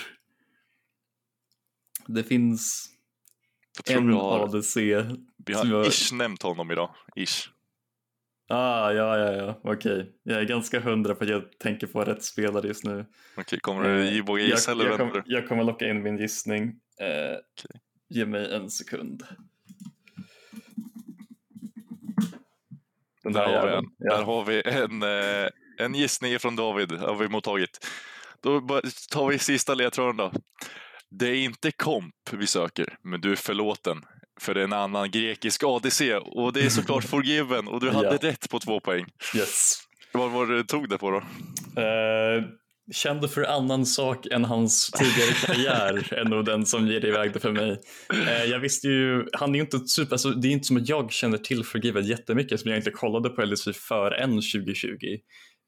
Det 2.08 2.24
finns 2.24 2.90
en 3.90 4.10
har, 4.14 4.40
ADC. 4.44 4.76
vi 5.46 5.54
har 5.54 5.66
jag- 5.66 5.88
ish 5.88 6.14
nämnt 6.14 6.42
honom 6.42 6.72
idag. 6.72 6.96
Ish. 7.16 7.50
Ah, 8.48 8.92
ja, 8.92 9.18
ja, 9.18 9.32
ja, 9.34 9.60
okej. 9.64 10.12
Jag 10.24 10.40
är 10.42 10.44
ganska 10.46 10.80
hundra 10.80 11.16
på 11.16 11.24
att 11.24 11.30
jag 11.30 11.60
tänker 11.60 11.88
på 11.88 12.04
rätt 12.04 12.24
spelare 12.24 12.68
just 12.68 12.84
nu. 12.84 13.06
Okej, 13.38 13.60
kommer 13.60 13.84
du 13.84 14.18
Eh, 14.18 14.26
våga 14.26 14.44
gissa 14.44 14.72
jag, 14.72 14.80
eller 14.82 14.90
jag, 14.90 15.00
kom, 15.12 15.22
jag 15.26 15.48
kommer 15.48 15.64
locka 15.64 15.88
in 15.90 16.02
min 16.04 16.18
gissning. 16.18 16.68
Eh, 17.02 17.38
Ge 18.10 18.26
mig 18.26 18.54
en 18.56 18.70
sekund. 18.70 19.24
Den 23.24 23.34
Där 23.34 23.46
har, 23.60 23.68
vi 23.68 23.74
en. 23.74 23.86
Där 23.98 24.24
har 24.24 24.46
vi 24.46 24.62
en, 24.66 25.04
eh, 25.04 25.50
en 25.86 25.96
gissning 25.96 26.40
från 26.40 26.56
David, 26.56 26.92
har 26.92 27.16
vi 27.16 27.28
mottagit. 27.28 27.88
Då 28.42 28.62
tar 29.12 29.28
vi 29.28 29.40
sista 29.40 29.74
ledtråden 29.74 30.18
då. 30.18 30.32
Det 31.20 31.28
är 31.28 31.36
inte 31.36 31.72
komp 31.72 32.14
vi 32.32 32.48
söker, 32.48 32.98
men 33.04 33.22
du 33.22 33.32
är 33.32 33.36
förlåten. 33.36 33.98
För 34.42 34.54
det 34.54 34.60
är 34.60 34.64
en 34.64 34.74
annan 34.74 35.12
grekisk 35.12 35.64
ADC 35.64 36.16
och 36.16 36.54
det 36.54 36.62
är 36.66 36.70
såklart 36.70 37.04
forgiven 37.10 37.68
och 37.68 37.80
du 37.80 37.90
hade 37.90 38.18
Ja. 38.22 38.30
rätt 38.30 38.50
på 38.50 38.60
två 38.60 38.80
poäng. 38.80 39.06
Yes. 39.38 39.74
Vad 40.14 40.32
var 40.32 40.46
det 40.48 40.56
du 40.58 40.64
tog 40.64 40.90
det 40.90 40.98
på 40.98 41.12
då? 41.12 41.18
Eh, 41.82 42.44
kände 42.94 43.28
för 43.28 43.44
annan 43.44 43.86
sak 43.86 44.26
än 44.26 44.46
hans 44.46 44.92
tidigare 44.92 45.34
karriär 45.46 46.14
är 46.14 46.26
nog 46.26 46.46
den 46.46 46.66
som 46.66 46.88
ger 46.88 47.00
det 47.00 47.08
iväg 47.08 47.34
det 47.34 47.40
för 47.40 47.52
mig. 47.52 47.80
Eh, 48.28 48.44
jag 48.44 48.60
visste 48.60 48.88
ju, 48.88 49.26
han 49.34 49.50
är 49.50 49.56
ju 49.56 49.62
inte 49.62 49.80
super, 49.80 50.12
alltså, 50.14 50.30
det 50.30 50.48
är 50.48 50.52
inte 50.52 50.66
som 50.68 50.78
att 50.78 50.90
jag 50.90 51.12
känner 51.12 51.38
till 51.38 51.64
Forgiven 51.64 52.06
jättemycket 52.06 52.60
som 52.60 52.70
jag 52.72 52.80
inte 52.80 52.92
kollade 52.92 53.30
på 53.30 53.46
LSV 53.46 53.74
förrän 53.74 54.30
2020. 54.30 54.88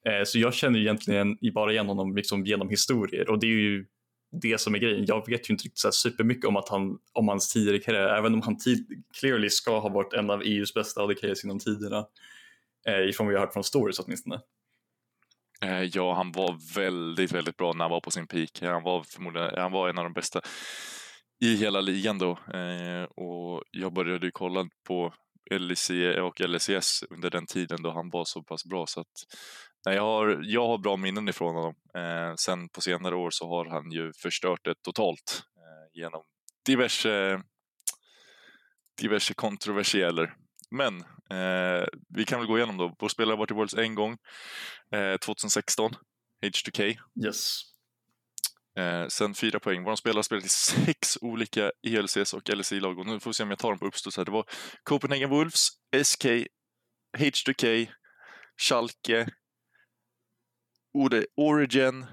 Eh, 0.10 0.24
så 0.26 0.40
jag 0.40 0.54
känner 0.54 0.80
ju 0.80 0.86
egentligen 0.86 1.38
bara 1.54 1.72
igen 1.72 1.88
honom 1.88 2.16
liksom 2.16 2.46
genom 2.46 2.70
historier 2.70 3.30
och 3.30 3.40
det 3.40 3.48
är 3.48 3.52
ju 3.52 3.86
det 4.32 4.62
som 4.62 4.76
är 4.76 4.80
grejen. 4.80 5.06
Jag 5.08 5.30
vet 5.30 5.50
ju 5.50 5.52
inte 5.52 5.64
riktigt 5.64 5.80
så 5.80 5.88
här 5.88 5.92
supermycket 5.92 6.46
om, 6.46 6.56
att 6.56 6.70
han, 6.70 6.98
om 7.14 7.28
hans 7.28 7.54
tidigare 7.54 7.80
karriär, 7.80 8.08
även 8.18 8.34
om 8.34 8.42
han 8.42 8.58
tid, 8.58 9.04
clearly 9.20 9.50
ska 9.50 9.80
ha 9.80 9.90
varit 9.90 10.14
en 10.14 10.30
av 10.30 10.42
EUs 10.42 10.74
bästa 10.74 11.02
ADKs 11.02 11.44
genom 11.44 11.60
tiderna. 11.60 12.06
Eh, 12.88 13.10
ifrån 13.10 13.28
vad 13.28 13.34
jag 13.34 13.40
har 13.40 13.46
hört 13.46 13.54
från 13.54 13.64
stories 13.64 14.00
åtminstone. 14.00 14.42
Eh, 15.62 15.84
Ja, 15.84 16.14
han 16.14 16.32
var 16.32 16.76
väldigt, 16.76 17.32
väldigt 17.32 17.58
bra 17.58 17.74
när 17.74 17.84
han 17.84 17.92
var 17.92 18.02
på 18.02 18.12
sin 18.12 18.28
peak. 18.28 18.62
Han 18.62 18.84
var 18.84 19.04
förmodligen 19.04 19.50
han 19.58 19.72
var 19.72 19.90
en 19.90 19.98
av 19.98 20.04
de 20.04 20.14
bästa 20.14 20.42
i 21.42 21.56
hela 21.56 21.82
ligan 21.82 22.18
då. 22.18 22.32
Eh, 22.32 23.04
och 23.04 23.64
jag 23.72 23.94
började 23.94 24.26
ju 24.26 24.32
kolla 24.32 24.70
på 24.88 25.14
LEC 25.52 25.90
och 26.22 26.42
LCS 26.42 27.04
under 27.10 27.30
den 27.30 27.46
tiden 27.46 27.82
då 27.82 27.92
han 27.92 28.10
var 28.10 28.26
så 28.26 28.44
pass 28.44 28.66
bra. 28.66 28.86
Så 28.88 29.02
att, 29.02 29.26
nej, 29.88 29.96
jag, 29.96 30.04
har, 30.04 30.42
jag 30.44 30.68
har 30.68 30.78
bra 30.78 30.98
minnen 30.98 31.30
ifrån 31.30 31.56
honom. 31.56 31.76
Eh, 31.96 32.36
sen 32.36 32.70
på 32.70 32.82
senare 32.82 33.16
år 33.16 33.30
så 33.32 33.48
har 33.50 33.66
han 33.66 33.92
ju 33.92 34.14
förstört 34.14 34.60
det 34.64 34.76
totalt 34.82 35.44
eh, 35.58 36.00
genom 36.02 36.24
diverse, 36.66 37.42
diverse 39.02 39.34
kontroversieller. 39.34 40.34
Men 40.72 41.00
eh, 41.30 41.88
vi 42.10 42.26
kan 42.26 42.40
väl 42.40 42.48
gå 42.48 42.58
igenom 42.58 42.78
då. 42.78 42.96
Vår 43.00 43.10
spelare 43.10 43.34
har 43.34 43.38
varit 43.38 43.52
i 43.52 43.54
Worlds 43.54 43.74
en 43.74 43.96
gång, 43.96 44.18
eh, 44.92 45.18
2016, 45.18 45.92
H2K. 46.46 46.98
Yes. 47.26 47.62
Eh, 48.78 49.08
sen 49.08 49.34
fyra 49.34 49.60
poäng. 49.60 49.84
Vår 49.84 49.96
spelare 49.96 50.18
har 50.18 50.24
spelat 50.24 50.46
i 50.46 50.50
sex 50.50 51.18
olika 51.22 51.72
ELCs 51.88 52.34
och 52.34 52.50
LCI-lag 52.50 53.00
och 53.00 53.06
nu 53.06 53.20
får 53.20 53.30
vi 53.30 53.34
se 53.34 53.44
om 53.44 53.50
jag 53.50 53.60
tar 53.60 53.70
dem 53.70 53.80
på 53.80 53.86
uppstuds 53.88 54.18
här. 54.18 54.26
Det 54.26 54.32
var 54.32 54.46
Copenhagen 54.84 55.30
Wolves, 55.30 55.68
SK, 56.04 56.26
H2K, 57.18 57.88
Schalke, 58.58 59.28
Origin, 61.36 62.06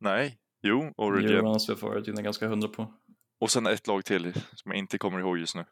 nej, 0.00 0.38
jo, 0.62 0.92
Origin. 0.96 1.36
Eurons 1.36 1.66
får 1.66 1.94
jag 1.94 2.08
är 2.08 2.22
ganska 2.22 2.48
hundra 2.48 2.68
på. 2.68 2.92
Och 3.40 3.50
sen 3.50 3.66
ett 3.66 3.86
lag 3.86 4.04
till 4.04 4.32
som 4.32 4.70
jag 4.70 4.76
inte 4.76 4.98
kommer 4.98 5.20
ihåg 5.20 5.38
just 5.38 5.54
nu. 5.54 5.64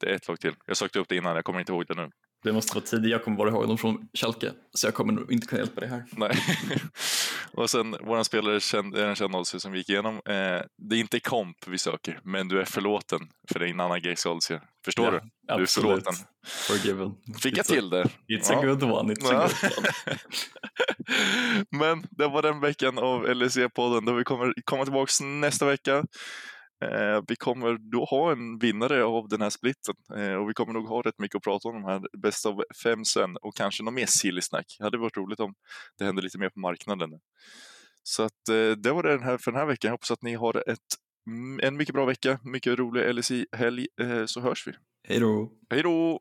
Det 0.00 0.10
är 0.10 0.14
ett 0.14 0.28
lag 0.28 0.40
till. 0.40 0.54
Jag 0.66 0.76
sökte 0.76 0.98
upp 0.98 1.08
det 1.08 1.16
innan, 1.16 1.34
jag 1.34 1.44
kommer 1.44 1.60
inte 1.60 1.72
ihåg 1.72 1.86
det 1.86 1.94
nu. 1.94 2.10
Det 2.42 2.52
måste 2.52 2.74
vara 2.74 2.84
tidigt, 2.84 3.10
jag 3.10 3.24
kommer 3.24 3.36
bara 3.36 3.50
ihåg 3.50 3.68
dem 3.68 3.78
från 3.78 4.08
Schalke. 4.14 4.52
Så 4.74 4.86
jag 4.86 4.94
kommer 4.94 5.12
nog 5.12 5.32
inte 5.32 5.46
kunna 5.46 5.60
hjälpa 5.60 5.80
dig 5.80 5.88
här. 5.88 6.04
Nej. 6.12 6.30
och 7.52 7.70
sen 7.70 7.96
våran 8.00 8.24
spelare 8.24 8.60
känd, 8.60 8.96
en 8.96 9.14
känd 9.14 9.36
oddser 9.36 9.58
som 9.58 9.72
vi 9.72 9.78
gick 9.78 9.88
igenom. 9.88 10.14
Eh, 10.16 10.22
det 10.76 10.96
är 10.96 11.00
inte 11.00 11.20
komp 11.20 11.56
vi 11.66 11.78
söker, 11.78 12.20
men 12.24 12.48
du 12.48 12.60
är 12.60 12.64
förlåten 12.64 13.20
för 13.52 13.62
en 13.62 13.80
annan 13.80 14.00
grekisk 14.00 14.26
oddser. 14.26 14.60
Förstår 14.84 15.04
Ja, 15.04 15.10
du? 15.10 15.56
Du 15.56 15.62
är 15.62 15.66
förlåten. 15.66 16.14
Forgiven. 16.68 17.10
Fick 17.42 17.52
jag 17.58 17.60
a- 17.60 17.64
till 17.74 17.90
det? 17.90 18.02
It's 18.04 18.48
Ja. 18.50 18.58
a 18.58 18.62
good 18.66 18.82
one, 18.82 19.14
it's 19.14 19.34
a 19.34 19.48
Ja. 19.62 19.68
good 19.68 19.78
one. 19.78 20.18
Men 21.70 22.06
det 22.10 22.28
var 22.28 22.42
den 22.42 22.60
veckan 22.60 22.98
av 22.98 23.26
LEC-podden 23.26 24.06
då 24.06 24.12
vi 24.12 24.24
kommer 24.24 24.54
komma 24.64 24.84
tillbaka 24.84 25.24
nästa 25.24 25.66
vecka. 25.66 26.04
Eh, 26.84 27.22
vi 27.28 27.36
kommer 27.36 27.78
då 27.92 28.04
ha 28.04 28.32
en 28.32 28.58
vinnare 28.58 29.04
av 29.04 29.28
den 29.28 29.42
här 29.42 29.50
splitten 29.50 29.94
eh, 30.16 30.34
och 30.34 30.48
vi 30.48 30.54
kommer 30.54 30.72
nog 30.72 30.86
ha 30.86 31.02
rätt 31.02 31.18
mycket 31.18 31.36
att 31.36 31.42
prata 31.42 31.68
om 31.68 31.74
de 31.74 31.84
här 31.84 32.02
bästa 32.18 32.48
av 32.48 32.64
fem 32.82 33.04
sen 33.04 33.36
och 33.36 33.56
kanske 33.56 33.82
något 33.82 33.94
mer 33.94 34.06
silly 34.06 34.40
snack. 34.40 34.76
Det 34.78 34.84
hade 34.84 34.98
varit 34.98 35.16
roligt 35.16 35.40
om 35.40 35.54
det 35.98 36.04
hände 36.04 36.22
lite 36.22 36.38
mer 36.38 36.48
på 36.48 36.60
marknaden. 36.60 37.20
Så 38.02 38.22
att 38.22 38.48
eh, 38.48 38.70
det 38.70 38.92
var 38.92 39.02
det 39.02 39.10
den 39.10 39.22
här 39.22 39.38
för 39.38 39.50
den 39.50 39.60
här 39.60 39.66
veckan. 39.66 39.88
Jag 39.88 39.92
hoppas 39.92 40.10
att 40.10 40.22
ni 40.22 40.34
har 40.34 40.70
ett, 40.70 40.78
mm, 41.26 41.60
en 41.62 41.76
mycket 41.76 41.94
bra 41.94 42.04
vecka, 42.04 42.38
mycket 42.44 42.78
rolig 42.78 43.14
LSI-helg, 43.14 43.86
så 44.26 44.40
hörs 44.40 44.66
vi. 44.66 44.72
Hej 45.08 45.20
då. 45.20 45.52
Hej 45.70 45.82
då! 45.82 46.20